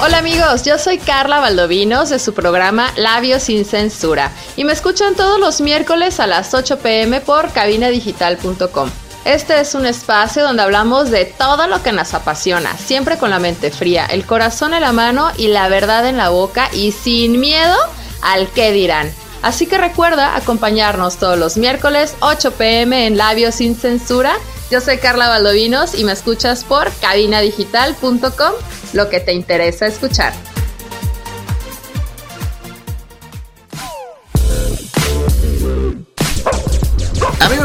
Hola 0.00 0.18
amigos, 0.18 0.62
yo 0.62 0.78
soy 0.78 0.98
Carla 0.98 1.40
Valdovinos 1.40 2.08
de 2.08 2.20
su 2.20 2.32
programa 2.32 2.92
Labios 2.96 3.42
sin 3.42 3.64
Censura 3.64 4.30
y 4.56 4.62
me 4.62 4.72
escuchan 4.72 5.16
todos 5.16 5.40
los 5.40 5.60
miércoles 5.60 6.20
a 6.20 6.28
las 6.28 6.54
8 6.54 6.78
pm 6.78 7.20
por 7.20 7.52
cabinadigital.com. 7.52 8.90
Este 9.28 9.60
es 9.60 9.74
un 9.74 9.84
espacio 9.84 10.42
donde 10.42 10.62
hablamos 10.62 11.10
de 11.10 11.26
todo 11.26 11.66
lo 11.66 11.82
que 11.82 11.92
nos 11.92 12.14
apasiona, 12.14 12.78
siempre 12.78 13.18
con 13.18 13.28
la 13.28 13.38
mente 13.38 13.70
fría, 13.70 14.06
el 14.06 14.24
corazón 14.24 14.72
en 14.72 14.80
la 14.80 14.92
mano 14.92 15.30
y 15.36 15.48
la 15.48 15.68
verdad 15.68 16.06
en 16.06 16.16
la 16.16 16.30
boca 16.30 16.70
y 16.72 16.92
sin 16.92 17.38
miedo 17.38 17.76
al 18.22 18.48
que 18.48 18.72
dirán. 18.72 19.12
Así 19.42 19.66
que 19.66 19.76
recuerda 19.76 20.34
acompañarnos 20.34 21.18
todos 21.18 21.38
los 21.38 21.58
miércoles 21.58 22.16
8 22.20 22.52
pm 22.52 23.06
en 23.06 23.18
Labios 23.18 23.56
sin 23.56 23.76
Censura. 23.76 24.32
Yo 24.70 24.80
soy 24.80 24.96
Carla 24.96 25.28
Valdovinos 25.28 25.94
y 25.94 26.04
me 26.04 26.12
escuchas 26.12 26.64
por 26.64 26.90
cabinadigital.com, 26.94 28.52
lo 28.94 29.10
que 29.10 29.20
te 29.20 29.34
interesa 29.34 29.86
escuchar. 29.86 30.32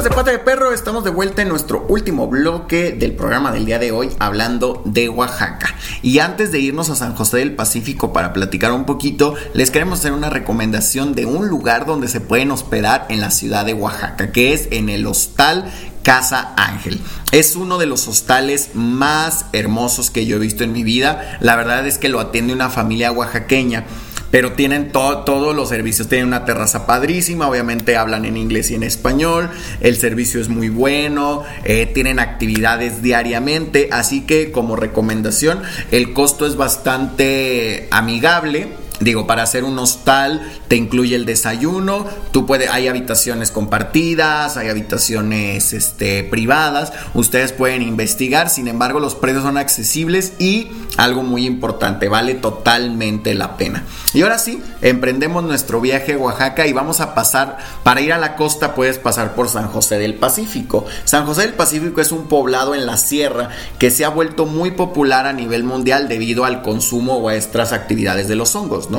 De 0.03 0.09
Pata 0.09 0.31
de 0.31 0.39
Perro, 0.39 0.73
estamos 0.73 1.05
de 1.05 1.11
vuelta 1.11 1.43
en 1.43 1.47
nuestro 1.47 1.85
último 1.87 2.27
bloque 2.27 2.91
del 2.91 3.13
programa 3.13 3.53
del 3.53 3.65
día 3.65 3.79
de 3.79 3.93
hoy 3.93 4.09
hablando 4.19 4.81
de 4.83 5.07
Oaxaca. 5.07 5.73
Y 6.01 6.19
antes 6.19 6.51
de 6.51 6.59
irnos 6.59 6.89
a 6.89 6.97
San 6.97 7.15
José 7.15 7.37
del 7.37 7.55
Pacífico 7.55 8.11
para 8.11 8.33
platicar 8.33 8.73
un 8.73 8.85
poquito, 8.85 9.35
les 9.53 9.71
queremos 9.71 9.99
hacer 9.99 10.11
una 10.11 10.29
recomendación 10.29 11.15
de 11.15 11.25
un 11.25 11.47
lugar 11.47 11.85
donde 11.85 12.09
se 12.09 12.19
pueden 12.19 12.51
hospedar 12.51 13.05
en 13.07 13.21
la 13.21 13.31
ciudad 13.31 13.65
de 13.65 13.75
Oaxaca, 13.75 14.33
que 14.33 14.51
es 14.51 14.67
en 14.71 14.89
el 14.89 15.07
Hostal 15.07 15.71
Casa 16.03 16.53
Ángel. 16.57 16.99
Es 17.31 17.55
uno 17.55 17.77
de 17.77 17.85
los 17.85 18.09
hostales 18.09 18.71
más 18.73 19.45
hermosos 19.53 20.11
que 20.11 20.25
yo 20.25 20.35
he 20.35 20.39
visto 20.39 20.65
en 20.65 20.73
mi 20.73 20.83
vida. 20.83 21.37
La 21.39 21.55
verdad 21.55 21.87
es 21.87 21.97
que 21.97 22.09
lo 22.09 22.19
atiende 22.19 22.51
una 22.51 22.69
familia 22.69 23.13
oaxaqueña 23.13 23.85
pero 24.33 24.53
tienen 24.53 24.91
todos 24.91 25.55
los 25.55 25.69
servicios. 25.69 26.07
Tienen 26.07 26.25
una 26.25 26.43
terraza 26.43 26.87
padrísima, 26.87 27.47
obviamente 27.47 27.97
hablan 27.97 28.25
en 28.25 28.35
inglés 28.35 28.71
y 28.71 28.73
en 28.73 28.81
español, 28.81 29.51
el 29.79 29.95
servicio 29.95 30.41
es 30.41 30.49
muy 30.49 30.69
bueno, 30.69 31.43
eh, 31.65 31.85
tienen 31.93 32.17
actividades 32.17 33.03
diariamente, 33.03 33.89
así 33.91 34.21
que 34.21 34.51
como 34.51 34.75
recomendación, 34.75 35.61
el 35.91 36.13
costo 36.13 36.47
es 36.47 36.55
bastante 36.55 37.87
amigable 37.91 38.69
Digo, 39.03 39.27
para 39.27 39.43
hacer 39.43 39.65
un 39.65 39.77
hostal 39.79 40.41
te 40.67 40.77
incluye 40.77 41.15
el 41.15 41.25
desayuno, 41.25 42.05
tú 42.31 42.45
puedes, 42.45 42.69
hay 42.69 42.87
habitaciones 42.87 43.51
compartidas, 43.51 44.55
hay 44.55 44.69
habitaciones 44.69 45.73
este, 45.73 46.23
privadas, 46.23 46.93
ustedes 47.13 47.51
pueden 47.51 47.81
investigar, 47.81 48.49
sin 48.49 48.67
embargo 48.67 48.99
los 48.99 49.15
precios 49.15 49.43
son 49.43 49.57
accesibles 49.57 50.33
y 50.39 50.71
algo 50.95 51.21
muy 51.23 51.45
importante, 51.45 52.07
vale 52.07 52.35
totalmente 52.35 53.33
la 53.33 53.57
pena. 53.57 53.83
Y 54.13 54.21
ahora 54.21 54.37
sí, 54.37 54.61
emprendemos 54.81 55.43
nuestro 55.43 55.81
viaje 55.81 56.13
a 56.13 56.17
Oaxaca 56.17 56.65
y 56.65 56.73
vamos 56.73 57.01
a 57.01 57.13
pasar, 57.13 57.57
para 57.83 57.99
ir 57.99 58.13
a 58.13 58.17
la 58.17 58.35
costa 58.37 58.73
puedes 58.73 58.99
pasar 58.99 59.35
por 59.35 59.49
San 59.49 59.67
José 59.67 59.97
del 59.97 60.15
Pacífico. 60.15 60.85
San 61.03 61.25
José 61.25 61.41
del 61.41 61.53
Pacífico 61.53 61.99
es 61.99 62.11
un 62.11 62.27
poblado 62.27 62.73
en 62.73 62.85
la 62.85 62.95
sierra 62.95 63.49
que 63.79 63.91
se 63.91 64.05
ha 64.05 64.09
vuelto 64.09 64.45
muy 64.45 64.71
popular 64.71 65.25
a 65.25 65.33
nivel 65.33 65.63
mundial 65.63 66.07
debido 66.07 66.45
al 66.45 66.61
consumo 66.61 67.17
o 67.17 67.27
a 67.27 67.35
estas 67.35 67.73
actividades 67.73 68.29
de 68.29 68.35
los 68.35 68.55
hongos. 68.55 68.89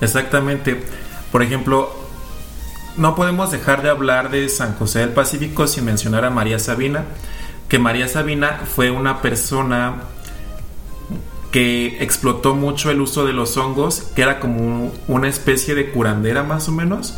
Exactamente. 0.00 0.82
Por 1.32 1.42
ejemplo, 1.42 1.90
no 2.96 3.14
podemos 3.14 3.50
dejar 3.50 3.82
de 3.82 3.90
hablar 3.90 4.30
de 4.30 4.48
San 4.48 4.74
José 4.74 5.00
del 5.00 5.10
Pacífico 5.10 5.66
sin 5.66 5.84
mencionar 5.84 6.24
a 6.24 6.30
María 6.30 6.58
Sabina, 6.58 7.04
que 7.68 7.78
María 7.78 8.08
Sabina 8.08 8.60
fue 8.74 8.90
una 8.90 9.20
persona 9.20 10.02
que 11.50 12.02
explotó 12.02 12.54
mucho 12.54 12.90
el 12.90 13.00
uso 13.00 13.24
de 13.24 13.32
los 13.32 13.56
hongos, 13.56 14.02
que 14.16 14.22
era 14.22 14.40
como 14.40 14.92
una 15.06 15.28
especie 15.28 15.74
de 15.74 15.90
curandera 15.90 16.42
más 16.42 16.68
o 16.68 16.72
menos. 16.72 17.16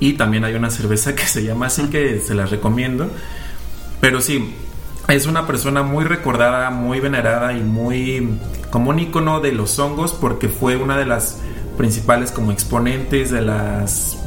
Y 0.00 0.14
también 0.14 0.44
hay 0.44 0.54
una 0.54 0.70
cerveza 0.70 1.14
que 1.16 1.26
se 1.26 1.44
llama 1.44 1.66
así 1.66 1.84
que 1.88 2.20
se 2.20 2.34
la 2.34 2.46
recomiendo. 2.46 3.10
Pero 4.00 4.20
sí, 4.20 4.54
es 5.08 5.26
una 5.26 5.46
persona 5.46 5.82
muy 5.82 6.04
recordada, 6.04 6.70
muy 6.70 7.00
venerada 7.00 7.54
y 7.54 7.60
muy 7.60 8.38
como 8.70 8.90
un 8.90 8.98
icono 8.98 9.40
de 9.40 9.52
los 9.52 9.78
hongos 9.78 10.12
porque 10.12 10.48
fue 10.48 10.76
una 10.76 10.98
de 10.98 11.06
las 11.06 11.38
principales 11.78 12.30
como 12.30 12.52
exponentes 12.52 13.30
de 13.30 13.40
las 13.40 14.17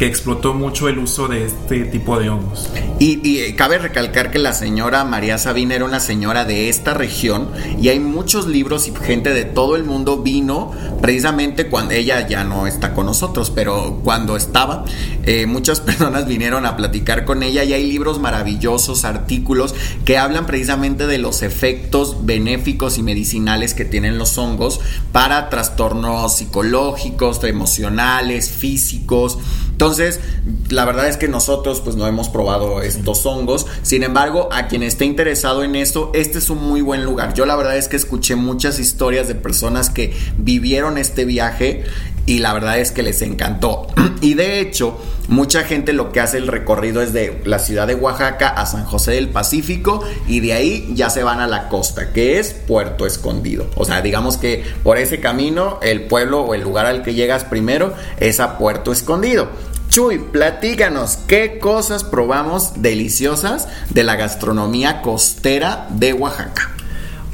que 0.00 0.06
explotó 0.06 0.54
mucho 0.54 0.88
el 0.88 0.98
uso 0.98 1.28
de 1.28 1.44
este 1.44 1.84
tipo 1.84 2.18
de 2.18 2.30
hongos. 2.30 2.70
Y, 2.98 3.40
eh, 3.40 3.54
cabe 3.54 3.76
recalcar 3.76 4.30
que 4.30 4.38
la 4.38 4.54
señora 4.54 5.04
María 5.04 5.36
Sabina 5.36 5.74
era 5.74 5.84
una 5.84 6.00
señora 6.00 6.46
de 6.46 6.70
esta 6.70 6.94
región 6.94 7.50
y 7.78 7.90
hay 7.90 8.00
muchos 8.00 8.46
libros 8.46 8.88
y 8.88 8.94
gente 8.94 9.34
de 9.34 9.44
todo 9.44 9.76
el 9.76 9.84
mundo 9.84 10.22
vino 10.22 10.72
precisamente 11.02 11.66
cuando 11.66 11.92
ella 11.92 12.26
ya 12.26 12.44
no 12.44 12.66
está 12.66 12.94
con 12.94 13.04
nosotros, 13.04 13.50
pero 13.50 14.00
cuando 14.02 14.38
estaba, 14.38 14.86
eh, 15.24 15.44
muchas 15.44 15.80
personas 15.82 16.26
vinieron 16.26 16.64
a 16.64 16.78
platicar 16.78 17.26
con 17.26 17.42
ella 17.42 17.62
y 17.64 17.74
hay 17.74 17.86
libros 17.86 18.20
maravillosos, 18.20 19.04
artículos 19.04 19.74
que 20.06 20.16
hablan 20.16 20.46
precisamente 20.46 21.06
de 21.06 21.18
los 21.18 21.42
efectos 21.42 22.24
benéficos 22.24 22.96
y 22.96 23.02
medicinales 23.02 23.74
que 23.74 23.84
tienen 23.84 24.16
los 24.16 24.38
hongos 24.38 24.80
para 25.12 25.50
trastornos 25.50 26.36
psicológicos, 26.36 27.44
emocionales, 27.44 28.48
físicos. 28.48 29.36
Entonces, 29.80 30.20
la 30.68 30.84
verdad 30.84 31.08
es 31.08 31.16
que 31.16 31.26
nosotros 31.26 31.80
pues 31.80 31.96
no 31.96 32.06
hemos 32.06 32.28
probado 32.28 32.82
estos 32.82 33.24
hongos. 33.24 33.66
Sin 33.80 34.02
embargo, 34.02 34.50
a 34.52 34.68
quien 34.68 34.82
esté 34.82 35.06
interesado 35.06 35.64
en 35.64 35.74
esto, 35.74 36.10
este 36.12 36.36
es 36.36 36.50
un 36.50 36.62
muy 36.62 36.82
buen 36.82 37.02
lugar. 37.02 37.32
Yo 37.32 37.46
la 37.46 37.56
verdad 37.56 37.78
es 37.78 37.88
que 37.88 37.96
escuché 37.96 38.36
muchas 38.36 38.78
historias 38.78 39.26
de 39.26 39.36
personas 39.36 39.88
que 39.88 40.14
vivieron 40.36 40.98
este 40.98 41.24
viaje 41.24 41.84
y 42.26 42.40
la 42.40 42.52
verdad 42.52 42.78
es 42.78 42.92
que 42.92 43.02
les 43.02 43.22
encantó. 43.22 43.86
Y 44.22 44.34
de 44.34 44.60
hecho, 44.60 45.00
mucha 45.28 45.62
gente 45.62 45.94
lo 45.94 46.12
que 46.12 46.20
hace 46.20 46.36
el 46.36 46.46
recorrido 46.46 47.00
es 47.00 47.14
de 47.14 47.40
la 47.46 47.58
ciudad 47.58 47.86
de 47.86 47.94
Oaxaca 47.94 48.48
a 48.48 48.66
San 48.66 48.84
José 48.84 49.12
del 49.12 49.30
Pacífico 49.30 50.04
y 50.28 50.40
de 50.40 50.52
ahí 50.52 50.90
ya 50.92 51.08
se 51.08 51.22
van 51.22 51.40
a 51.40 51.46
la 51.46 51.70
costa, 51.70 52.12
que 52.12 52.38
es 52.38 52.52
Puerto 52.52 53.06
Escondido. 53.06 53.70
O 53.76 53.86
sea, 53.86 54.02
digamos 54.02 54.36
que 54.36 54.62
por 54.82 54.98
ese 54.98 55.20
camino 55.20 55.78
el 55.80 56.02
pueblo 56.02 56.42
o 56.42 56.54
el 56.54 56.60
lugar 56.60 56.84
al 56.84 57.02
que 57.02 57.14
llegas 57.14 57.44
primero 57.44 57.94
es 58.18 58.40
a 58.40 58.58
Puerto 58.58 58.92
Escondido. 58.92 59.48
Chuy, 59.90 60.18
platícanos, 60.18 61.16
¿qué 61.26 61.58
cosas 61.58 62.04
probamos 62.04 62.80
deliciosas 62.80 63.66
de 63.88 64.04
la 64.04 64.14
gastronomía 64.14 65.02
costera 65.02 65.88
de 65.90 66.12
Oaxaca? 66.12 66.70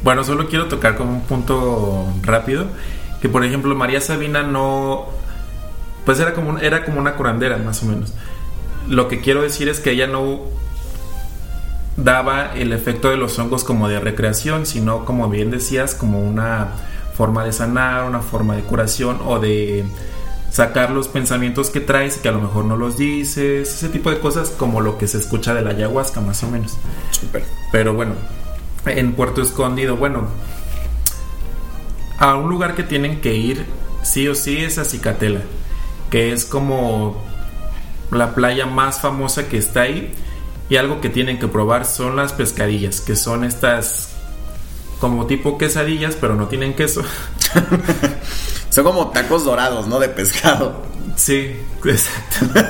Bueno, 0.02 0.24
solo 0.24 0.48
quiero 0.48 0.66
tocar 0.66 0.96
como 0.96 1.12
un 1.12 1.20
punto 1.20 2.06
rápido, 2.22 2.64
que 3.20 3.28
por 3.28 3.44
ejemplo 3.44 3.74
María 3.74 4.00
Sabina 4.00 4.42
no, 4.42 5.04
pues 6.06 6.18
era 6.18 6.32
como, 6.32 6.56
era 6.56 6.86
como 6.86 6.98
una 6.98 7.16
curandera 7.16 7.58
más 7.58 7.82
o 7.82 7.86
menos. 7.86 8.14
Lo 8.88 9.06
que 9.08 9.20
quiero 9.20 9.42
decir 9.42 9.68
es 9.68 9.78
que 9.78 9.90
ella 9.90 10.06
no 10.06 10.40
daba 11.98 12.54
el 12.54 12.72
efecto 12.72 13.10
de 13.10 13.18
los 13.18 13.38
hongos 13.38 13.64
como 13.64 13.86
de 13.86 14.00
recreación, 14.00 14.64
sino 14.64 15.04
como 15.04 15.28
bien 15.28 15.50
decías, 15.50 15.94
como 15.94 16.22
una 16.22 16.68
forma 17.18 17.44
de 17.44 17.52
sanar, 17.52 18.04
una 18.04 18.20
forma 18.20 18.56
de 18.56 18.62
curación 18.62 19.20
o 19.26 19.40
de 19.40 19.84
sacar 20.56 20.90
los 20.90 21.08
pensamientos 21.08 21.68
que 21.68 21.82
traes 21.82 22.16
y 22.16 22.20
que 22.20 22.30
a 22.30 22.32
lo 22.32 22.40
mejor 22.40 22.64
no 22.64 22.78
los 22.78 22.96
dices, 22.96 23.74
ese 23.74 23.90
tipo 23.90 24.08
de 24.10 24.20
cosas 24.20 24.48
como 24.48 24.80
lo 24.80 24.96
que 24.96 25.06
se 25.06 25.18
escucha 25.18 25.52
de 25.52 25.60
la 25.60 25.72
ayahuasca 25.72 26.22
más 26.22 26.42
o 26.44 26.50
menos. 26.50 26.78
Pero 27.72 27.92
bueno, 27.92 28.14
en 28.86 29.12
Puerto 29.12 29.42
Escondido, 29.42 29.98
bueno, 29.98 30.28
a 32.16 32.36
un 32.36 32.48
lugar 32.48 32.74
que 32.74 32.84
tienen 32.84 33.20
que 33.20 33.34
ir 33.34 33.66
sí 34.02 34.28
o 34.28 34.34
sí 34.34 34.56
es 34.56 34.78
a 34.78 34.86
Cicatela, 34.86 35.42
que 36.10 36.32
es 36.32 36.46
como 36.46 37.22
la 38.10 38.34
playa 38.34 38.64
más 38.64 39.02
famosa 39.02 39.48
que 39.48 39.58
está 39.58 39.82
ahí 39.82 40.14
y 40.70 40.76
algo 40.76 41.02
que 41.02 41.10
tienen 41.10 41.38
que 41.38 41.48
probar 41.48 41.84
son 41.84 42.16
las 42.16 42.32
pescadillas, 42.32 43.02
que 43.02 43.14
son 43.14 43.44
estas 43.44 44.14
como 45.00 45.26
tipo 45.26 45.58
quesadillas, 45.58 46.16
pero 46.18 46.34
no 46.34 46.48
tienen 46.48 46.72
queso. 46.72 47.02
Son 48.76 48.84
como 48.84 49.08
tacos 49.08 49.42
dorados, 49.42 49.86
¿no? 49.86 49.98
De 49.98 50.10
pescado. 50.10 50.82
Sí, 51.16 51.56
exacto. 51.82 52.60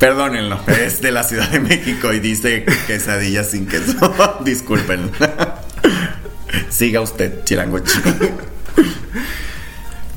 Perdónenlo, 0.00 0.58
es 0.66 1.00
de 1.00 1.12
la 1.12 1.22
Ciudad 1.22 1.48
de 1.50 1.60
México 1.60 2.12
y 2.12 2.18
dice 2.18 2.64
quesadillas 2.88 3.52
sin 3.52 3.68
queso. 3.68 3.94
Disculpen. 4.44 5.12
Siga 6.68 7.00
usted, 7.00 7.44
chilangochi. 7.44 8.00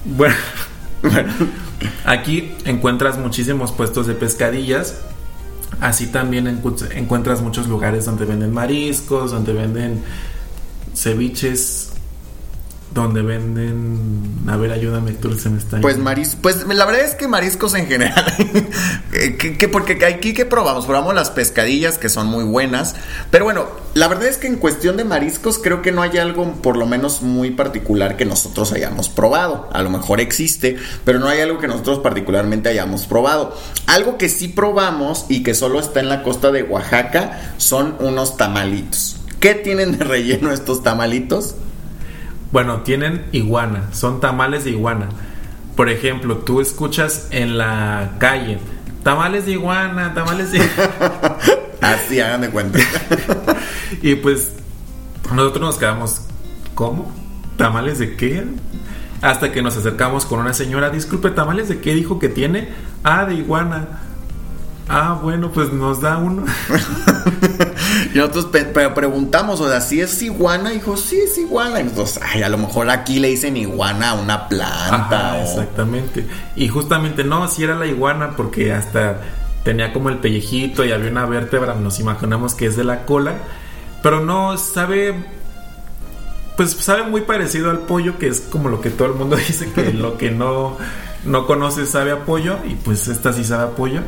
Bueno, 0.04 0.36
bueno, 1.04 1.32
aquí 2.04 2.56
encuentras 2.66 3.20
muchísimos 3.20 3.72
puestos 3.72 4.08
de 4.08 4.16
pescadillas. 4.16 4.96
Así 5.80 6.08
también 6.08 6.48
encuentras 6.48 7.42
muchos 7.42 7.68
lugares 7.68 8.06
donde 8.06 8.26
venden 8.26 8.52
mariscos, 8.52 9.30
donde 9.30 9.54
venden 9.54 10.04
ceviches 10.96 11.92
donde 13.02 13.22
venden 13.22 14.46
a 14.48 14.58
ver 14.58 14.72
ayúdame 14.72 15.14
tú 15.14 15.38
se 15.38 15.50
me 15.50 15.58
está 15.58 15.82
pues 15.82 15.98
mariscos 15.98 16.40
pues 16.42 16.68
la 16.68 16.86
verdad 16.86 17.04
es 17.04 17.16
que 17.16 17.28
mariscos 17.28 17.74
en 17.76 17.88
general 17.88 18.26
que, 19.38 19.68
porque 19.68 20.04
aquí 20.06 20.34
que 20.34 20.46
probamos 20.46 20.86
probamos 20.86 21.16
las 21.16 21.30
pescadillas 21.30 21.98
que 21.98 22.10
son 22.10 22.28
muy 22.28 22.44
buenas 22.44 22.96
pero 23.32 23.46
bueno 23.46 23.68
la 23.98 24.08
verdad 24.08 24.28
es 24.28 24.38
que 24.38 24.46
en 24.46 24.58
cuestión 24.58 24.96
de 24.96 25.06
mariscos 25.06 25.58
creo 25.58 25.82
que 25.82 25.92
no 25.92 26.04
hay 26.04 26.20
algo 26.20 26.54
por 26.62 26.78
lo 26.78 26.86
menos 26.86 27.24
muy 27.24 27.50
particular 27.50 28.16
que 28.16 28.26
nosotros 28.26 28.72
hayamos 28.72 29.10
probado. 29.10 29.68
A 29.74 29.82
lo 29.82 29.90
mejor 29.90 30.22
existe 30.22 30.78
pero 31.04 31.18
no 31.18 31.28
hay 31.28 31.42
algo 31.42 31.58
que 31.58 31.68
nosotros 31.68 32.00
particularmente 32.00 32.70
hayamos 32.70 33.08
probado. 33.08 33.58
Algo 33.88 34.20
que 34.20 34.30
sí 34.30 34.50
probamos 34.50 35.26
y 35.30 35.42
que 35.42 35.56
solo 35.56 35.80
está 35.80 36.00
en 36.00 36.10
la 36.10 36.22
costa 36.22 36.52
de 36.52 36.62
Oaxaca 36.62 37.56
son 37.58 37.96
unos 38.00 38.38
tamalitos. 38.38 39.18
¿Qué 39.40 39.56
tienen 39.56 39.98
de 39.98 40.06
relleno 40.06 40.52
estos 40.52 40.84
tamalitos? 40.84 41.56
Bueno, 42.52 42.82
tienen 42.82 43.26
iguana, 43.32 43.90
son 43.92 44.20
tamales 44.20 44.64
de 44.64 44.72
iguana. 44.72 45.10
Por 45.76 45.90
ejemplo, 45.90 46.38
tú 46.38 46.62
escuchas 46.62 47.28
en 47.32 47.58
la 47.58 48.16
calle, 48.20 48.58
tamales 49.04 49.46
de 49.46 49.52
iguana, 49.54 50.14
tamales 50.14 50.52
de... 50.52 50.60
Así, 51.82 52.20
hagan 52.20 52.42
de 52.42 52.50
cuenta. 52.50 52.80
y 54.02 54.16
pues 54.16 54.54
nosotros 55.34 55.62
nos 55.62 55.78
quedamos, 55.78 56.22
¿cómo? 56.74 57.12
¿Tamales 57.58 58.00
de 58.00 58.16
qué? 58.16 58.46
Hasta 59.22 59.52
que 59.52 59.62
nos 59.62 59.78
acercamos 59.78 60.26
con 60.26 60.40
una 60.40 60.54
señora, 60.54 60.90
disculpe, 60.90 61.32
¿tamales 61.32 61.70
de 61.70 61.80
qué 61.80 61.94
dijo 61.94 62.20
que 62.20 62.30
tiene? 62.30 62.70
Ah, 63.04 63.26
de 63.26 63.36
iguana. 63.36 63.88
Ah, 64.90 65.20
bueno, 65.22 65.52
pues 65.52 65.72
nos 65.74 66.02
da 66.02 66.18
uno. 66.18 66.46
y 68.14 68.18
nosotros 68.18 68.48
preguntamos, 68.96 69.60
o 69.60 69.70
sea, 69.70 69.82
si 69.82 70.00
es 70.00 70.22
iguana, 70.22 70.70
dijo, 70.70 70.96
sí 70.96 71.20
es 71.20 71.38
iguana. 71.38 71.82
Y 71.82 71.84
nosotros, 71.84 72.20
ay, 72.22 72.44
a 72.44 72.50
lo 72.50 72.58
mejor 72.58 72.90
aquí 72.90 73.20
le 73.20 73.30
dicen 73.30 73.58
iguana 73.58 74.12
a 74.12 74.14
una 74.14 74.48
planta. 74.48 75.42
Exactamente. 75.44 76.26
Y 76.56 76.70
justamente 76.70 77.24
no, 77.24 77.48
si 77.48 77.64
era 77.64 77.76
la 77.76 77.86
iguana, 77.86 78.32
porque 78.38 78.72
hasta 78.72 79.22
tenía 79.64 79.92
como 79.92 80.08
el 80.08 80.20
pellejito 80.20 80.86
y 80.86 80.94
había 80.94 81.12
una 81.12 81.26
vértebra, 81.26 81.76
nos 81.76 82.00
imaginamos 82.00 82.56
que 82.56 82.68
es 82.68 82.78
de 82.78 82.86
la 82.86 83.06
cola. 83.06 83.36
Pero 84.02 84.22
no, 84.22 84.58
sabe. 84.58 85.16
Pues 86.56 86.72
sabe 86.72 87.04
muy 87.04 87.22
parecido 87.22 87.70
al 87.70 87.80
pollo, 87.80 88.18
que 88.18 88.28
es 88.28 88.40
como 88.40 88.70
lo 88.70 88.80
que 88.80 88.90
todo 88.90 89.10
el 89.10 89.16
mundo 89.16 89.36
dice 89.48 89.70
que 89.74 89.92
lo 89.92 90.18
que 90.18 90.32
no, 90.32 90.78
no 91.26 91.46
conoce 91.46 91.86
sabe 91.86 92.12
a 92.12 92.24
pollo, 92.24 92.58
y 92.66 92.76
pues 92.76 93.10
esta 93.10 93.34
sí 93.34 93.44
sabe 93.44 93.64
a 93.64 93.76
pollo. 93.76 94.02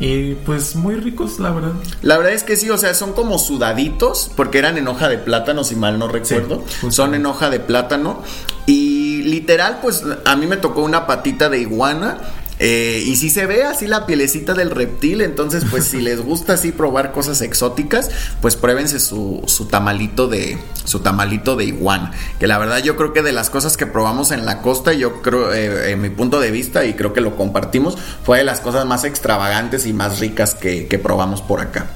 Y 0.00 0.34
pues 0.34 0.74
muy 0.74 0.96
ricos, 0.96 1.38
la 1.38 1.50
verdad. 1.50 1.72
La 2.00 2.16
verdad 2.16 2.32
es 2.32 2.42
que 2.42 2.56
sí, 2.56 2.68
o 2.70 2.78
sea, 2.78 2.92
son 2.94 3.12
como 3.12 3.38
sudaditos, 3.38 4.30
porque 4.34 4.58
eran 4.58 4.76
en 4.78 4.88
hoja 4.88 5.08
de 5.08 5.18
plátano, 5.18 5.62
si 5.62 5.76
mal 5.76 5.98
no 5.98 6.08
recuerdo. 6.08 6.64
son 6.90 7.14
en 7.14 7.26
hoja 7.26 7.50
de 7.50 7.60
plátano. 7.60 8.22
Y 8.66 9.02
y 9.12 9.22
literal, 9.24 9.78
pues 9.82 10.02
a 10.24 10.36
mí 10.36 10.46
me 10.46 10.56
tocó 10.56 10.82
una 10.82 11.06
patita 11.06 11.48
de 11.48 11.60
iguana. 11.60 12.18
Eh, 12.64 13.02
y 13.04 13.16
si 13.16 13.28
se 13.28 13.44
ve 13.46 13.64
así 13.64 13.88
la 13.88 14.06
pielecita 14.06 14.54
del 14.54 14.70
reptil, 14.70 15.20
entonces 15.20 15.64
pues 15.68 15.82
si 15.82 16.00
les 16.00 16.20
gusta 16.20 16.52
así 16.52 16.70
probar 16.70 17.10
cosas 17.10 17.40
exóticas, 17.40 18.08
pues 18.40 18.54
pruébense 18.54 19.00
su, 19.00 19.42
su 19.46 19.66
tamalito 19.66 20.28
de 20.28 20.58
su 20.84 21.00
tamalito 21.00 21.56
de 21.56 21.64
iguana, 21.64 22.12
que 22.38 22.46
la 22.46 22.58
verdad 22.58 22.78
yo 22.78 22.94
creo 22.96 23.12
que 23.12 23.22
de 23.22 23.32
las 23.32 23.50
cosas 23.50 23.76
que 23.76 23.86
probamos 23.86 24.30
en 24.30 24.46
la 24.46 24.62
costa, 24.62 24.92
yo 24.92 25.22
creo 25.22 25.52
eh, 25.52 25.90
en 25.90 26.00
mi 26.00 26.10
punto 26.10 26.38
de 26.38 26.52
vista 26.52 26.84
y 26.84 26.94
creo 26.94 27.12
que 27.12 27.20
lo 27.20 27.34
compartimos, 27.34 27.98
fue 28.22 28.38
de 28.38 28.44
las 28.44 28.60
cosas 28.60 28.86
más 28.86 29.02
extravagantes 29.02 29.84
y 29.84 29.92
más 29.92 30.20
ricas 30.20 30.54
que, 30.54 30.86
que 30.86 31.00
probamos 31.00 31.42
por 31.42 31.60
acá. 31.60 31.86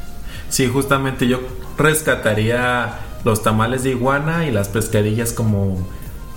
Sí, 0.49 0.67
justamente 0.67 1.29
yo 1.29 1.43
rescataría 1.79 2.99
los 3.23 3.45
tamales 3.45 3.85
de 3.85 3.91
iguana 3.91 4.47
y 4.47 4.51
las 4.51 4.67
pescadillas 4.67 5.33
como 5.33 5.79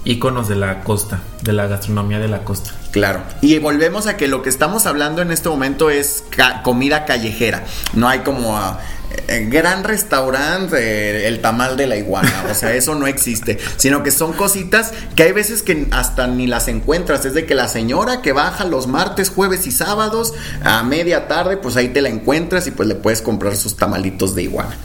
íconos 0.06 0.48
de 0.48 0.56
la 0.56 0.82
costa, 0.82 1.22
de 1.42 1.54
la 1.54 1.68
gastronomía 1.68 2.20
de 2.20 2.28
la 2.28 2.44
costa. 2.44 2.72
Claro. 2.92 3.22
Y 3.42 3.58
volvemos 3.60 4.08
a 4.08 4.18
que 4.18 4.28
lo 4.28 4.42
que 4.42 4.50
estamos 4.50 4.86
hablando 4.86 5.22
en 5.22 5.32
este 5.32 5.50
momento 5.50 5.90
es 5.90 6.24
comida 6.64 7.06
callejera. 7.06 7.66
No 7.94 8.08
hay 8.08 8.20
como 8.20 8.58
ah, 8.58 8.80
eh, 9.28 9.48
gran 9.50 9.84
restaurante, 9.84 11.28
el 11.28 11.42
tamal 11.42 11.78
de 11.78 11.88
la 11.88 11.98
iguana. 11.98 12.46
O 12.50 12.54
sea, 12.54 12.74
eso 12.74 12.96
no 12.96 13.08
existe. 13.08 13.60
Sino 13.78 14.04
que 14.04 14.12
son 14.12 14.34
cositas 14.34 14.92
que 15.16 15.24
hay 15.24 15.32
veces 15.32 15.62
que 15.62 15.88
hasta 15.92 16.28
ni 16.28 16.48
las 16.48 16.68
encuentras. 16.68 17.26
Es 17.26 17.34
de 17.34 17.46
que 17.46 17.56
la 17.56 17.68
señora 17.68 18.22
que 18.22 18.32
baja 18.32 18.66
los 18.66 18.88
martes, 18.88 19.30
jueves 19.30 19.68
y 19.68 19.72
sábados 19.72 20.34
a 20.64 20.84
media 20.84 21.28
tarde, 21.28 21.58
pues 21.58 21.76
ahí 21.76 21.90
te 21.90 22.02
la 22.02 22.10
encuentras 22.10 22.68
y 22.68 22.72
pues 22.72 22.88
le 22.88 22.96
puedes 22.96 23.22
comprar 23.22 23.56
sus 23.56 23.76
tamalitos 23.76 24.36
de 24.36 24.44
iguana. 24.44 24.76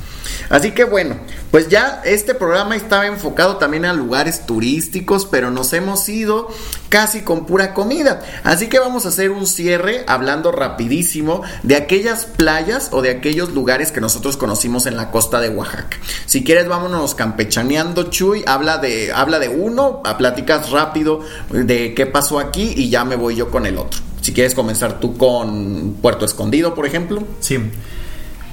Así 0.49 0.72
que 0.72 0.85
bueno, 0.85 1.16
pues 1.51 1.68
ya 1.68 2.03
este 2.05 2.35
programa 2.35 2.76
estaba 2.76 3.07
enfocado 3.07 3.57
también 3.57 3.85
a 3.85 3.93
lugares 3.93 4.47
turísticos, 4.47 5.26
pero 5.26 5.51
nos 5.51 5.72
hemos 5.72 6.09
ido 6.09 6.49
casi 6.89 7.22
con 7.22 7.47
pura 7.47 7.74
comida. 7.74 8.22
Así 8.45 8.68
que 8.68 8.78
vamos 8.78 9.07
a 9.07 9.09
hacer 9.09 9.30
un 9.30 9.47
cierre 9.47 10.05
hablando 10.07 10.53
rapidísimo 10.53 11.43
de 11.62 11.76
aquellas 11.76 12.24
playas 12.24 12.89
o 12.93 13.03
de 13.03 13.11
aquellos 13.11 13.53
lugares 13.53 13.93
que 13.93 14.01
nosotros 14.01 14.37
conocimos 14.37 14.87
en 14.87 14.97
la 14.97 15.11
costa 15.11 15.41
de 15.41 15.49
Oaxaca. 15.49 15.97
Si 16.26 16.45
quieres, 16.45 16.68
vámonos 16.68 17.14
campechaneando, 17.14 18.11
Chuy, 18.11 18.43
habla 18.47 18.78
de, 18.78 19.12
habla 19.12 19.39
de 19.39 19.49
uno, 19.49 20.03
platicas 20.18 20.70
rápido 20.70 21.20
de 21.51 21.95
qué 21.95 22.07
pasó 22.07 22.39
aquí 22.39 22.72
y 22.76 22.91
ya 22.91 23.05
me 23.05 23.16
voy 23.16 23.37
yo 23.37 23.51
con 23.51 23.66
el 23.66 23.78
otro. 23.78 24.01
Si 24.20 24.32
quieres 24.32 24.55
comenzar 24.55 25.01
tú 25.01 25.18
con 25.18 25.99
Puerto 26.01 26.24
Escondido, 26.24 26.74
por 26.74 26.87
ejemplo. 26.87 27.22
Sí. 27.41 27.59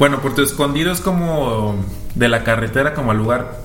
Bueno, 0.01 0.19
Puerto 0.19 0.41
Escondido 0.41 0.91
es 0.91 0.99
como 0.99 1.75
de 2.15 2.27
la 2.27 2.43
carretera 2.43 2.95
como 2.95 3.11
al 3.11 3.19
lugar, 3.19 3.59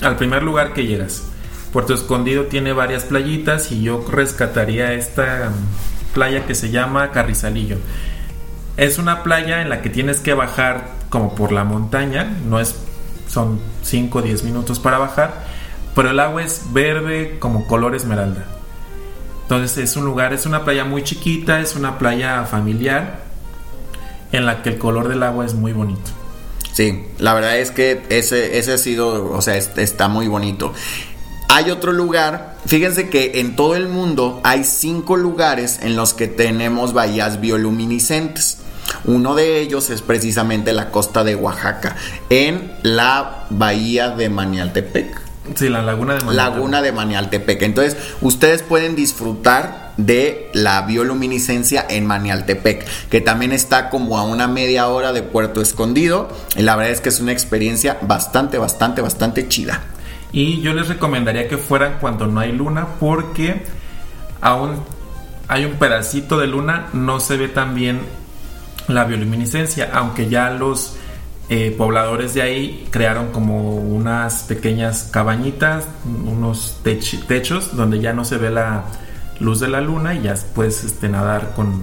al 0.00 0.16
primer 0.16 0.42
lugar 0.42 0.72
que 0.72 0.86
llegas. 0.86 1.22
Puerto 1.70 1.92
Escondido 1.92 2.44
tiene 2.44 2.72
varias 2.72 3.04
playitas 3.04 3.70
y 3.72 3.82
yo 3.82 4.02
rescataría 4.10 4.94
esta 4.94 5.50
um, 5.50 6.14
playa 6.14 6.46
que 6.46 6.54
se 6.54 6.70
llama 6.70 7.10
Carrizalillo. 7.10 7.76
Es 8.78 8.96
una 8.96 9.22
playa 9.22 9.60
en 9.60 9.68
la 9.68 9.82
que 9.82 9.90
tienes 9.90 10.20
que 10.20 10.32
bajar 10.32 10.88
como 11.10 11.34
por 11.34 11.52
la 11.52 11.64
montaña, 11.64 12.38
no 12.48 12.58
es 12.58 12.74
son 13.28 13.60
5 13.82 14.18
o 14.18 14.22
10 14.22 14.44
minutos 14.44 14.78
para 14.78 14.96
bajar, 14.96 15.44
pero 15.94 16.08
el 16.08 16.20
agua 16.20 16.42
es 16.42 16.72
verde 16.72 17.36
como 17.38 17.66
color 17.66 17.94
esmeralda. 17.94 18.46
Entonces 19.42 19.76
es 19.76 19.94
un 19.98 20.06
lugar, 20.06 20.32
es 20.32 20.46
una 20.46 20.64
playa 20.64 20.86
muy 20.86 21.04
chiquita, 21.04 21.60
es 21.60 21.76
una 21.76 21.98
playa 21.98 22.46
familiar 22.46 23.21
en 24.32 24.46
la 24.46 24.62
que 24.62 24.70
el 24.70 24.78
color 24.78 25.08
del 25.08 25.22
agua 25.22 25.44
es 25.46 25.54
muy 25.54 25.72
bonito. 25.72 26.10
Sí, 26.72 27.04
la 27.18 27.34
verdad 27.34 27.58
es 27.58 27.70
que 27.70 28.02
ese, 28.08 28.58
ese 28.58 28.72
ha 28.72 28.78
sido, 28.78 29.30
o 29.32 29.42
sea, 29.42 29.56
es- 29.56 29.70
está 29.76 30.08
muy 30.08 30.26
bonito. 30.26 30.72
Hay 31.48 31.70
otro 31.70 31.92
lugar, 31.92 32.56
fíjense 32.64 33.10
que 33.10 33.40
en 33.40 33.56
todo 33.56 33.76
el 33.76 33.88
mundo 33.88 34.40
hay 34.42 34.64
cinco 34.64 35.16
lugares 35.18 35.80
en 35.82 35.96
los 35.96 36.14
que 36.14 36.28
tenemos 36.28 36.94
bahías 36.94 37.40
bioluminiscentes. 37.42 38.58
Uno 39.04 39.34
de 39.34 39.60
ellos 39.60 39.90
es 39.90 40.00
precisamente 40.00 40.72
la 40.72 40.90
costa 40.90 41.24
de 41.24 41.34
Oaxaca, 41.36 41.96
en 42.30 42.72
la 42.82 43.46
bahía 43.50 44.10
de 44.10 44.28
Manialtepec. 44.30 45.20
Sí, 45.56 45.68
la 45.68 45.82
laguna 45.82 46.14
de 46.14 46.20
Manatí. 46.20 46.36
Laguna 46.36 46.82
de 46.82 46.92
Manialtepec. 46.92 47.62
Entonces, 47.62 47.96
ustedes 48.20 48.62
pueden 48.62 48.94
disfrutar 48.96 49.81
de 49.96 50.50
la 50.54 50.82
bioluminiscencia 50.82 51.84
en 51.88 52.06
Manialtepec, 52.06 52.86
que 53.10 53.20
también 53.20 53.52
está 53.52 53.90
como 53.90 54.18
a 54.18 54.24
una 54.24 54.48
media 54.48 54.88
hora 54.88 55.12
de 55.12 55.22
Puerto 55.22 55.60
Escondido. 55.60 56.28
Y 56.56 56.62
la 56.62 56.76
verdad 56.76 56.92
es 56.92 57.00
que 57.00 57.10
es 57.10 57.20
una 57.20 57.32
experiencia 57.32 57.98
bastante, 58.02 58.58
bastante, 58.58 59.02
bastante 59.02 59.48
chida. 59.48 59.80
Y 60.32 60.62
yo 60.62 60.72
les 60.72 60.88
recomendaría 60.88 61.46
que 61.46 61.58
fueran 61.58 61.98
cuando 62.00 62.26
no 62.26 62.40
hay 62.40 62.52
luna 62.52 62.86
porque 62.98 63.64
aún 64.40 64.80
hay 65.48 65.66
un 65.66 65.72
pedacito 65.72 66.38
de 66.38 66.46
luna, 66.46 66.86
no 66.94 67.20
se 67.20 67.36
ve 67.36 67.48
tan 67.48 67.74
bien 67.74 68.00
la 68.88 69.04
bioluminiscencia, 69.04 69.90
aunque 69.92 70.30
ya 70.30 70.50
los 70.50 70.96
eh, 71.50 71.74
pobladores 71.76 72.32
de 72.32 72.40
ahí 72.40 72.88
crearon 72.90 73.30
como 73.30 73.74
unas 73.74 74.44
pequeñas 74.44 75.10
cabañitas, 75.12 75.84
unos 76.06 76.78
tech- 76.82 77.26
techos 77.26 77.76
donde 77.76 78.00
ya 78.00 78.14
no 78.14 78.24
se 78.24 78.38
ve 78.38 78.48
la 78.48 78.84
luz 79.42 79.60
de 79.60 79.68
la 79.68 79.80
luna 79.80 80.14
y 80.14 80.22
ya 80.22 80.34
puedes 80.54 80.84
este, 80.84 81.08
nadar 81.08 81.52
con 81.54 81.82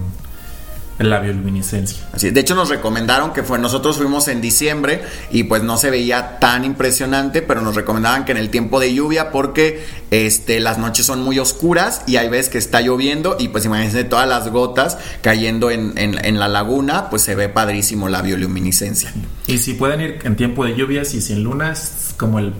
la 0.98 1.18
bioluminiscencia. 1.18 2.06
Así, 2.12 2.28
de 2.30 2.40
hecho, 2.40 2.54
nos 2.54 2.68
recomendaron 2.68 3.32
que 3.32 3.42
fue, 3.42 3.58
nosotros 3.58 3.96
fuimos 3.96 4.28
en 4.28 4.42
diciembre 4.42 5.00
y 5.30 5.44
pues 5.44 5.62
no 5.62 5.78
se 5.78 5.88
veía 5.88 6.38
tan 6.40 6.62
impresionante, 6.66 7.40
pero 7.40 7.62
nos 7.62 7.74
recomendaban 7.74 8.26
que 8.26 8.32
en 8.32 8.38
el 8.38 8.50
tiempo 8.50 8.78
de 8.80 8.92
lluvia 8.94 9.30
porque 9.30 9.82
este, 10.10 10.60
las 10.60 10.76
noches 10.76 11.06
son 11.06 11.22
muy 11.22 11.38
oscuras 11.38 12.02
y 12.06 12.16
hay 12.16 12.28
veces 12.28 12.50
que 12.50 12.58
está 12.58 12.82
lloviendo 12.82 13.36
y 13.40 13.48
pues 13.48 13.64
imagínense 13.64 14.04
todas 14.04 14.28
las 14.28 14.48
gotas 14.50 14.98
cayendo 15.22 15.70
en, 15.70 15.96
en- 15.96 16.22
en 16.22 16.38
la 16.38 16.48
laguna, 16.48 17.08
pues 17.08 17.22
se 17.22 17.34
ve 17.34 17.48
padrísimo 17.48 18.10
la 18.10 18.20
bioluminiscencia. 18.20 19.10
Y 19.46 19.56
si 19.56 19.72
pueden 19.72 20.02
ir 20.02 20.18
en 20.24 20.36
tiempo 20.36 20.66
de 20.66 20.76
lluvias 20.76 21.14
y 21.14 21.22
sin 21.22 21.42
luna, 21.44 21.72
es 21.72 22.14
como 22.18 22.40
el 22.40 22.52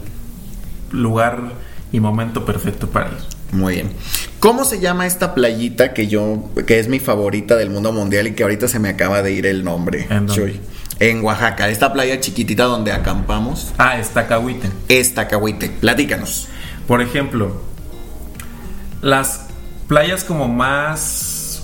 lugar 0.93 1.53
y 1.93 2.01
momento 2.01 2.47
perfecto 2.47 2.89
para 2.89 3.09
ir. 3.11 3.19
Muy 3.53 3.75
bien. 3.75 3.91
¿Cómo 4.39 4.65
se 4.65 4.79
llama 4.81 5.07
esta 5.07 5.35
playita 5.35 5.93
que 5.93 6.07
yo, 6.07 6.51
que 6.67 6.79
es 6.79 6.89
mi 6.89 6.99
favorita 7.01 7.57
del 7.57 7.71
mundo 7.71 7.93
mundial 7.93 8.29
y 8.29 8.33
que 8.35 8.43
ahorita 8.45 8.69
se 8.69 8.79
me 8.79 8.89
acaba 8.89 9.23
de 9.23 9.33
ir 9.33 9.47
el 9.47 9.65
nombre? 9.65 10.07
¿En 10.09 10.27
dónde? 10.27 10.35
Chuy? 10.35 10.61
En 11.01 11.25
Oaxaca, 11.25 11.69
esta 11.69 11.93
playa 11.93 12.21
chiquitita 12.21 12.65
donde 12.65 12.93
acampamos. 12.93 13.73
Ah, 13.79 13.99
está 13.99 14.27
Cahuite. 14.27 14.69
Esta 14.89 15.27
Cahuite. 15.29 15.69
Platícanos. 15.81 16.47
Por 16.87 17.01
ejemplo, 17.03 17.61
las 19.03 19.47
playas 19.89 20.25
como 20.25 20.47
más 20.47 21.63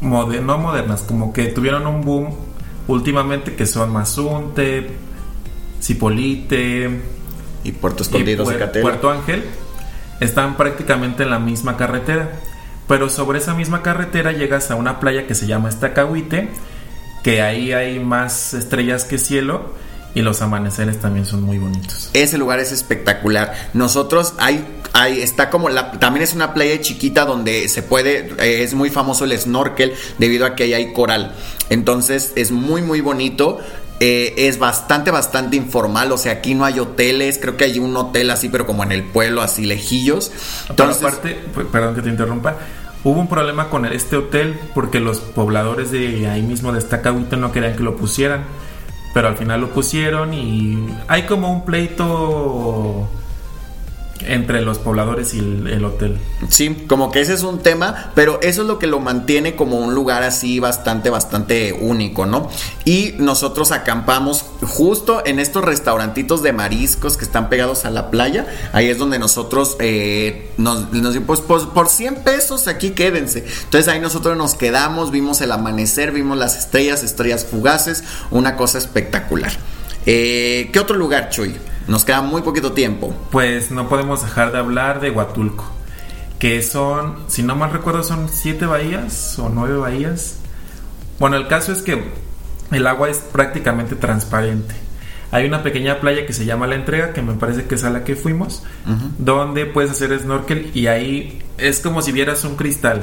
mode- 0.00 0.40
no 0.40 0.58
modernas, 0.58 1.00
como 1.02 1.32
que 1.32 1.46
tuvieron 1.46 1.86
un 1.86 2.02
boom 2.02 2.34
últimamente 2.88 3.54
que 3.54 3.66
son 3.66 3.92
Mazunte, 3.92 4.90
Cipolite 5.80 7.00
Y 7.64 7.72
Puerto 7.72 8.02
y 8.02 8.06
Escondido, 8.06 8.44
Puer- 8.44 8.52
Zacatela. 8.54 8.82
Puerto 8.82 9.10
Ángel 9.10 9.44
están 10.22 10.56
prácticamente 10.56 11.24
en 11.24 11.30
la 11.30 11.38
misma 11.38 11.76
carretera. 11.76 12.30
Pero 12.88 13.08
sobre 13.08 13.38
esa 13.38 13.54
misma 13.54 13.82
carretera 13.82 14.32
llegas 14.32 14.70
a 14.70 14.76
una 14.76 15.00
playa 15.00 15.26
que 15.26 15.34
se 15.34 15.46
llama 15.46 15.68
Estacahuite, 15.68 16.50
que 17.22 17.42
ahí 17.42 17.72
hay 17.72 18.00
más 18.00 18.54
estrellas 18.54 19.04
que 19.04 19.18
cielo 19.18 19.72
y 20.14 20.22
los 20.22 20.42
amaneceres 20.42 21.00
también 21.00 21.24
son 21.24 21.42
muy 21.42 21.58
bonitos. 21.58 22.10
Ese 22.12 22.38
lugar 22.38 22.60
es 22.60 22.72
espectacular. 22.72 23.54
Nosotros 23.72 24.34
hay, 24.38 24.64
hay 24.92 25.22
está 25.22 25.48
como 25.48 25.68
la, 25.68 25.92
también 25.92 26.22
es 26.22 26.34
una 26.34 26.52
playa 26.52 26.80
chiquita 26.80 27.24
donde 27.24 27.68
se 27.68 27.82
puede, 27.82 28.34
eh, 28.38 28.62
es 28.62 28.74
muy 28.74 28.90
famoso 28.90 29.24
el 29.24 29.38
snorkel 29.38 29.94
debido 30.18 30.44
a 30.44 30.54
que 30.54 30.64
ahí 30.64 30.74
hay 30.74 30.92
coral. 30.92 31.34
Entonces 31.70 32.32
es 32.36 32.50
muy 32.50 32.82
muy 32.82 33.00
bonito. 33.00 33.60
Eh, 34.00 34.48
es 34.48 34.58
bastante, 34.58 35.10
bastante 35.10 35.56
informal. 35.56 36.10
O 36.12 36.18
sea, 36.18 36.32
aquí 36.32 36.54
no 36.54 36.64
hay 36.64 36.80
hoteles. 36.80 37.38
Creo 37.40 37.56
que 37.56 37.64
hay 37.64 37.78
un 37.78 37.96
hotel 37.96 38.30
así, 38.30 38.48
pero 38.48 38.66
como 38.66 38.82
en 38.82 38.92
el 38.92 39.04
pueblo, 39.04 39.42
así 39.42 39.64
lejillos. 39.64 40.32
Entonces, 40.68 40.98
Pero 40.98 41.08
aparte, 41.08 41.40
perdón 41.70 41.94
que 41.94 42.02
te 42.02 42.08
interrumpa, 42.08 42.56
hubo 43.04 43.20
un 43.20 43.28
problema 43.28 43.68
con 43.68 43.86
este 43.86 44.16
hotel 44.16 44.58
porque 44.74 45.00
los 45.00 45.20
pobladores 45.20 45.90
de 45.90 46.28
ahí 46.28 46.42
mismo 46.42 46.72
de 46.72 46.78
Estacahuite 46.78 47.36
no 47.36 47.52
querían 47.52 47.76
que 47.76 47.82
lo 47.82 47.96
pusieran, 47.96 48.44
pero 49.14 49.28
al 49.28 49.36
final 49.36 49.60
lo 49.60 49.70
pusieron 49.70 50.34
y 50.34 50.88
hay 51.08 51.22
como 51.24 51.52
un 51.52 51.64
pleito 51.64 53.08
entre 54.26 54.62
los 54.62 54.78
pobladores 54.78 55.34
y 55.34 55.38
el, 55.38 55.66
el 55.66 55.84
hotel. 55.84 56.18
Sí, 56.48 56.84
como 56.88 57.10
que 57.10 57.20
ese 57.20 57.34
es 57.34 57.42
un 57.42 57.60
tema, 57.60 58.12
pero 58.14 58.40
eso 58.42 58.62
es 58.62 58.68
lo 58.68 58.78
que 58.78 58.86
lo 58.86 59.00
mantiene 59.00 59.56
como 59.56 59.78
un 59.78 59.94
lugar 59.94 60.22
así 60.22 60.58
bastante, 60.58 61.10
bastante 61.10 61.72
único, 61.72 62.26
¿no? 62.26 62.48
Y 62.84 63.14
nosotros 63.18 63.72
acampamos 63.72 64.44
justo 64.62 65.22
en 65.24 65.38
estos 65.38 65.64
restaurantitos 65.64 66.42
de 66.42 66.52
mariscos 66.52 67.16
que 67.16 67.24
están 67.24 67.48
pegados 67.48 67.84
a 67.84 67.90
la 67.90 68.10
playa. 68.10 68.46
Ahí 68.72 68.88
es 68.88 68.98
donde 68.98 69.18
nosotros 69.18 69.76
eh, 69.78 70.50
nos, 70.56 70.92
nos 70.92 71.16
pues, 71.18 71.40
pues, 71.40 71.64
por 71.64 71.88
100 71.88 72.16
pesos 72.16 72.68
aquí 72.68 72.90
quédense. 72.90 73.44
Entonces 73.64 73.88
ahí 73.88 74.00
nosotros 74.00 74.36
nos 74.36 74.54
quedamos, 74.54 75.10
vimos 75.10 75.40
el 75.40 75.52
amanecer, 75.52 76.12
vimos 76.12 76.38
las 76.38 76.56
estrellas, 76.56 77.02
estrellas 77.02 77.44
fugaces, 77.44 78.04
una 78.30 78.56
cosa 78.56 78.78
espectacular. 78.78 79.52
Eh, 80.06 80.70
¿Qué 80.72 80.80
otro 80.80 80.96
lugar, 80.96 81.30
Chuy? 81.30 81.54
Nos 81.86 82.04
queda 82.04 82.22
muy 82.22 82.42
poquito 82.42 82.72
tiempo. 82.72 83.14
Pues 83.30 83.70
no 83.70 83.88
podemos 83.88 84.22
dejar 84.22 84.52
de 84.52 84.58
hablar 84.58 85.00
de 85.00 85.10
Huatulco, 85.10 85.64
que 86.38 86.62
son, 86.62 87.18
si 87.28 87.42
no 87.42 87.56
mal 87.56 87.72
recuerdo, 87.72 88.02
son 88.02 88.28
siete 88.28 88.66
bahías 88.66 89.38
o 89.38 89.48
nueve 89.48 89.76
bahías. 89.76 90.38
Bueno, 91.18 91.36
el 91.36 91.46
caso 91.46 91.72
es 91.72 91.82
que 91.82 92.02
el 92.72 92.86
agua 92.86 93.10
es 93.10 93.18
prácticamente 93.18 93.94
transparente. 93.94 94.74
Hay 95.30 95.46
una 95.46 95.62
pequeña 95.62 96.00
playa 96.00 96.26
que 96.26 96.34
se 96.34 96.44
llama 96.44 96.66
La 96.66 96.74
Entrega, 96.74 97.12
que 97.12 97.22
me 97.22 97.32
parece 97.34 97.64
que 97.64 97.76
es 97.76 97.84
a 97.84 97.90
la 97.90 98.04
que 98.04 98.16
fuimos, 98.16 98.64
donde 99.18 99.64
puedes 99.64 99.90
hacer 99.90 100.18
snorkel 100.18 100.70
y 100.74 100.88
ahí 100.88 101.42
es 101.56 101.80
como 101.80 102.02
si 102.02 102.12
vieras 102.12 102.44
un 102.44 102.56
cristal. 102.56 103.02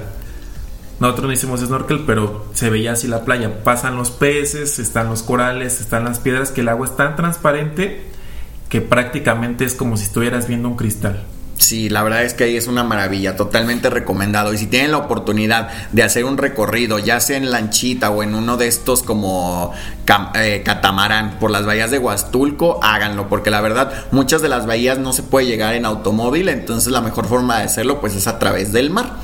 Nosotros 0.99 1.27
no 1.27 1.33
hicimos 1.33 1.61
snorkel, 1.61 2.03
pero 2.05 2.45
se 2.53 2.69
veía 2.69 2.91
así 2.91 3.07
la 3.07 3.23
playa. 3.23 3.63
Pasan 3.63 3.95
los 3.95 4.11
peces, 4.11 4.79
están 4.79 5.07
los 5.07 5.23
corales, 5.23 5.79
están 5.79 6.03
las 6.03 6.19
piedras, 6.19 6.51
que 6.51 6.61
el 6.61 6.69
agua 6.69 6.87
es 6.87 6.95
tan 6.95 7.15
transparente 7.15 8.03
que 8.67 8.81
prácticamente 8.81 9.65
es 9.65 9.75
como 9.75 9.97
si 9.97 10.03
estuvieras 10.03 10.47
viendo 10.47 10.67
un 10.67 10.75
cristal. 10.75 11.23
Sí, 11.59 11.89
la 11.89 12.03
verdad 12.03 12.23
es 12.23 12.33
que 12.33 12.45
ahí 12.45 12.55
es 12.55 12.67
una 12.67 12.85
maravilla, 12.85 13.35
totalmente 13.35 13.89
recomendado. 13.89 14.53
Y 14.53 14.57
si 14.57 14.67
tienen 14.67 14.91
la 14.91 14.97
oportunidad 14.97 15.69
de 15.91 16.03
hacer 16.03 16.23
un 16.23 16.37
recorrido, 16.37 16.99
ya 16.99 17.19
sea 17.19 17.35
en 17.35 17.51
lanchita 17.51 18.11
o 18.11 18.23
en 18.23 18.33
uno 18.33 18.55
de 18.55 18.67
estos 18.67 19.03
como 19.03 19.73
eh, 20.35 20.61
catamarán 20.63 21.37
por 21.37 21.51
las 21.51 21.65
bahías 21.65 21.91
de 21.91 21.99
Huastulco, 21.99 22.79
háganlo, 22.81 23.27
porque 23.27 23.49
la 23.49 23.59
verdad 23.59 23.91
muchas 24.11 24.41
de 24.41 24.47
las 24.47 24.67
bahías 24.67 24.99
no 24.99 25.11
se 25.11 25.21
puede 25.21 25.47
llegar 25.47 25.73
en 25.73 25.85
automóvil, 25.85 26.47
entonces 26.47 26.93
la 26.93 27.01
mejor 27.01 27.27
forma 27.27 27.57
de 27.57 27.65
hacerlo 27.65 27.99
pues 27.99 28.15
es 28.15 28.27
a 28.27 28.39
través 28.39 28.71
del 28.71 28.89
mar. 28.89 29.17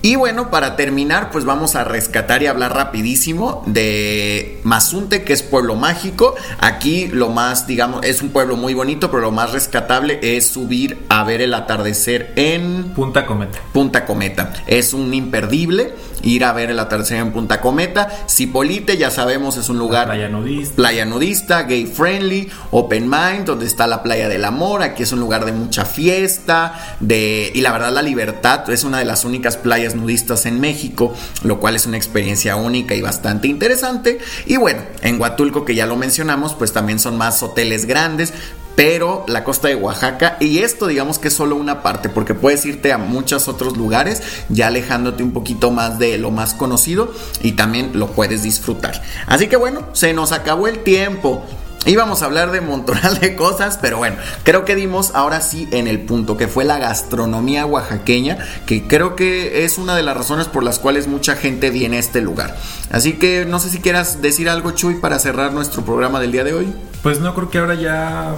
Y 0.00 0.14
bueno, 0.14 0.50
para 0.50 0.76
terminar, 0.76 1.30
pues 1.32 1.44
vamos 1.44 1.74
a 1.74 1.82
rescatar 1.82 2.42
y 2.42 2.46
hablar 2.46 2.72
rapidísimo 2.72 3.64
de 3.66 4.60
Mazunte, 4.62 5.24
que 5.24 5.32
es 5.32 5.42
pueblo 5.42 5.74
mágico. 5.74 6.36
Aquí 6.60 7.08
lo 7.08 7.30
más, 7.30 7.66
digamos, 7.66 8.04
es 8.04 8.22
un 8.22 8.28
pueblo 8.28 8.56
muy 8.56 8.74
bonito, 8.74 9.10
pero 9.10 9.22
lo 9.22 9.32
más 9.32 9.52
rescatable 9.52 10.20
es 10.22 10.46
subir 10.46 11.04
a 11.08 11.24
ver 11.24 11.40
el 11.40 11.52
atardecer 11.52 12.32
en 12.36 12.92
Punta 12.94 13.26
Cometa. 13.26 13.58
Punta 13.72 14.06
Cometa. 14.06 14.52
Es 14.68 14.94
un 14.94 15.12
imperdible 15.12 15.94
ir 16.22 16.44
a 16.44 16.52
ver 16.52 16.70
el 16.70 16.78
atardecer 16.78 17.18
en 17.18 17.32
Punta 17.32 17.60
Cometa. 17.60 18.08
Cipolite, 18.28 18.96
ya 18.96 19.10
sabemos, 19.10 19.56
es 19.56 19.68
un 19.68 19.78
lugar 19.78 20.06
playa 20.06 20.28
nudista. 20.28 20.76
Playa 20.76 21.04
nudista, 21.04 21.62
gay 21.62 21.86
friendly, 21.86 22.50
open 22.70 23.08
mind, 23.08 23.44
donde 23.44 23.66
está 23.66 23.86
la 23.86 24.02
playa 24.02 24.28
del 24.28 24.44
amor. 24.44 24.82
Aquí 24.82 25.02
es 25.02 25.12
un 25.12 25.20
lugar 25.20 25.44
de 25.44 25.52
mucha 25.52 25.84
fiesta, 25.84 26.96
de 27.00 27.52
y 27.54 27.60
la 27.60 27.72
verdad 27.72 27.92
la 27.92 28.02
libertad 28.02 28.68
es 28.70 28.84
una 28.84 28.98
de 28.98 29.04
las 29.04 29.24
únicas 29.24 29.56
playas 29.56 29.94
nudistas 29.94 30.46
en 30.46 30.60
México, 30.60 31.14
lo 31.42 31.60
cual 31.60 31.76
es 31.76 31.86
una 31.86 31.96
experiencia 31.96 32.56
única 32.56 32.94
y 32.94 33.00
bastante 33.00 33.48
interesante. 33.48 34.18
Y 34.46 34.56
bueno, 34.56 34.82
en 35.02 35.20
Huatulco, 35.20 35.64
que 35.64 35.74
ya 35.74 35.86
lo 35.86 35.96
mencionamos, 35.96 36.54
pues 36.54 36.72
también 36.72 36.98
son 36.98 37.16
más 37.16 37.42
hoteles 37.42 37.86
grandes, 37.86 38.32
pero 38.78 39.24
la 39.26 39.42
costa 39.42 39.66
de 39.66 39.74
Oaxaca, 39.74 40.36
y 40.38 40.58
esto 40.58 40.86
digamos 40.86 41.18
que 41.18 41.26
es 41.26 41.34
solo 41.34 41.56
una 41.56 41.82
parte, 41.82 42.08
porque 42.08 42.34
puedes 42.34 42.64
irte 42.64 42.92
a 42.92 42.98
muchos 42.98 43.48
otros 43.48 43.76
lugares, 43.76 44.22
ya 44.50 44.68
alejándote 44.68 45.24
un 45.24 45.32
poquito 45.32 45.72
más 45.72 45.98
de 45.98 46.16
lo 46.16 46.30
más 46.30 46.54
conocido, 46.54 47.12
y 47.42 47.52
también 47.52 47.90
lo 47.94 48.12
puedes 48.12 48.44
disfrutar. 48.44 49.02
Así 49.26 49.48
que 49.48 49.56
bueno, 49.56 49.88
se 49.94 50.12
nos 50.14 50.30
acabó 50.30 50.68
el 50.68 50.84
tiempo. 50.84 51.44
Íbamos 51.86 52.22
a 52.22 52.26
hablar 52.26 52.52
de 52.52 52.60
montonal 52.60 53.18
de 53.18 53.34
cosas, 53.34 53.80
pero 53.82 53.98
bueno, 53.98 54.16
creo 54.44 54.64
que 54.64 54.76
dimos 54.76 55.10
ahora 55.12 55.40
sí 55.40 55.66
en 55.72 55.88
el 55.88 56.00
punto, 56.02 56.36
que 56.36 56.46
fue 56.46 56.64
la 56.64 56.78
gastronomía 56.78 57.66
oaxaqueña, 57.66 58.38
que 58.64 58.86
creo 58.86 59.16
que 59.16 59.64
es 59.64 59.78
una 59.78 59.96
de 59.96 60.04
las 60.04 60.16
razones 60.16 60.46
por 60.46 60.62
las 60.62 60.78
cuales 60.78 61.08
mucha 61.08 61.34
gente 61.34 61.70
viene 61.70 61.96
a 61.96 62.00
este 62.00 62.20
lugar. 62.20 62.56
Así 62.92 63.14
que 63.14 63.44
no 63.44 63.58
sé 63.58 63.70
si 63.70 63.78
quieras 63.78 64.22
decir 64.22 64.48
algo, 64.48 64.70
Chuy, 64.70 65.00
para 65.00 65.18
cerrar 65.18 65.52
nuestro 65.52 65.84
programa 65.84 66.20
del 66.20 66.30
día 66.30 66.44
de 66.44 66.52
hoy. 66.52 66.72
Pues 67.02 67.20
no, 67.20 67.34
creo 67.34 67.50
que 67.50 67.58
ahora 67.58 67.74
ya 67.74 68.34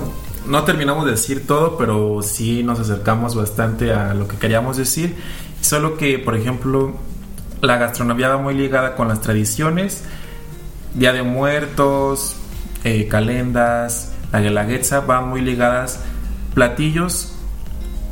no 0.46 0.64
terminamos 0.64 1.04
de 1.04 1.12
decir 1.12 1.46
todo, 1.46 1.76
pero 1.76 2.22
sí 2.22 2.62
nos 2.62 2.80
acercamos 2.80 3.34
bastante 3.34 3.92
a 3.92 4.14
lo 4.14 4.26
que 4.26 4.36
queríamos 4.36 4.76
decir. 4.76 5.16
Solo 5.60 5.96
que, 5.96 6.18
por 6.18 6.36
ejemplo, 6.36 6.94
la 7.60 7.76
gastronomía 7.76 8.28
va 8.28 8.38
muy 8.38 8.54
ligada 8.54 8.96
con 8.96 9.08
las 9.08 9.20
tradiciones, 9.20 10.04
Día 10.94 11.12
de 11.12 11.22
Muertos, 11.22 12.36
eh, 12.84 13.06
calendas, 13.08 14.12
la 14.32 14.40
guelaguetza 14.40 15.00
van 15.00 15.28
muy 15.28 15.40
ligadas 15.40 16.00
platillos 16.54 17.32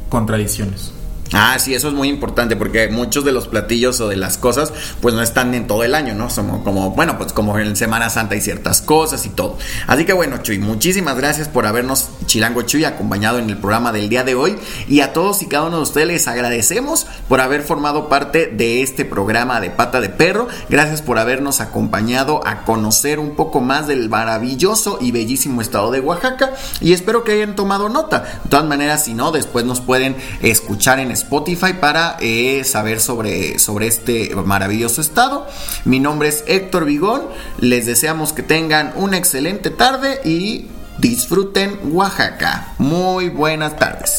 con 0.09 0.27
tradiciones. 0.27 0.93
Ah, 1.33 1.59
sí, 1.59 1.75
eso 1.75 1.89
es 1.89 1.95
muy 1.95 2.09
importante 2.09 2.57
porque 2.57 2.89
muchos 2.89 3.25
de 3.25 3.33
los 3.33 3.49
platillos 3.49 4.01
o 4.01 4.09
de 4.09 4.17
las 4.17 4.39
cosas 4.39 4.73
pues 5.03 5.15
no 5.15 5.21
están 5.21 5.55
en 5.55 5.67
todo 5.67 5.85
el 5.85 5.95
año, 5.95 6.15
¿no? 6.15 6.31
Somos 6.31 6.63
como, 6.63 6.93
bueno, 6.93 7.19
pues 7.19 7.35
como 7.35 7.59
en 7.59 7.77
Semana 7.77 8.09
Santa 8.09 8.35
hay 8.35 8.41
ciertas 8.41 8.81
cosas 8.81 9.27
y 9.27 9.29
todo. 9.29 9.59
Así 9.87 10.07
que 10.07 10.15
bueno, 10.15 10.39
Chuy, 10.39 10.59
muchísimas 10.59 11.17
gracias 11.17 11.49
por 11.49 11.67
habernos, 11.67 12.09
Chilango 12.27 12.63
Chuy, 12.63 12.85
acompañado 12.85 13.39
en 13.39 13.51
el 13.51 13.59
programa 13.59 13.93
del 13.93 14.09
día 14.09 14.25
de 14.25 14.35
hoy. 14.35 14.57
Y 14.89 15.01
a 15.01 15.13
todos 15.13 15.43
y 15.43 15.47
cada 15.47 15.67
uno 15.67 15.77
de 15.77 15.83
ustedes 15.83 16.09
les 16.09 16.29
agradecemos 16.29 17.07
por 17.29 17.41
haber 17.41 17.63
formado 17.63 18.09
parte 18.09 18.47
de 18.47 18.83
este 18.83 19.05
programa 19.05 19.61
de 19.61 19.71
Pata 19.71 20.01
de 20.01 20.09
Perro. 20.09 20.49
Gracias 20.71 21.03
por 21.03 21.19
habernos 21.19 21.61
acompañado 21.61 22.41
a 22.47 22.65
conocer 22.65 23.19
un 23.19 23.37
poco 23.37 23.61
más 23.61 23.87
del 23.87 24.09
maravilloso 24.09 24.99
y 25.01 25.13
bellísimo 25.13 25.61
estado 25.61 25.91
de 25.91 26.01
Oaxaca. 26.01 26.55
Y 26.81 26.95
espero 26.95 27.23
que 27.23 27.33
hayan 27.33 27.55
tomado 27.55 27.91
nota. 27.91 28.41
De 28.45 28.51
todas 28.51 28.65
maneras, 28.65 29.05
si 29.05 29.13
no, 29.13 29.31
después 29.31 29.67
nos 29.67 29.83
pueden 29.83 30.17
escuchar 30.41 31.01
en 31.01 31.18
Spotify 31.19 31.75
para 31.75 32.17
eh, 32.21 32.65
saber 32.65 33.01
sobre, 33.01 33.59
sobre 33.59 33.87
este 33.87 34.35
maravilloso 34.35 35.01
estado. 35.01 35.47
Mi 35.85 36.01
nombre 36.01 36.29
es 36.29 36.45
Héctor 36.47 36.85
Vigón. 36.85 37.23
Les 37.59 37.87
deseamos 37.87 38.33
que 38.33 38.43
tengan 38.43 38.93
una 38.97 39.17
excelente 39.17 39.71
tarde 39.71 40.21
y 40.25 40.69
disfruten 40.99 41.79
Oaxaca. 41.93 42.75
Muy 42.79 43.29
buenas 43.29 43.77
tardes. 43.77 44.19